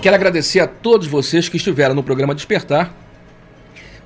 Quero 0.00 0.14
agradecer 0.14 0.60
a 0.60 0.66
todos 0.66 1.08
vocês 1.08 1.48
que 1.48 1.56
estiveram 1.56 1.94
no 1.94 2.02
programa 2.02 2.34
Despertar 2.34 3.09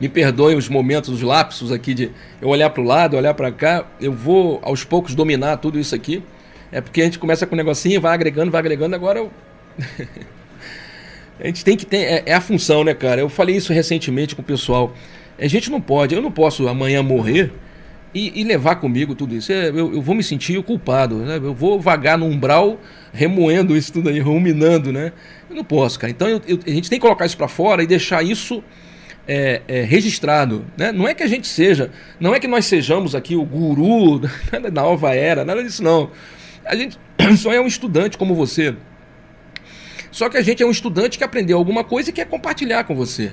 me 0.01 0.09
perdoem 0.09 0.57
os 0.57 0.69
momentos, 0.69 1.11
os 1.11 1.23
lapsos 1.23 1.71
aqui 1.71 1.95
de 1.95 2.11
eu 2.41 2.49
olhar 2.49 2.71
para 2.71 2.83
o 2.83 2.85
lado, 2.85 3.17
olhar 3.17 3.35
para 3.35 3.53
cá. 3.53 3.87
Eu 4.01 4.13
vou 4.13 4.61
aos 4.63 4.85
poucos 4.85 5.15
dominar 5.15 5.59
tudo 5.59 5.79
isso 5.79 5.95
aqui. 5.95 6.23
É 6.73 6.81
porque 6.81 7.01
a 7.01 7.05
gente 7.05 7.19
começa 7.19 7.47
com 7.47 7.55
um 7.55 7.57
negocinho, 7.57 8.01
vai 8.01 8.13
agregando, 8.13 8.51
vai 8.51 8.59
agregando. 8.59 8.97
Agora 8.97 9.21
eu. 9.21 9.31
a 11.39 11.47
gente 11.47 11.65
tem 11.65 11.77
que 11.77 11.87
ter. 11.87 11.99
É, 11.99 12.23
é, 12.27 12.35
a 12.35 12.41
função, 12.41 12.83
né, 12.83 12.95
cara? 12.95 13.21
Eu 13.21 13.29
falei 13.29 13.57
isso 13.57 13.73
recentemente 13.73 14.35
com 14.35 14.43
o 14.43 14.45
pessoal. 14.45 14.93
A 15.39 15.47
gente 15.47 15.71
não 15.71 15.81
pode, 15.81 16.15
eu 16.15 16.23
não 16.23 16.33
posso 16.33 16.67
amanhã 16.69 17.03
morrer 17.03 17.53
e, 18.15 18.41
e 18.41 18.45
levar 18.45 18.77
comigo 18.77 19.15
tudo 19.15 19.35
isso. 19.35 19.53
É, 19.53 19.69
eu, 19.69 19.95
eu, 19.95 20.03
vou 20.03 20.15
me 20.15 20.23
sentir 20.23 20.61
culpado, 20.63 21.17
né? 21.17 21.37
Eu 21.37 21.55
vou 21.55 21.81
vagar 21.81 22.19
no 22.19 22.27
umbral 22.27 22.81
remoendo 23.13 23.77
isso 23.77 23.93
tudo 23.93 24.09
aí, 24.09 24.19
ruminando, 24.19 24.93
né? 24.93 25.13
Eu 25.49 25.57
não 25.57 25.65
posso, 25.65 25.99
cara. 25.99 26.11
Então 26.11 26.29
eu, 26.29 26.41
eu, 26.47 26.59
a 26.67 26.71
gente 26.71 26.91
tem 26.91 26.99
que 26.99 27.03
colocar 27.03 27.27
isso 27.27 27.37
para 27.37 27.49
fora 27.49 27.83
e 27.83 27.87
deixar 27.87 28.25
isso 28.25 28.63
é, 29.27 29.63
é, 29.67 29.83
registrado. 29.83 30.65
Né? 30.77 30.93
Não 30.93 31.09
é 31.09 31.15
que 31.15 31.23
a 31.23 31.27
gente 31.27 31.47
seja, 31.47 31.91
não 32.21 32.35
é 32.35 32.41
que 32.41 32.47
nós 32.47 32.65
sejamos 32.67 33.15
aqui 33.15 33.37
o 33.37 33.45
guru 33.45 34.19
da 34.51 34.71
nova 34.71 35.15
era, 35.15 35.45
nada 35.45 35.63
disso 35.63 35.83
não. 35.83 36.11
A 36.65 36.75
gente 36.75 36.99
só 37.39 37.53
é 37.53 37.61
um 37.61 37.67
estudante 37.67 38.17
como 38.17 38.35
você. 38.35 38.75
Só 40.11 40.29
que 40.29 40.37
a 40.37 40.43
gente 40.43 40.63
é 40.63 40.67
um 40.67 40.71
estudante 40.71 41.19
que 41.19 41.25
aprendeu 41.25 41.59
alguma 41.59 41.83
coisa 41.83 42.11
e 42.11 42.13
quer 42.13 42.27
compartilhar 42.27 42.85
com 42.85 42.95
você. 42.95 43.33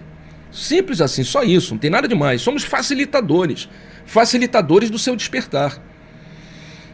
Simples 0.52 1.00
assim, 1.00 1.24
só 1.24 1.44
isso, 1.44 1.74
não 1.74 1.80
tem 1.80 1.90
nada 1.90 2.08
demais. 2.08 2.42
Somos 2.42 2.64
facilitadores, 2.64 3.70
facilitadores 4.06 4.90
do 4.90 4.98
seu 4.98 5.16
despertar. 5.16 5.91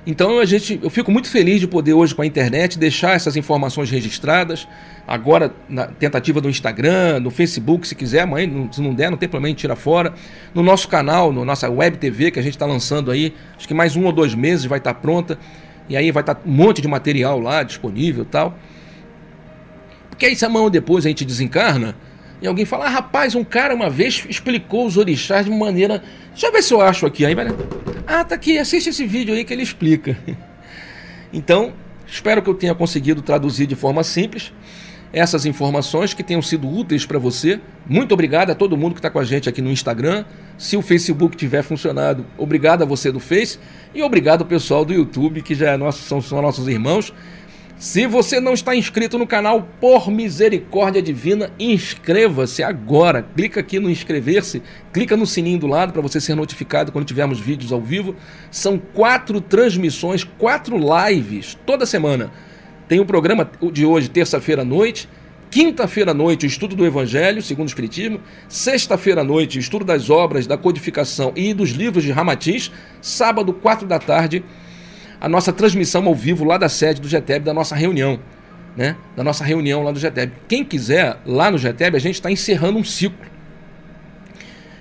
Então 0.10 0.40
a 0.40 0.46
gente, 0.46 0.80
eu 0.82 0.90
fico 0.90 1.12
muito 1.12 1.28
feliz 1.28 1.60
de 1.60 1.68
poder 1.68 1.94
hoje 1.94 2.16
com 2.16 2.22
a 2.22 2.26
internet 2.26 2.80
deixar 2.80 3.12
essas 3.12 3.36
informações 3.36 3.92
registradas. 3.92 4.66
Agora 5.06 5.54
na 5.68 5.88
tentativa 5.88 6.40
do 6.40 6.50
Instagram, 6.50 7.20
no 7.20 7.30
Facebook, 7.30 7.86
se 7.86 7.94
quiser, 7.94 8.22
amanhã, 8.22 8.70
se 8.72 8.82
não 8.82 8.94
der, 8.94 9.12
não 9.12 9.18
tem 9.18 9.28
problema, 9.28 9.54
a 9.54 9.58
tira 9.58 9.76
fora. 9.76 10.14
No 10.54 10.64
nosso 10.64 10.88
canal, 10.88 11.34
no 11.34 11.44
nossa 11.44 11.70
web 11.70 11.98
TV 11.98 12.32
que 12.32 12.40
a 12.40 12.42
gente 12.42 12.54
está 12.54 12.66
lançando 12.66 13.12
aí, 13.12 13.34
acho 13.58 13.68
que 13.68 13.74
mais 13.74 13.98
um 13.98 14.06
ou 14.06 14.14
dois 14.14 14.34
meses 14.34 14.64
vai 14.64 14.78
estar 14.78 14.94
tá 14.94 15.00
pronta. 15.02 15.38
E 15.90 15.98
aí 15.98 16.10
vai 16.10 16.24
estar 16.24 16.36
tá 16.36 16.42
um 16.46 16.54
monte 16.54 16.82
de 16.82 16.88
material 16.88 17.38
lá 17.38 17.62
disponível 17.62 18.24
tal. 18.24 18.58
Porque 20.10 20.26
aí 20.26 20.38
se 20.38 20.46
amanhã 20.46 20.64
ou 20.64 20.70
depois 20.70 21.06
a 21.06 21.10
gente 21.10 21.26
desencarna, 21.26 21.98
e 22.42 22.48
alguém 22.48 22.66
fala, 22.66 22.86
ah, 22.86 22.90
rapaz, 22.90 23.34
um 23.36 23.44
cara 23.44 23.74
uma 23.74 23.90
vez 23.90 24.26
explicou 24.30 24.86
os 24.86 24.98
orixás 24.98 25.46
de 25.46 25.52
maneira. 25.52 26.04
Deixa 26.30 26.48
eu 26.48 26.52
ver 26.52 26.62
se 26.62 26.74
eu 26.74 26.82
acho 26.82 27.06
aqui. 27.06 27.26
Aí 27.26 27.34
vai. 27.34 27.48
Ah, 28.06 28.24
tá 28.24 28.36
aqui, 28.36 28.58
assiste 28.58 28.90
esse 28.90 29.06
vídeo 29.06 29.34
aí 29.34 29.44
que 29.44 29.54
ele 29.54 29.64
explica. 29.64 30.18
Então, 31.34 31.74
espero 32.08 32.42
que 32.42 32.50
eu 32.50 32.54
tenha 32.54 32.74
conseguido 32.74 33.22
traduzir 33.22 33.68
de 33.68 33.76
forma 33.76 34.02
simples 34.02 34.54
essas 35.12 35.46
informações 35.46 36.14
que 36.14 36.24
tenham 36.24 36.42
sido 36.42 36.70
úteis 36.70 37.06
para 37.06 37.20
você. 37.20 37.60
Muito 37.86 38.14
obrigado 38.14 38.52
a 38.52 38.56
todo 38.56 38.78
mundo 38.78 38.94
que 38.94 39.00
está 39.00 39.10
com 39.10 39.20
a 39.20 39.24
gente 39.24 39.48
aqui 39.48 39.62
no 39.62 39.72
Instagram. 39.72 40.26
Se 40.58 40.76
o 40.76 40.82
Facebook 40.82 41.36
tiver 41.36 41.64
funcionado, 41.64 42.26
obrigado 42.38 42.82
a 42.82 42.86
você 42.86 43.12
do 43.12 43.20
Face 43.20 43.60
e 43.94 44.02
obrigado 44.02 44.42
ao 44.42 44.48
pessoal 44.48 44.84
do 44.84 44.94
YouTube, 44.94 45.42
que 45.42 45.56
já 45.56 45.72
é 45.72 45.78
nosso, 45.78 46.04
são, 46.04 46.22
são 46.22 46.42
nossos 46.42 46.68
irmãos 46.68 47.14
se 47.78 48.08
você 48.08 48.40
não 48.40 48.54
está 48.54 48.76
inscrito 48.76 49.20
no 49.20 49.28
canal, 49.28 49.70
por 49.80 50.10
misericórdia 50.10 51.00
divina, 51.00 51.52
inscreva-se 51.60 52.64
agora. 52.64 53.22
Clica 53.36 53.60
aqui 53.60 53.80
no 53.80 53.88
inscrever-se, 53.88 54.64
clica 54.92 55.16
no 55.16 55.28
sininho 55.28 55.60
do 55.60 55.68
lado 55.68 55.94
para 55.94 56.02
você 56.02 56.20
ser 56.20 56.34
notificado 56.34 56.92
quando 56.92 57.06
tivermos 57.06 57.40
vídeos 57.40 57.72
ao 57.72 57.80
vivo. 57.80 58.16
São 58.50 58.80
quatro 58.80 59.40
transmissões, 59.40 60.24
quatro 60.24 60.76
lives 60.76 61.56
toda 61.68 61.86
semana. 61.86 62.32
Tem 62.88 63.00
o 63.00 63.06
programa 63.06 63.48
de 63.72 63.86
hoje, 63.86 64.10
terça-feira 64.10 64.64
à 64.64 64.66
noite. 64.66 65.08
Quinta-feira 65.52 66.12
à 66.12 66.14
noite, 66.16 66.46
o 66.46 66.48
estudo 66.48 66.76
do 66.76 66.86
Evangelho, 66.86 67.44
segundo 67.44 67.68
o 67.68 67.70
Espiritismo. 67.70 68.20
Sexta-feira 68.50 69.22
à 69.22 69.24
noite, 69.24 69.60
estudo 69.60 69.86
das 69.86 70.10
obras, 70.10 70.48
da 70.48 70.58
codificação 70.58 71.32
e 71.36 71.54
dos 71.54 71.70
livros 71.70 72.04
de 72.04 72.12
Ramatiz. 72.12 72.72
Sábado, 73.02 73.54
quatro 73.54 73.88
da 73.88 74.00
tarde, 74.00 74.44
a 75.20 75.28
nossa 75.28 75.52
transmissão 75.52 76.06
ao 76.06 76.14
vivo 76.14 76.44
lá 76.44 76.58
da 76.58 76.70
sede 76.70 77.02
do 77.02 77.08
GTEB, 77.08 77.46
da 77.46 77.54
nossa 77.54 77.76
reunião. 77.76 78.20
Né? 78.76 78.96
Da 79.16 79.24
nossa 79.24 79.44
reunião 79.44 79.82
lá 79.84 79.92
do 79.92 80.00
GTEB. 80.00 80.32
Quem 80.48 80.64
quiser, 80.64 81.18
lá 81.26 81.50
no 81.50 81.58
GTEB, 81.58 81.96
a 81.98 82.00
gente 82.00 82.16
está 82.16 82.32
encerrando 82.32 82.78
um 82.78 82.84
ciclo. 82.84 83.26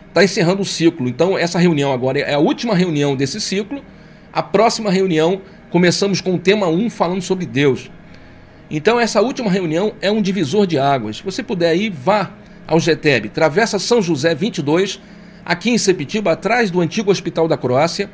Está 0.08 0.22
encerrando 0.22 0.60
um 0.60 0.64
ciclo. 0.64 1.08
Então, 1.08 1.36
essa 1.36 1.58
reunião 1.58 1.92
agora 1.92 2.18
é 2.18 2.34
a 2.34 2.38
última 2.38 2.74
reunião 2.74 3.16
desse 3.16 3.40
ciclo. 3.40 3.82
A 4.32 4.42
próxima 4.42 4.90
reunião, 4.90 5.40
começamos 5.70 6.20
com 6.20 6.34
o 6.34 6.38
tema 6.38 6.68
1 6.68 6.90
falando 6.90 7.22
sobre 7.22 7.46
Deus. 7.46 7.90
Então, 8.70 9.00
essa 9.00 9.22
última 9.22 9.50
reunião 9.50 9.94
é 10.02 10.10
um 10.10 10.20
divisor 10.20 10.66
de 10.66 10.78
águas. 10.78 11.18
Se 11.18 11.22
você 11.22 11.42
puder 11.42 11.74
ir, 11.74 11.90
vá 11.90 12.30
ao 12.66 12.78
GTEB. 12.78 13.30
Travessa 13.30 13.78
São 13.78 14.02
José 14.02 14.34
22, 14.34 15.00
aqui 15.44 15.70
em 15.70 15.78
Sepitiba, 15.78 16.32
atrás 16.32 16.70
do 16.70 16.80
antigo 16.80 17.10
Hospital 17.10 17.48
da 17.48 17.56
Croácia. 17.56 18.10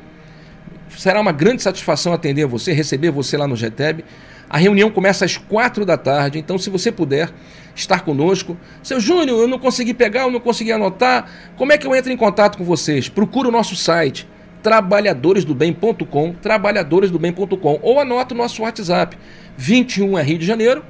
Será 0.96 1.20
uma 1.20 1.32
grande 1.32 1.62
satisfação 1.62 2.12
atender 2.12 2.46
você, 2.46 2.72
receber 2.72 3.10
você 3.10 3.36
lá 3.36 3.46
no 3.46 3.56
GTEB. 3.56 4.04
A 4.48 4.58
reunião 4.58 4.90
começa 4.90 5.24
às 5.24 5.36
quatro 5.36 5.84
da 5.84 5.96
tarde, 5.96 6.38
então 6.38 6.58
se 6.58 6.68
você 6.68 6.92
puder 6.92 7.30
estar 7.74 8.00
conosco. 8.00 8.56
Seu 8.82 9.00
Júnior, 9.00 9.40
eu 9.40 9.48
não 9.48 9.58
consegui 9.58 9.94
pegar, 9.94 10.22
eu 10.22 10.30
não 10.30 10.40
consegui 10.40 10.72
anotar. 10.72 11.30
Como 11.56 11.72
é 11.72 11.78
que 11.78 11.86
eu 11.86 11.94
entro 11.94 12.12
em 12.12 12.16
contato 12.16 12.58
com 12.58 12.64
vocês? 12.64 13.08
Procura 13.08 13.48
o 13.48 13.52
nosso 13.52 13.74
site 13.74 14.28
trabalhadoresdobem.com, 14.62 16.34
trabalhadoresdobem.com 16.34 17.80
ou 17.82 17.98
anota 17.98 18.34
o 18.34 18.36
nosso 18.36 18.62
WhatsApp 18.62 19.18
21 19.56 20.18
é 20.18 20.22
Rio 20.22 20.38
de 20.38 20.46
Janeiro 20.46 20.84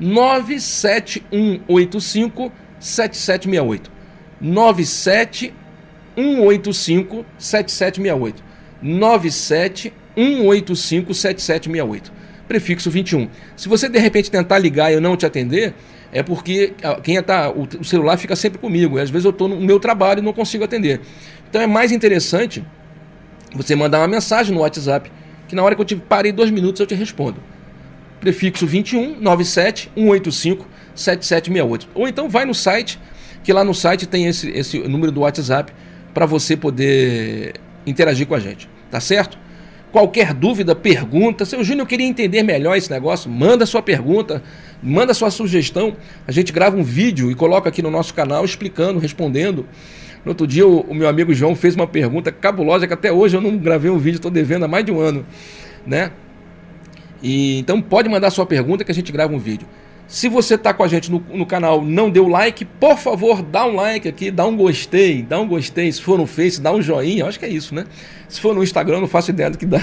97185 0.00 2.50
7768. 2.80 3.92
97185 4.40 7.26
7768. 7.38 8.42
97185 8.82 11.14
7768. 11.14 12.12
Prefixo 12.48 12.90
21. 12.90 13.28
Se 13.56 13.68
você 13.68 13.88
de 13.88 13.98
repente 13.98 14.30
tentar 14.30 14.58
ligar 14.58 14.90
e 14.90 14.94
eu 14.94 15.00
não 15.00 15.16
te 15.16 15.24
atender, 15.24 15.74
é 16.12 16.22
porque 16.22 16.74
ah, 16.82 17.00
quem 17.00 17.16
está 17.16 17.50
o, 17.50 17.66
o 17.80 17.84
celular 17.84 18.18
fica 18.18 18.36
sempre 18.36 18.58
comigo. 18.58 18.98
E 18.98 19.00
às 19.00 19.08
vezes 19.08 19.24
eu 19.24 19.30
estou 19.30 19.48
no 19.48 19.60
meu 19.60 19.80
trabalho 19.80 20.20
e 20.20 20.22
não 20.22 20.32
consigo 20.32 20.64
atender. 20.64 21.00
Então 21.48 21.62
é 21.62 21.66
mais 21.66 21.92
interessante 21.92 22.62
você 23.54 23.74
mandar 23.74 24.00
uma 24.00 24.08
mensagem 24.08 24.54
no 24.54 24.60
WhatsApp, 24.60 25.10
que 25.48 25.54
na 25.54 25.62
hora 25.62 25.74
que 25.74 25.80
eu 25.80 25.84
te 25.84 25.96
parei 25.96 26.32
dois 26.32 26.50
minutos 26.50 26.80
eu 26.80 26.86
te 26.86 26.94
respondo. 26.94 27.42
Prefixo 28.20 28.66
21 28.66 29.20
97 29.20 29.90
185 29.94 30.66
7768. 30.94 31.88
Ou 31.94 32.06
então 32.06 32.28
vai 32.28 32.44
no 32.44 32.54
site, 32.54 32.98
que 33.42 33.52
lá 33.52 33.64
no 33.64 33.74
site 33.74 34.06
tem 34.06 34.26
esse, 34.26 34.50
esse 34.50 34.78
número 34.80 35.10
do 35.10 35.20
WhatsApp 35.20 35.72
para 36.12 36.26
você 36.26 36.56
poder 36.56 37.54
interagir 37.86 38.26
com 38.26 38.34
a 38.34 38.38
gente. 38.38 38.68
Tá 38.92 39.00
certo? 39.00 39.38
Qualquer 39.90 40.34
dúvida, 40.34 40.74
pergunta. 40.74 41.46
Seu 41.46 41.64
Júnior, 41.64 41.86
queria 41.86 42.06
entender 42.06 42.42
melhor 42.42 42.76
esse 42.76 42.90
negócio. 42.90 43.30
Manda 43.30 43.64
sua 43.64 43.80
pergunta, 43.80 44.42
manda 44.82 45.14
sua 45.14 45.30
sugestão. 45.30 45.96
A 46.28 46.30
gente 46.30 46.52
grava 46.52 46.76
um 46.76 46.82
vídeo 46.82 47.30
e 47.30 47.34
coloca 47.34 47.70
aqui 47.70 47.80
no 47.80 47.90
nosso 47.90 48.12
canal 48.12 48.44
explicando, 48.44 48.98
respondendo. 48.98 49.66
No 50.22 50.32
outro 50.32 50.46
dia, 50.46 50.66
o, 50.66 50.80
o 50.80 50.94
meu 50.94 51.08
amigo 51.08 51.32
João 51.32 51.56
fez 51.56 51.74
uma 51.74 51.86
pergunta 51.86 52.30
cabulosa 52.30 52.86
que 52.86 52.92
até 52.92 53.10
hoje 53.10 53.34
eu 53.34 53.40
não 53.40 53.56
gravei 53.56 53.90
um 53.90 53.96
vídeo, 53.96 54.16
estou 54.16 54.30
devendo 54.30 54.66
há 54.66 54.68
mais 54.68 54.84
de 54.84 54.92
um 54.92 55.00
ano, 55.00 55.24
né? 55.86 56.10
E, 57.22 57.58
então 57.60 57.80
pode 57.80 58.10
mandar 58.10 58.30
sua 58.30 58.44
pergunta 58.44 58.84
que 58.84 58.92
a 58.92 58.94
gente 58.94 59.10
grava 59.10 59.34
um 59.34 59.38
vídeo. 59.38 59.66
Se 60.12 60.28
você 60.28 60.56
está 60.56 60.74
com 60.74 60.82
a 60.82 60.88
gente 60.88 61.10
no, 61.10 61.24
no, 61.32 61.46
canal 61.46 61.80
não 61.80 62.10
deu 62.10 62.28
like, 62.28 62.66
por 62.66 62.98
favor, 62.98 63.40
dá 63.40 63.64
um 63.64 63.74
like 63.74 64.06
aqui, 64.06 64.30
dá 64.30 64.44
um 64.44 64.54
gostei, 64.54 65.22
dá 65.22 65.40
um 65.40 65.48
gostei. 65.48 65.90
Se 65.90 66.02
for 66.02 66.18
no 66.18 66.26
Face, 66.26 66.60
dá 66.60 66.70
um 66.70 66.82
joinha. 66.82 67.24
Acho 67.24 67.38
que 67.38 67.46
é 67.46 67.48
isso, 67.48 67.74
né? 67.74 67.86
Se 68.28 68.38
for 68.38 68.54
no 68.54 68.62
Instagram, 68.62 69.00
não 69.00 69.08
faço 69.08 69.30
ideia 69.30 69.48
do 69.48 69.56
que 69.56 69.64
dá. 69.64 69.82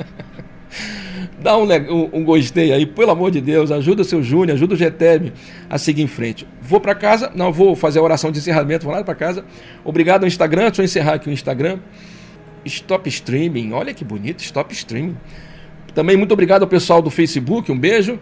dá 1.38 1.58
um, 1.58 1.66
um, 2.10 2.24
gostei 2.24 2.72
aí, 2.72 2.86
pelo 2.86 3.10
amor 3.10 3.30
de 3.30 3.42
Deus, 3.42 3.70
ajuda 3.70 4.00
o 4.00 4.04
seu 4.04 4.22
Júnior, 4.22 4.56
ajuda 4.56 4.72
o 4.72 4.78
GTEB 4.78 5.30
a 5.68 5.76
seguir 5.76 6.00
em 6.00 6.06
frente. 6.06 6.48
Vou 6.62 6.80
para 6.80 6.94
casa, 6.94 7.30
não 7.34 7.52
vou 7.52 7.76
fazer 7.76 7.98
a 7.98 8.02
oração 8.02 8.32
de 8.32 8.38
encerramento, 8.38 8.86
vou 8.86 8.94
lá 8.94 9.04
para 9.04 9.14
casa. 9.14 9.44
Obrigado 9.84 10.22
ao 10.22 10.26
Instagram, 10.26 10.68
deixa 10.68 10.80
eu 10.80 10.86
encerrar 10.86 11.12
aqui 11.16 11.28
o 11.28 11.32
Instagram. 11.32 11.80
Stop 12.64 13.06
Streaming, 13.10 13.72
olha 13.72 13.92
que 13.92 14.06
bonito, 14.06 14.40
Stop 14.40 14.72
Streaming. 14.72 15.18
Também 15.94 16.16
muito 16.16 16.32
obrigado 16.32 16.62
ao 16.62 16.68
pessoal 16.68 17.02
do 17.02 17.10
Facebook, 17.10 17.70
um 17.70 17.78
beijo. 17.78 18.18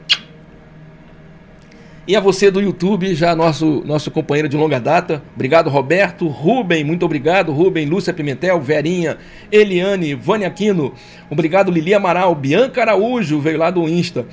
E 2.07 2.15
a 2.15 2.21
você 2.21 2.51
do 2.51 2.61
YouTube, 2.61 3.15
já 3.15 3.35
nosso, 3.35 3.83
nosso 3.87 4.11
companheiro 4.11 4.47
de 4.47 4.59
longa 4.59 4.79
data. 4.79 5.23
Obrigado, 5.35 5.71
Roberto. 5.71 6.29
Rubem, 6.29 6.85
muito 6.85 7.07
obrigado. 7.07 7.51
Rubem, 7.51 7.87
Lúcia 7.87 8.13
Pimentel, 8.13 8.61
Verinha, 8.61 9.17
Eliane, 9.51 10.15
Vânia 10.15 10.49
Aquino. 10.49 10.93
Obrigado, 11.31 11.73
Lili 11.73 11.95
Amaral. 11.95 12.35
Bianca 12.35 12.83
Araújo, 12.83 13.41
veio 13.41 13.57
lá 13.57 13.71
do 13.71 13.89
Insta. 13.89 14.27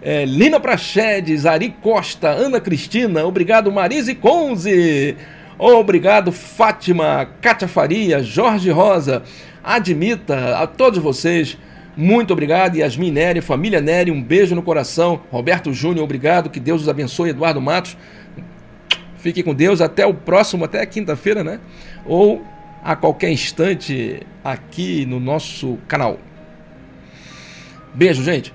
É, 0.00 0.24
Lina 0.24 0.58
Prachedes, 0.58 1.44
Ari 1.44 1.74
Costa, 1.82 2.30
Ana 2.30 2.58
Cristina. 2.58 3.26
Obrigado, 3.26 3.70
Marise 3.70 4.14
Conze. 4.14 5.14
Obrigado, 5.58 6.32
Fátima, 6.32 7.28
Cátia 7.42 7.68
Faria, 7.68 8.22
Jorge 8.22 8.70
Rosa. 8.70 9.22
Admita 9.62 10.56
a 10.56 10.66
todos 10.66 10.98
vocês. 10.98 11.58
Muito 12.00 12.32
obrigado, 12.32 12.76
Yasmin 12.76 13.10
Nery, 13.10 13.42
família 13.42 13.78
Nery, 13.78 14.10
um 14.10 14.22
beijo 14.22 14.54
no 14.54 14.62
coração. 14.62 15.20
Roberto 15.30 15.70
Júnior, 15.70 16.02
obrigado, 16.02 16.48
que 16.48 16.58
Deus 16.58 16.80
os 16.80 16.88
abençoe. 16.88 17.28
Eduardo 17.28 17.60
Matos, 17.60 17.94
fique 19.18 19.42
com 19.42 19.52
Deus. 19.52 19.82
Até 19.82 20.06
o 20.06 20.14
próximo, 20.14 20.64
até 20.64 20.86
quinta-feira, 20.86 21.44
né? 21.44 21.60
Ou 22.06 22.42
a 22.82 22.96
qualquer 22.96 23.30
instante 23.30 24.26
aqui 24.42 25.04
no 25.04 25.20
nosso 25.20 25.76
canal. 25.86 26.18
Beijo, 27.94 28.24
gente. 28.24 28.54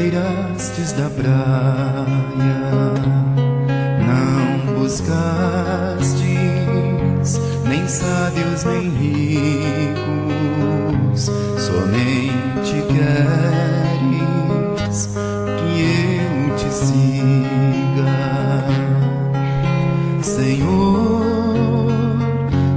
Beirastes 0.00 0.92
da 0.92 1.10
praia, 1.10 1.34
não 4.06 4.74
buscastes 4.74 6.18
nem 7.68 7.86
sábios 7.86 8.64
nem 8.64 8.88
ricos, 8.88 10.00
somente 11.58 12.82
queres 12.88 13.90
que 15.58 15.82
eu 15.82 16.56
te 16.56 16.70
siga, 16.72 18.16
Senhor. 20.22 21.20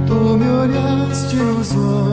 Tu 0.06 0.14
me 0.14 0.48
olhaste 0.48 1.36
nos 1.36 1.74
olhos 1.74 2.03